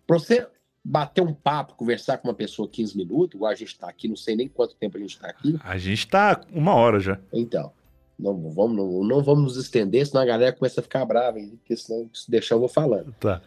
Pra 0.07 0.19
você 0.19 0.47
bater 0.85 1.21
um 1.23 1.35
papo, 1.35 1.75
conversar 1.75 2.19
com 2.19 2.29
uma 2.29 2.35
pessoa 2.35 2.69
15 2.69 2.97
minutos, 2.97 3.35
igual 3.35 3.51
a 3.51 3.55
gente 3.55 3.79
tá 3.79 3.89
aqui, 3.89 4.09
não 4.09 4.17
sei 4.17 4.35
nem 4.37 4.49
quanto 4.49 4.75
tempo 4.77 4.97
a 4.97 5.01
gente 5.01 5.19
tá 5.19 5.29
aqui. 5.29 5.59
A 5.63 5.77
gente 5.77 6.07
tá 6.07 6.41
uma 6.53 6.75
hora 6.75 6.99
já. 7.01 7.19
Então, 7.33 7.73
não 8.19 8.51
vamos, 8.51 8.77
não, 8.77 9.05
não 9.05 9.23
vamos 9.23 9.45
nos 9.45 9.57
estender, 9.57 10.07
senão 10.07 10.23
a 10.23 10.27
galera 10.27 10.53
começa 10.53 10.81
a 10.81 10.83
ficar 10.83 11.05
brava, 11.05 11.39
hein? 11.39 11.57
porque 11.59 11.77
senão, 11.77 12.11
se 12.13 12.29
deixar, 12.31 12.57
eu 12.57 12.61
vou 12.61 12.69
falando. 12.69 13.15
Tá. 13.21 13.41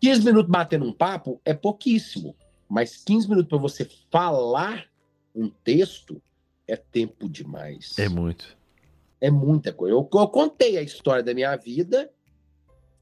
15 0.00 0.24
minutos 0.24 0.50
batendo 0.50 0.86
um 0.86 0.92
papo 0.92 1.40
é 1.44 1.52
pouquíssimo, 1.52 2.34
mas 2.68 2.96
15 2.96 3.28
minutos 3.28 3.48
para 3.48 3.58
você 3.58 3.86
falar 4.10 4.86
um 5.34 5.48
texto 5.48 6.20
é 6.66 6.76
tempo 6.76 7.28
demais. 7.28 7.98
É 7.98 8.08
muito. 8.08 8.56
É 9.20 9.30
muita 9.30 9.72
coisa. 9.72 9.94
Eu, 9.94 10.08
eu 10.12 10.28
contei 10.28 10.76
a 10.78 10.82
história 10.82 11.22
da 11.22 11.34
minha 11.34 11.54
vida 11.56 12.10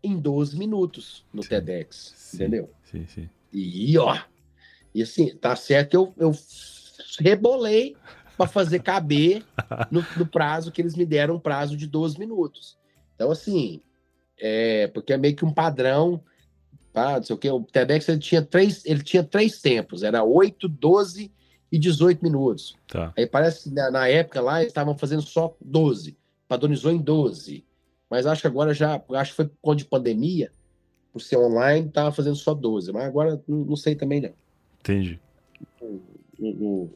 em 0.03 0.19
12 0.19 0.59
minutos 0.59 1.25
no 1.33 1.43
Sim. 1.43 1.49
TEDx, 1.49 2.13
Sim. 2.17 2.37
entendeu? 2.37 2.71
Sim, 2.91 3.07
sim. 3.07 3.31
E 3.53 3.97
ó, 3.99 4.19
e 4.95 5.03
assim, 5.03 5.35
tá 5.37 5.55
certo 5.57 5.91
que 5.91 5.97
eu, 5.97 6.13
eu 6.17 6.33
rebolei 7.21 7.97
para 8.37 8.47
fazer 8.47 8.81
caber 8.81 9.45
no, 9.91 10.05
no 10.17 10.27
prazo 10.27 10.73
que 10.73 10.81
eles 10.83 10.95
me 10.95 11.07
deram, 11.07 11.37
um 11.37 11.41
prazo 11.41 11.77
de 11.77 11.87
12 11.87 12.19
minutos. 12.19 12.77
Então, 13.15 13.31
assim, 13.31 13.81
é, 14.39 14.89
porque 14.89 15.13
é 15.13 15.17
meio 15.17 15.37
que 15.37 15.45
um 15.45 15.53
padrão, 15.53 16.21
tá, 16.93 17.17
não 17.17 17.23
sei 17.23 17.35
o 17.35 17.39
que, 17.39 17.51
o 17.51 17.63
TEDx 17.63 18.09
ele 18.09 18.19
tinha 18.19 18.43
três, 18.43 18.85
ele 18.85 19.03
tinha 19.03 19.23
três 19.23 19.61
tempos, 19.61 20.03
era 20.03 20.23
8, 20.25 20.69
12 20.69 21.33
e 21.71 21.79
18 21.79 22.23
minutos. 22.23 22.77
Tá. 22.89 23.13
Aí 23.17 23.27
parece 23.27 23.69
que 23.69 23.75
na, 23.75 23.91
na 23.91 24.09
época 24.09 24.41
lá 24.41 24.61
eles 24.61 24.71
estavam 24.71 24.97
fazendo 24.97 25.23
só 25.23 25.57
12, 25.61 26.17
padronizou 26.49 26.93
em 26.93 26.99
12. 27.01 27.65
Mas 28.11 28.27
acho 28.27 28.43
que 28.43 28.47
agora 28.47 28.75
já, 28.75 29.03
acho 29.15 29.31
que 29.31 29.37
foi 29.37 29.47
por 29.47 29.57
conta 29.61 29.79
de 29.79 29.87
pandemia, 29.87 30.53
por 31.13 31.21
ser 31.21 31.37
online, 31.37 31.89
tava 31.89 32.13
fazendo 32.13 32.37
só 32.37 32.55
12. 32.55 32.93
Mas 32.93 33.05
agora 33.05 33.43
não, 33.47 33.59
não 33.59 33.77
sei 33.77 33.95
também 33.95 34.21
não. 34.21 34.33
Entendi. 34.81 35.21
Não, 35.81 36.01
não- 36.53 36.91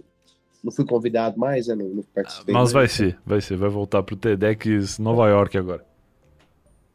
não 0.62 0.72
fui 0.72 0.84
convidado 0.84 1.38
mais, 1.38 1.66
né? 1.68 1.74
Não, 1.74 1.86
não 1.88 2.02
participei. 2.14 2.52
Mas 2.54 2.72
mais. 2.72 2.72
vai 2.72 2.88
ser, 2.88 3.18
vai 3.24 3.40
ser. 3.40 3.56
Vai 3.56 3.68
voltar 3.68 4.02
pro 4.02 4.16
TEDx 4.16 4.98
Nova 4.98 5.28
York 5.28 5.56
agora. 5.56 5.84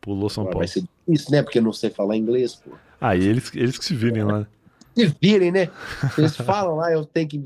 Pulou 0.02 0.30
São 0.30 0.44
Paulo. 0.44 0.60
Vai 0.60 0.68
ser 0.68 0.84
isso, 1.08 1.32
né? 1.32 1.42
Porque 1.42 1.60
eu 1.60 1.64
não 1.64 1.74
sei 1.74 1.90
falar 1.90 2.18
inglês, 2.18 2.56
pô. 2.56 2.72
Ah, 3.00 3.16
e 3.16 3.26
eles, 3.26 3.52
eles 3.56 3.78
que 3.78 3.86
se 3.86 3.96
virem 3.96 4.24
lá. 4.24 4.46
Se 4.96 5.08
virem, 5.20 5.52
né? 5.52 5.70
Eles 6.16 6.38
falam 6.38 6.76
lá, 6.76 6.92
eu 6.92 7.04
tenho 7.04 7.28
que 7.28 7.44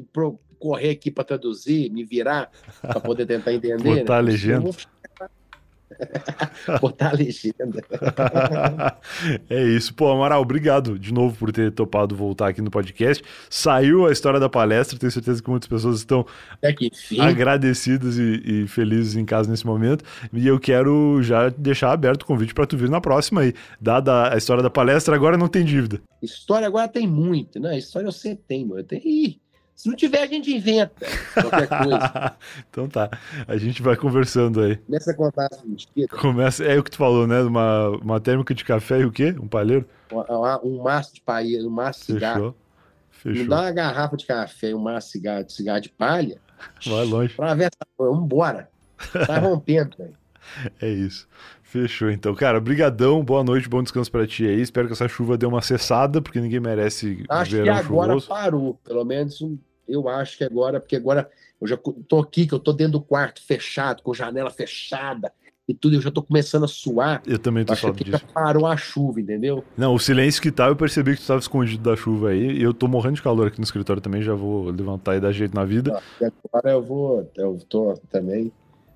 correr 0.60 0.90
aqui 0.90 1.10
para 1.10 1.24
traduzir, 1.24 1.90
me 1.90 2.04
virar, 2.04 2.52
para 2.82 3.00
poder 3.00 3.26
tentar 3.26 3.54
entender. 3.54 4.00
Botar 4.02 4.18
a 4.18 4.22
né? 4.22 4.32
legenda. 4.32 4.58
Eu 4.58 4.62
vou- 4.64 4.76
Botar 6.82 7.10
a 7.10 7.14
legenda. 7.14 7.84
é 9.50 9.64
isso. 9.64 9.94
Pô, 9.94 10.12
Amaral, 10.12 10.42
obrigado 10.42 10.98
de 10.98 11.14
novo 11.14 11.38
por 11.38 11.52
ter 11.52 11.72
topado 11.72 12.16
voltar 12.16 12.50
aqui 12.50 12.62
no 12.62 12.70
podcast. 12.70 13.24
Saiu 13.50 14.06
a 14.06 14.12
história 14.12 14.40
da 14.40 14.50
palestra, 14.50 15.00
tenho 15.00 15.12
certeza 15.12 15.42
que 15.42 15.50
muitas 15.50 15.68
pessoas 15.68 15.98
estão 15.98 16.26
enfim. 16.82 17.20
agradecidas 17.20 18.18
e, 18.18 18.42
e 18.46 18.68
felizes 18.68 19.16
em 19.16 19.26
casa 19.26 19.50
nesse 19.50 19.66
momento. 19.66 20.04
E 20.34 20.48
eu 20.48 20.60
quero 20.60 21.22
já 21.22 21.50
deixar 21.50 21.92
aberto 21.92 22.24
o 22.24 22.26
convite 22.26 22.54
para 22.54 22.66
tu 22.66 22.78
vir 22.78 22.90
na 22.90 23.02
próxima 23.02 23.42
aí. 23.42 23.54
Dada 23.80 24.34
a 24.34 24.38
história 24.38 24.64
da 24.64 24.70
palestra, 24.70 25.16
agora 25.16 25.38
não 25.38 25.48
tem 25.48 25.64
dívida. 25.64 26.02
História 26.22 26.68
agora 26.68 26.88
tem 26.88 27.08
muito, 27.08 27.60
né? 27.60 27.78
História 27.78 28.08
eu 28.08 28.12
sempre 28.12 28.44
tenho, 28.48 28.68
mano. 28.68 28.82
Eu 28.82 28.84
tenho... 28.84 29.02
Ih, 29.06 29.40
se 29.78 29.88
não 29.88 29.96
tiver, 29.96 30.24
a 30.24 30.26
gente 30.26 30.52
inventa 30.52 31.06
qualquer 31.36 31.68
coisa. 31.68 32.36
então 32.68 32.90
tá, 32.90 33.12
a 33.48 33.58
gente 33.58 33.84
vai 33.84 33.96
conversando 33.96 34.60
aí. 34.62 34.78
Começa 34.78 35.12
a 35.12 35.14
contar 35.14 35.48
as 35.52 35.64
mentiras. 35.64 36.20
Começa, 36.20 36.64
é 36.64 36.80
o 36.80 36.84
que 36.84 36.90
tu 36.90 36.98
falou, 36.98 37.28
né? 37.28 37.42
Uma, 37.42 37.90
uma 37.90 38.20
térmica 38.20 38.56
de 38.56 38.66
café 38.66 39.02
e 39.02 39.06
o 39.06 39.12
quê? 39.12 39.36
Um 39.40 39.48
palheiro? 39.48 39.88
Um 40.64 40.82
maço 40.82 41.14
de 41.14 41.22
paia, 41.22 41.60
um 41.62 41.70
maço 41.70 42.00
de 42.00 42.06
cigarro. 42.08 42.56
Fechou. 43.12 43.44
Me 43.44 43.48
dá 43.48 43.62
uma 43.62 43.72
garrafa 43.72 44.18
de 44.18 44.26
café 44.26 44.72
e 44.72 44.74
um 44.74 44.80
maço 44.80 45.08
de 45.08 45.12
cigarro, 45.12 45.44
de 45.44 45.54
cigarro 45.54 45.82
de 45.82 45.90
palha. 45.90 46.42
Vai 46.84 47.06
longe. 47.06 47.36
Pra 47.36 47.54
ver 47.54 47.66
essa 47.66 47.88
porra. 47.96 48.12
Vambora. 48.12 48.70
Tá 49.28 49.38
rompendo, 49.38 49.96
velho. 49.96 50.18
É 50.82 50.88
isso. 50.88 51.28
Fechou, 51.68 52.10
então. 52.10 52.34
Cara, 52.34 52.62
brigadão, 52.62 53.22
boa 53.22 53.44
noite, 53.44 53.68
bom 53.68 53.84
descanso 53.84 54.10
pra 54.10 54.26
ti 54.26 54.48
aí. 54.48 54.62
Espero 54.62 54.88
que 54.88 54.94
essa 54.94 55.08
chuva 55.10 55.38
dê 55.38 55.46
uma 55.46 55.62
cessada, 55.62 56.22
porque 56.22 56.40
ninguém 56.40 56.62
merece 56.62 57.26
Acho 57.28 57.50
que 57.52 57.56
verão 57.58 57.76
agora 57.76 58.08
chuvoso. 58.14 58.28
parou. 58.30 58.80
Pelo 58.86 59.04
menos 59.04 59.44
eu 59.86 60.08
acho 60.08 60.38
que 60.38 60.46
agora, 60.46 60.80
porque 60.80 60.96
agora 60.96 61.30
eu 61.60 61.68
já 61.68 61.78
tô 62.08 62.20
aqui, 62.20 62.48
que 62.48 62.54
eu 62.54 62.60
tô 62.60 62.72
dentro 62.72 62.94
do 62.94 63.02
quarto 63.02 63.42
fechado, 63.46 64.02
com 64.02 64.14
janela 64.14 64.50
fechada 64.50 65.30
e 65.68 65.74
tudo, 65.74 65.98
eu 65.98 66.02
já 66.02 66.10
tô 66.10 66.24
começando 66.24 66.64
a 66.64 66.68
suar. 66.70 67.22
Eu 67.28 67.38
também 67.38 67.66
tô 67.66 67.74
Acho 67.74 67.82
falando 67.82 67.98
que 67.98 68.10
já 68.10 68.18
disso. 68.18 68.32
parou 68.34 68.66
a 68.66 68.78
chuva, 68.78 69.20
entendeu? 69.20 69.62
Não, 69.76 69.94
o 69.94 70.00
silêncio 70.00 70.42
que 70.42 70.50
tá, 70.50 70.68
eu 70.70 70.76
percebi 70.78 71.18
que 71.18 71.22
tu 71.22 71.28
tava 71.28 71.40
escondido 71.42 71.84
da 71.84 71.98
chuva 71.98 72.30
aí. 72.30 72.60
E 72.60 72.64
eu 72.64 72.74
tô 72.74 72.88
morrendo 72.88 73.16
de 73.16 73.22
calor 73.22 73.48
aqui 73.48 73.58
no 73.60 73.66
escritório 73.66 74.02
também, 74.02 74.22
já 74.22 74.34
vou 74.34 74.70
levantar 74.70 75.18
e 75.18 75.20
dar 75.20 75.34
jeito 75.34 75.54
na 75.54 75.66
vida. 75.66 76.02
E 76.22 76.26
agora 76.26 76.72
eu 76.72 76.82
vou, 76.82 77.30
eu 77.36 77.60
tô 77.68 77.94
também. 78.10 78.50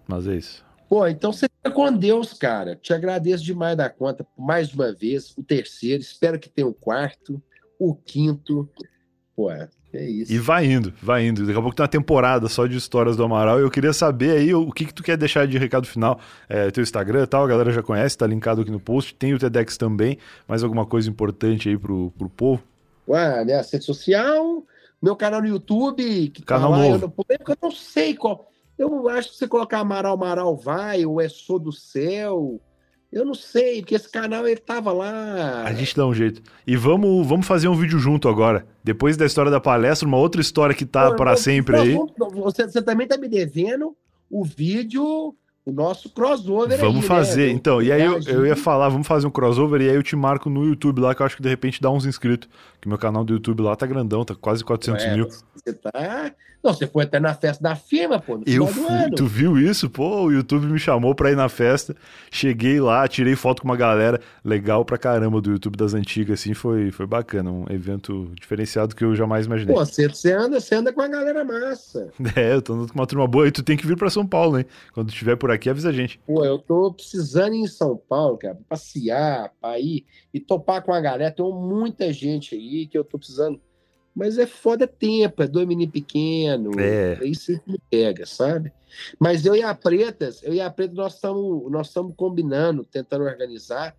Mas 0.07 0.26
é 0.26 0.36
isso. 0.38 0.63
Pô, 0.88 1.05
então 1.07 1.34
você 1.34 1.47
com 1.70 1.91
Deus, 1.91 2.34
cara. 2.34 2.76
Te 2.76 2.93
agradeço 2.93 3.43
demais 3.43 3.78
da 3.78 3.89
conta, 3.89 4.26
mais 4.38 4.74
uma 4.74 4.91
vez, 4.93 5.36
o 5.38 5.43
terceiro, 5.43 6.01
espero 6.01 6.39
que 6.39 6.49
tenha 6.49 6.68
o 6.68 6.74
quarto, 6.74 7.41
o 7.78 7.93
quinto. 7.93 8.70
Pô, 9.36 9.51
é 9.51 9.70
é 9.93 10.05
isso. 10.05 10.32
E 10.32 10.38
vai 10.38 10.66
indo, 10.66 10.93
vai 11.01 11.26
indo. 11.26 11.45
Daqui 11.45 11.57
a 11.57 11.62
pouco 11.62 11.76
tem 11.76 11.84
uma 11.84 11.89
temporada 11.89 12.47
só 12.47 12.66
de 12.66 12.78
histórias 12.78 13.18
do 13.18 13.24
Amaral. 13.24 13.59
E 13.59 13.64
eu 13.64 13.70
queria 13.70 13.91
saber 13.91 14.38
aí 14.38 14.53
o 14.53 14.72
que, 14.72 14.86
que 14.86 14.93
tu 14.93 15.03
quer 15.03 15.18
deixar 15.18 15.45
de 15.45 15.57
recado 15.57 15.86
final. 15.86 16.20
É, 16.47 16.72
teu 16.72 16.82
Instagram 16.82 17.24
e 17.24 17.28
tal, 17.28 17.43
a 17.43 17.47
galera 17.47 17.72
já 17.72 17.84
conhece, 17.84 18.18
tá 18.18 18.26
linkado 18.26 18.62
aqui 18.62 18.72
no 18.72 18.80
post. 18.80 19.14
Tem 19.16 19.34
o 19.34 19.39
TEDx 19.39 19.78
também. 19.78 20.18
Mais 20.47 20.64
alguma 20.64 20.86
coisa 20.86 21.09
importante 21.09 21.68
aí 21.68 21.78
pro, 21.78 22.12
pro 22.18 22.30
povo? 22.30 22.64
Ué, 23.07 23.43
né? 23.43 23.62
Rede 23.62 23.84
social, 23.84 24.64
meu 25.01 25.16
canal 25.16 25.41
no 25.41 25.47
YouTube, 25.47 26.30
que 26.30 26.41
tá 26.41 26.55
Canal 26.55 26.72
lá, 26.72 26.78
novo. 26.78 26.93
Eu 26.93 26.99
não, 26.99 27.26
é 27.30 27.51
eu 27.51 27.57
não 27.62 27.72
sei 27.72 28.16
qual. 28.16 28.51
Eu 28.82 29.08
acho 29.10 29.30
que 29.30 29.38
você 29.38 29.48
colocar 29.48 29.78
Amaral, 29.78 30.16
Amaral 30.16 30.58
vai, 30.58 31.06
ou 31.06 31.22
é 31.22 31.30
Sou 31.30 31.60
do 31.60 31.72
Céu. 31.72 32.60
Eu 33.12 33.24
não 33.24 33.36
sei, 33.36 33.82
porque 33.82 33.94
esse 33.94 34.10
canal 34.10 34.48
ele 34.48 34.60
tava 34.60 34.92
lá. 34.92 35.64
A 35.66 35.72
gente 35.72 35.96
dá 35.96 36.08
um 36.08 36.14
jeito. 36.14 36.42
E 36.66 36.76
vamos, 36.76 37.28
vamos 37.28 37.46
fazer 37.46 37.68
um 37.68 37.76
vídeo 37.76 38.00
junto 38.00 38.28
agora. 38.28 38.66
Depois 38.84 39.16
da 39.16 39.26
história 39.26 39.52
da 39.52 39.60
palestra, 39.60 40.08
uma 40.08 40.18
outra 40.18 40.42
história 40.42 40.74
que 40.74 40.86
tá 40.86 41.14
para 41.14 41.36
sempre 41.38 41.78
aí. 41.78 41.96
Você, 42.18 42.66
você 42.66 42.82
também 42.82 43.06
tá 43.06 43.18
me 43.18 43.28
devendo 43.28 43.96
o 44.28 44.44
vídeo, 44.44 45.36
o 45.72 45.74
nosso 45.74 46.09
crossover 46.09 46.78
Vamos 46.80 47.01
aí, 47.03 47.07
fazer. 47.07 47.47
né? 47.47 47.53
Então, 47.53 47.82
e 47.82 47.91
aí 47.91 48.03
eu, 48.03 48.19
eu 48.28 48.45
ia 48.45 48.55
falar, 48.55 48.89
vamos 48.89 49.07
fazer 49.07 49.26
um 49.26 49.32
crossover 49.32 49.82
e 49.82 49.89
aí 49.89 49.95
eu 49.95 50.03
te 50.03 50.15
marco 50.15 50.49
no 50.49 50.65
YouTube 50.65 50.99
lá, 51.01 51.15
que 51.15 51.22
eu 51.22 51.26
acho 51.26 51.36
que 51.38 51.41
de 51.41 51.49
repente 51.49 51.82
dá 51.82 51.89
uns 51.89 52.05
inscritos. 52.05 52.49
Que 52.80 52.88
meu 52.88 52.97
canal 52.97 53.24
do 53.24 53.34
YouTube 53.34 53.61
lá 53.61 53.76
tá 53.76 53.86
grandão, 53.86 54.26
tá 54.26 54.36
quase 54.36 54.63
400 54.63 55.03
Ué, 55.03 55.15
mil. 55.15 55.28
Você 55.55 55.74
tá. 55.74 56.32
Não, 56.63 56.72
você 56.76 56.86
foi 56.86 57.05
até 57.05 57.19
na 57.19 57.34
festa 57.34 57.63
da 57.63 57.76
firma, 57.76 58.19
pô, 58.19 58.38
no 58.38 58.43
Eu 58.45 58.67
fui, 58.67 58.86
ano. 58.88 59.15
tu 59.15 59.26
viu 59.26 59.57
isso? 59.57 59.89
Pô, 59.89 60.26
o 60.26 60.32
YouTube 60.32 60.67
me 60.67 60.78
chamou 60.78 61.15
pra 61.15 61.32
ir 61.32 61.36
na 61.36 61.49
festa. 61.49 61.95
Cheguei 62.30 62.80
lá, 62.80 63.07
tirei 63.07 63.36
foto 63.36 63.63
com 63.63 63.67
uma 63.67 63.76
galera 63.76 64.22
legal 64.45 64.86
pra 64.86 64.95
caramba 64.95 65.41
do 65.41 65.51
YouTube 65.51 65.76
das 65.76 65.95
antigas, 65.95 66.39
assim, 66.39 66.53
foi, 66.53 66.91
foi 66.91 67.07
bacana. 67.07 67.51
Um 67.51 67.65
evento 67.67 68.32
diferenciado 68.39 68.95
que 68.95 69.03
eu 69.03 69.15
jamais 69.15 69.47
imaginei. 69.47 69.74
Pô, 69.74 69.84
você, 69.84 70.07
você 70.07 70.34
anda, 70.34 70.59
você 70.59 70.76
anda 70.76 70.93
com 70.93 71.01
a 71.01 71.07
galera 71.07 71.43
massa. 71.43 72.09
É, 72.36 72.53
eu 72.53 72.61
tô 72.61 72.74
andando 72.74 72.93
com 72.93 72.99
uma 72.99 73.07
turma 73.07 73.28
boa 73.28 73.47
e 73.47 73.51
tu 73.51 73.61
tem 73.63 73.76
que 73.76 73.86
vir 73.86 73.97
pra 73.97 74.09
São 74.09 74.26
Paulo, 74.26 74.57
hein? 74.59 74.65
Quando 74.93 75.09
estiver 75.09 75.36
por 75.36 75.49
aqui, 75.51 75.61
avisa 75.70 75.89
a 75.89 75.91
gente. 75.91 76.20
Pô, 76.20 76.43
eu 76.43 76.57
tô 76.59 76.93
precisando 76.93 77.55
ir 77.55 77.62
em 77.62 77.68
São 77.68 77.97
Paulo, 77.97 78.38
cara, 78.38 78.57
passear, 78.68 79.53
pra 79.59 79.80
ir 79.80 80.05
e 80.34 80.39
topar 80.39 80.84
com 80.84 80.93
a 80.93 81.01
galera. 81.01 81.32
Tem 81.32 81.45
muita 81.45 82.12
gente 82.12 82.55
aí 82.55 82.88
que 82.88 82.97
eu 82.97 83.03
tô 83.03 83.18
precisando. 83.18 83.59
Mas 84.14 84.38
é 84.38 84.45
foda 84.45 84.86
tempo, 84.86 85.41
é 85.41 85.47
dois 85.47 85.68
meninos 85.68 85.93
pequenos. 85.93 86.76
É. 86.78 87.18
Aí 87.22 87.34
sempre 87.34 87.74
me 87.74 87.80
pega, 87.89 88.26
sabe? 88.26 88.72
Mas 89.20 89.45
eu 89.45 89.55
e 89.55 89.64
a 89.64 89.74
Pretas, 89.74 90.43
eu 90.43 90.53
e 90.53 90.59
a 90.59 90.70
Preta, 90.70 90.93
nós 90.93 91.16
estamos 91.16 91.72
nós 91.72 91.93
combinando, 92.16 92.84
tentando 92.84 93.24
organizar 93.24 93.95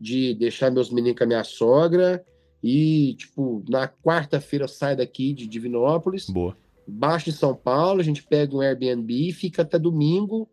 de 0.00 0.34
deixar 0.34 0.70
meus 0.70 0.90
meninos 0.90 1.18
com 1.18 1.24
a 1.24 1.26
minha 1.26 1.44
sogra 1.44 2.24
e, 2.62 3.14
tipo, 3.18 3.64
na 3.68 3.88
quarta-feira 3.88 4.64
eu 4.64 4.68
saio 4.68 4.96
daqui 4.96 5.32
de 5.32 5.46
Divinópolis 5.46 6.28
Boa. 6.28 6.56
baixo 6.86 7.30
em 7.30 7.32
São 7.32 7.54
Paulo, 7.54 8.00
a 8.00 8.04
gente 8.04 8.22
pega 8.22 8.56
um 8.56 8.60
Airbnb, 8.60 9.32
fica 9.32 9.62
até 9.62 9.78
domingo 9.78 10.48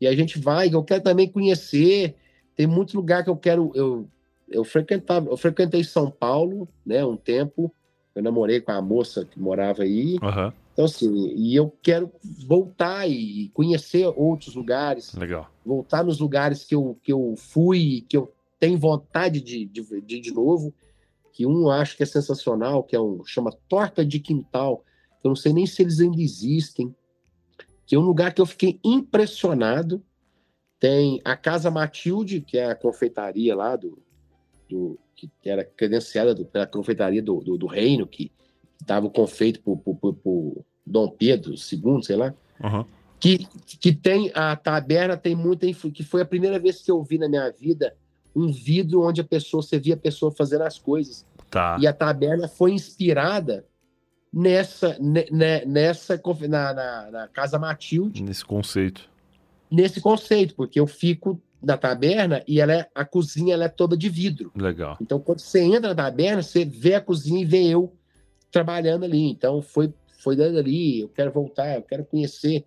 e 0.00 0.06
a 0.06 0.14
gente 0.14 0.38
vai. 0.38 0.68
Eu 0.72 0.82
quero 0.82 1.02
também 1.02 1.28
conhecer. 1.28 2.14
Tem 2.54 2.66
muito 2.66 2.96
lugar 2.96 3.22
que 3.24 3.30
eu 3.30 3.36
quero. 3.36 3.70
Eu, 3.74 4.08
eu 4.48 4.64
frequentava, 4.64 5.28
eu 5.30 5.36
frequentei 5.36 5.82
São 5.84 6.10
Paulo, 6.10 6.68
né, 6.84 7.04
um 7.04 7.16
tempo. 7.16 7.72
Eu 8.14 8.22
namorei 8.22 8.60
com 8.60 8.72
a 8.72 8.80
moça 8.80 9.24
que 9.24 9.38
morava 9.38 9.82
aí. 9.82 10.16
Aham, 10.22 10.52
Então, 10.72 10.84
assim, 10.86 11.34
e 11.36 11.54
eu 11.54 11.70
quero 11.82 12.10
voltar 12.46 13.08
e 13.08 13.50
conhecer 13.52 14.06
outros 14.16 14.54
lugares, 14.54 15.12
legal. 15.14 15.50
voltar 15.64 16.02
nos 16.02 16.18
lugares 16.18 16.64
que 16.64 16.74
eu, 16.74 16.98
que 17.02 17.12
eu 17.12 17.34
fui, 17.36 18.04
que 18.08 18.16
eu 18.16 18.32
tenho 18.58 18.78
vontade 18.78 19.40
de, 19.40 19.66
de, 19.66 19.82
de, 20.00 20.20
de 20.20 20.32
novo. 20.32 20.72
Que 21.32 21.44
um 21.44 21.62
eu 21.62 21.70
acho 21.70 21.94
que 21.96 22.02
é 22.02 22.06
sensacional, 22.06 22.82
que 22.82 22.96
é 22.96 23.00
um 23.00 23.22
chama 23.26 23.52
Torta 23.68 24.02
de 24.02 24.18
Quintal. 24.18 24.82
Eu 25.22 25.28
não 25.28 25.36
sei 25.36 25.52
nem 25.52 25.66
se 25.66 25.82
eles 25.82 26.00
ainda 26.00 26.20
existem. 26.22 26.94
Que 27.86 27.94
é 27.94 27.98
um 27.98 28.02
lugar 28.02 28.32
que 28.34 28.40
eu 28.40 28.46
fiquei 28.46 28.78
impressionado. 28.84 30.02
Tem 30.78 31.20
a 31.24 31.36
Casa 31.36 31.70
Matilde, 31.70 32.40
que 32.40 32.58
é 32.58 32.66
a 32.70 32.74
confeitaria 32.74 33.54
lá 33.56 33.76
do, 33.76 33.98
do 34.68 34.98
que 35.14 35.30
era 35.44 35.64
credenciada 35.64 36.34
do- 36.34 36.44
pela 36.44 36.66
confeitaria 36.66 37.22
do, 37.22 37.40
do, 37.40 37.56
do 37.56 37.66
reino, 37.66 38.06
que 38.06 38.30
estava 38.80 39.08
confeito 39.08 39.60
por, 39.62 39.78
por, 39.78 39.96
por, 39.96 40.14
por 40.14 40.64
Dom 40.86 41.08
Pedro 41.08 41.54
II, 41.54 42.02
sei 42.02 42.16
lá 42.16 42.34
Aham. 42.62 42.84
que, 43.18 43.38
que 43.80 43.92
tem 43.94 44.30
a 44.34 44.54
taberna 44.54 45.16
tem 45.16 45.34
muita 45.34 45.66
que 45.72 46.02
foi 46.04 46.20
a 46.20 46.26
primeira 46.26 46.58
vez 46.58 46.82
que 46.82 46.90
eu 46.90 47.02
vi 47.02 47.16
na 47.18 47.28
minha 47.28 47.50
vida 47.50 47.96
um 48.34 48.52
vidro 48.52 49.00
onde 49.02 49.22
a 49.22 49.24
pessoa 49.24 49.62
você 49.62 49.78
via 49.78 49.94
a 49.94 49.98
pessoa 49.98 50.30
fazendo 50.30 50.62
as 50.62 50.78
coisas 50.78 51.24
Tá. 51.50 51.78
e 51.80 51.86
a 51.86 51.92
taberna 51.92 52.46
foi 52.48 52.72
inspirada 52.72 53.64
nessa 54.36 54.98
ne- 55.00 55.26
ne- 55.30 55.64
nessa 55.64 56.20
na, 56.46 56.74
na, 56.74 57.10
na 57.10 57.28
casa 57.28 57.58
Matilde 57.58 58.22
Nesse 58.22 58.44
conceito. 58.44 59.08
nesse 59.70 59.98
conceito 59.98 60.54
porque 60.54 60.78
eu 60.78 60.86
fico 60.86 61.40
na 61.62 61.78
taberna 61.78 62.44
e 62.46 62.60
ela 62.60 62.72
é, 62.74 62.88
a 62.94 63.02
cozinha 63.02 63.54
ela 63.54 63.64
é 63.64 63.68
toda 63.68 63.96
de 63.96 64.10
vidro 64.10 64.52
Legal. 64.54 64.98
então 65.00 65.18
quando 65.18 65.38
você 65.40 65.60
entra 65.62 65.88
na 65.88 65.94
taberna 65.94 66.42
você 66.42 66.66
vê 66.66 66.94
a 66.94 67.00
cozinha 67.00 67.40
e 67.40 67.46
vê 67.46 67.64
eu 67.66 67.90
trabalhando 68.52 69.06
ali 69.06 69.30
então 69.30 69.62
foi 69.62 69.90
foi 70.18 70.36
dando 70.36 70.58
ali 70.58 71.00
eu 71.00 71.08
quero 71.08 71.32
voltar 71.32 71.74
eu 71.74 71.82
quero 71.82 72.04
conhecer 72.04 72.62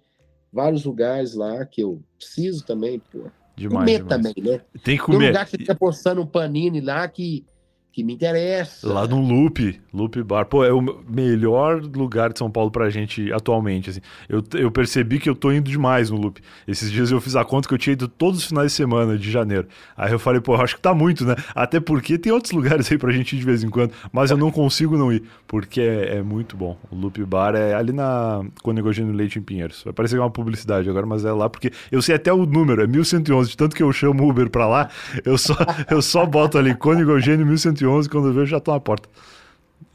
vários 0.51 0.83
lugares 0.85 1.35
lá 1.35 1.63
que 1.65 1.81
eu 1.83 2.01
preciso 2.17 2.65
também 2.65 2.97
pô 2.99 3.29
Demais, 3.55 3.79
comer 3.79 3.97
demais. 4.03 4.09
também, 4.33 4.33
né? 4.43 4.57
Tem 4.57 4.61
que 4.79 4.83
Tem 4.83 4.95
um 4.95 4.99
comer. 5.05 5.27
lugar 5.27 5.43
que 5.45 5.51
você 5.51 5.57
fica 5.57 5.75
postando 5.75 6.21
um 6.21 6.25
panini 6.25 6.79
lá 6.79 7.05
que, 7.09 7.45
que 7.91 8.03
me 8.03 8.13
interessa. 8.13 8.87
Lá 8.87 9.07
no 9.07 9.19
Loop, 9.19 9.79
Loop 9.93 10.21
Bar. 10.23 10.45
Pô, 10.45 10.63
é 10.63 10.71
o 10.71 10.81
melhor 11.09 11.81
lugar 11.81 12.31
de 12.31 12.37
São 12.37 12.49
Paulo 12.49 12.69
pra 12.69 12.89
gente 12.89 13.33
atualmente, 13.33 13.89
assim. 13.89 14.01
Eu, 14.27 14.43
eu 14.53 14.71
percebi 14.71 15.19
que 15.19 15.29
eu 15.29 15.35
tô 15.35 15.51
indo 15.51 15.69
demais 15.69 16.11
no 16.11 16.17
Loop. 16.17 16.39
Esses 16.67 16.91
dias 16.91 17.09
eu 17.09 17.19
fiz 17.19 17.35
a 17.35 17.43
conta 17.43 17.67
que 17.67 17.73
eu 17.73 17.77
tinha 17.77 17.93
ido 17.93 18.07
todos 18.07 18.39
os 18.39 18.45
finais 18.45 18.71
de 18.71 18.77
semana 18.77 19.17
de 19.17 19.31
janeiro. 19.31 19.67
Aí 19.97 20.11
eu 20.11 20.19
falei, 20.19 20.39
pô, 20.39 20.55
acho 20.55 20.75
que 20.75 20.81
tá 20.81 20.93
muito, 20.93 21.25
né? 21.25 21.35
Até 21.55 21.79
porque 21.79 22.17
tem 22.17 22.31
outros 22.31 22.51
lugares 22.51 22.91
aí 22.91 22.97
pra 22.97 23.11
gente 23.11 23.35
ir 23.35 23.39
de 23.39 23.45
vez 23.45 23.63
em 23.63 23.69
quando, 23.69 23.91
mas 24.11 24.29
eu 24.29 24.37
não 24.37 24.51
consigo 24.51 24.95
não 24.95 25.11
ir, 25.11 25.23
porque 25.47 25.81
é, 25.81 26.17
é 26.17 26.21
muito 26.21 26.55
bom. 26.55 26.77
O 26.91 26.95
Loop 26.95 27.23
Bar 27.25 27.55
é 27.55 27.73
ali 27.73 27.91
na 27.91 28.43
Conegogênio 28.61 29.13
Leite 29.13 29.39
em 29.39 29.41
Pinheiros. 29.41 29.83
Vai 29.83 29.93
parecer 29.93 30.19
uma 30.19 30.29
publicidade 30.29 30.87
agora, 30.89 31.07
mas 31.07 31.25
é 31.25 31.31
lá 31.31 31.49
porque 31.49 31.71
eu 31.91 32.01
sei 32.01 32.15
até 32.15 32.31
o 32.31 32.45
número, 32.45 32.83
é 32.83 32.87
1111. 32.87 33.49
De 33.49 33.57
tanto 33.57 33.75
que 33.75 33.81
eu 33.81 33.91
chamo 33.91 34.29
Uber 34.29 34.49
pra 34.49 34.67
lá, 34.67 34.89
eu 35.25 35.37
só, 35.37 35.55
eu 35.89 36.01
só 36.01 36.25
boto 36.25 36.57
ali 36.57 36.75
Conegogênio 36.75 37.45
1111 37.45 37.78
11, 37.85 38.09
quando 38.09 38.27
eu 38.27 38.33
vejo, 38.33 38.47
já 38.47 38.59
tô 38.59 38.71
na 38.71 38.79
porta. 38.79 39.09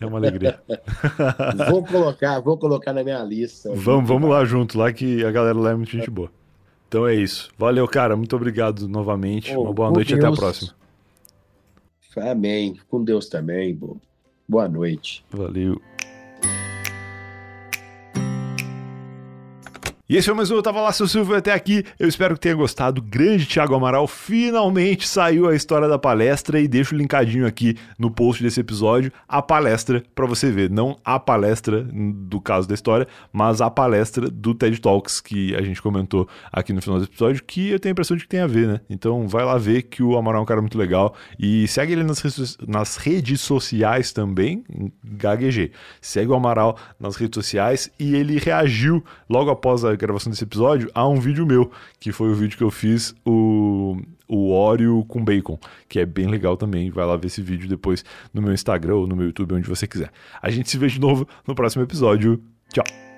É 0.00 0.06
uma 0.06 0.18
alegria. 0.18 0.60
vou 1.70 1.84
colocar, 1.84 2.40
vou 2.40 2.58
colocar 2.58 2.92
na 2.92 3.02
minha 3.04 3.22
lista. 3.22 3.70
Vamos, 3.74 4.08
vamos 4.08 4.28
lá 4.28 4.44
junto, 4.44 4.78
lá 4.78 4.92
que 4.92 5.24
a 5.24 5.30
galera 5.30 5.58
lá 5.58 5.70
é 5.70 5.74
muito 5.74 5.90
gente 5.90 6.10
boa. 6.10 6.30
Então 6.88 7.06
é 7.06 7.14
isso. 7.14 7.50
Valeu, 7.58 7.86
cara. 7.88 8.16
Muito 8.16 8.34
obrigado 8.36 8.88
novamente. 8.88 9.54
Oh, 9.54 9.62
uma 9.62 9.72
boa 9.72 9.90
noite 9.90 10.14
Deus. 10.14 10.22
e 10.22 10.26
até 10.26 10.32
a 10.32 10.36
próxima. 10.36 10.74
Amém. 12.16 12.78
Com 12.88 13.02
Deus 13.02 13.28
também. 13.28 13.78
Boa 14.48 14.68
noite. 14.68 15.24
Valeu. 15.30 15.80
E 20.06 20.18
esse 20.18 20.26
foi 20.26 20.34
mais 20.34 20.50
um 20.50 20.56
Eu 20.56 20.62
Tava 20.62 20.82
Lá, 20.82 20.92
seu 20.92 21.08
Silvio, 21.08 21.34
até 21.34 21.50
aqui. 21.50 21.82
Eu 21.98 22.06
espero 22.06 22.34
que 22.34 22.40
tenha 22.40 22.54
gostado. 22.54 23.00
Grande 23.00 23.46
Thiago 23.46 23.74
Amaral, 23.74 24.06
finalmente 24.06 25.08
saiu 25.08 25.48
a 25.48 25.56
história 25.56 25.88
da 25.88 25.98
palestra 25.98 26.60
e 26.60 26.68
deixo 26.68 26.94
linkadinho 26.94 27.46
aqui 27.46 27.74
no 27.98 28.10
post 28.10 28.42
desse 28.42 28.60
episódio 28.60 29.10
a 29.26 29.40
palestra 29.40 30.02
para 30.14 30.26
você 30.26 30.50
ver. 30.50 30.68
Não 30.68 30.98
a 31.02 31.18
palestra 31.18 31.82
do 31.82 32.38
caso 32.38 32.68
da 32.68 32.74
história, 32.74 33.08
mas 33.32 33.62
a 33.62 33.70
palestra 33.70 34.28
do 34.28 34.54
TED 34.54 34.78
Talks 34.78 35.22
que 35.22 35.56
a 35.56 35.62
gente 35.62 35.80
comentou 35.80 36.28
aqui 36.52 36.74
no 36.74 36.82
final 36.82 36.98
do 36.98 37.06
episódio, 37.06 37.42
que 37.42 37.70
eu 37.70 37.80
tenho 37.80 37.92
a 37.92 37.94
impressão 37.94 38.14
de 38.14 38.24
que 38.24 38.28
tem 38.28 38.40
a 38.40 38.46
ver, 38.46 38.68
né? 38.68 38.80
Então 38.90 39.26
vai 39.26 39.42
lá 39.42 39.56
ver 39.56 39.84
que 39.84 40.02
o 40.02 40.18
Amaral 40.18 40.40
é 40.40 40.42
um 40.42 40.46
cara 40.46 40.60
muito 40.60 40.76
legal 40.76 41.14
e 41.38 41.66
segue 41.66 41.94
ele 41.94 42.04
nas, 42.04 42.20
redes, 42.20 42.58
nas 42.68 42.96
redes 42.98 43.40
sociais 43.40 44.12
também, 44.12 44.62
gaguejei. 45.02 45.72
Segue 45.98 46.30
o 46.30 46.34
Amaral 46.34 46.76
nas 47.00 47.16
redes 47.16 47.36
sociais 47.36 47.90
e 47.98 48.14
ele 48.14 48.38
reagiu 48.38 49.02
logo 49.30 49.50
após 49.50 49.82
a 49.82 49.93
gravação 49.96 50.30
desse 50.30 50.44
episódio 50.44 50.90
a 50.94 51.06
um 51.08 51.20
vídeo 51.20 51.46
meu, 51.46 51.70
que 51.98 52.12
foi 52.12 52.30
o 52.30 52.34
vídeo 52.34 52.56
que 52.56 52.64
eu 52.64 52.70
fiz 52.70 53.14
o, 53.24 53.96
o 54.28 54.52
Oreo 54.52 55.04
com 55.06 55.24
bacon, 55.24 55.58
que 55.88 55.98
é 55.98 56.06
bem 56.06 56.26
legal 56.26 56.56
também. 56.56 56.90
Vai 56.90 57.06
lá 57.06 57.16
ver 57.16 57.26
esse 57.26 57.42
vídeo 57.42 57.68
depois 57.68 58.04
no 58.32 58.42
meu 58.42 58.52
Instagram 58.52 58.96
ou 58.96 59.06
no 59.06 59.16
meu 59.16 59.26
YouTube, 59.26 59.54
onde 59.54 59.68
você 59.68 59.86
quiser. 59.86 60.10
A 60.40 60.50
gente 60.50 60.70
se 60.70 60.78
vê 60.78 60.88
de 60.88 61.00
novo 61.00 61.26
no 61.46 61.54
próximo 61.54 61.82
episódio. 61.82 62.42
Tchau! 62.72 63.13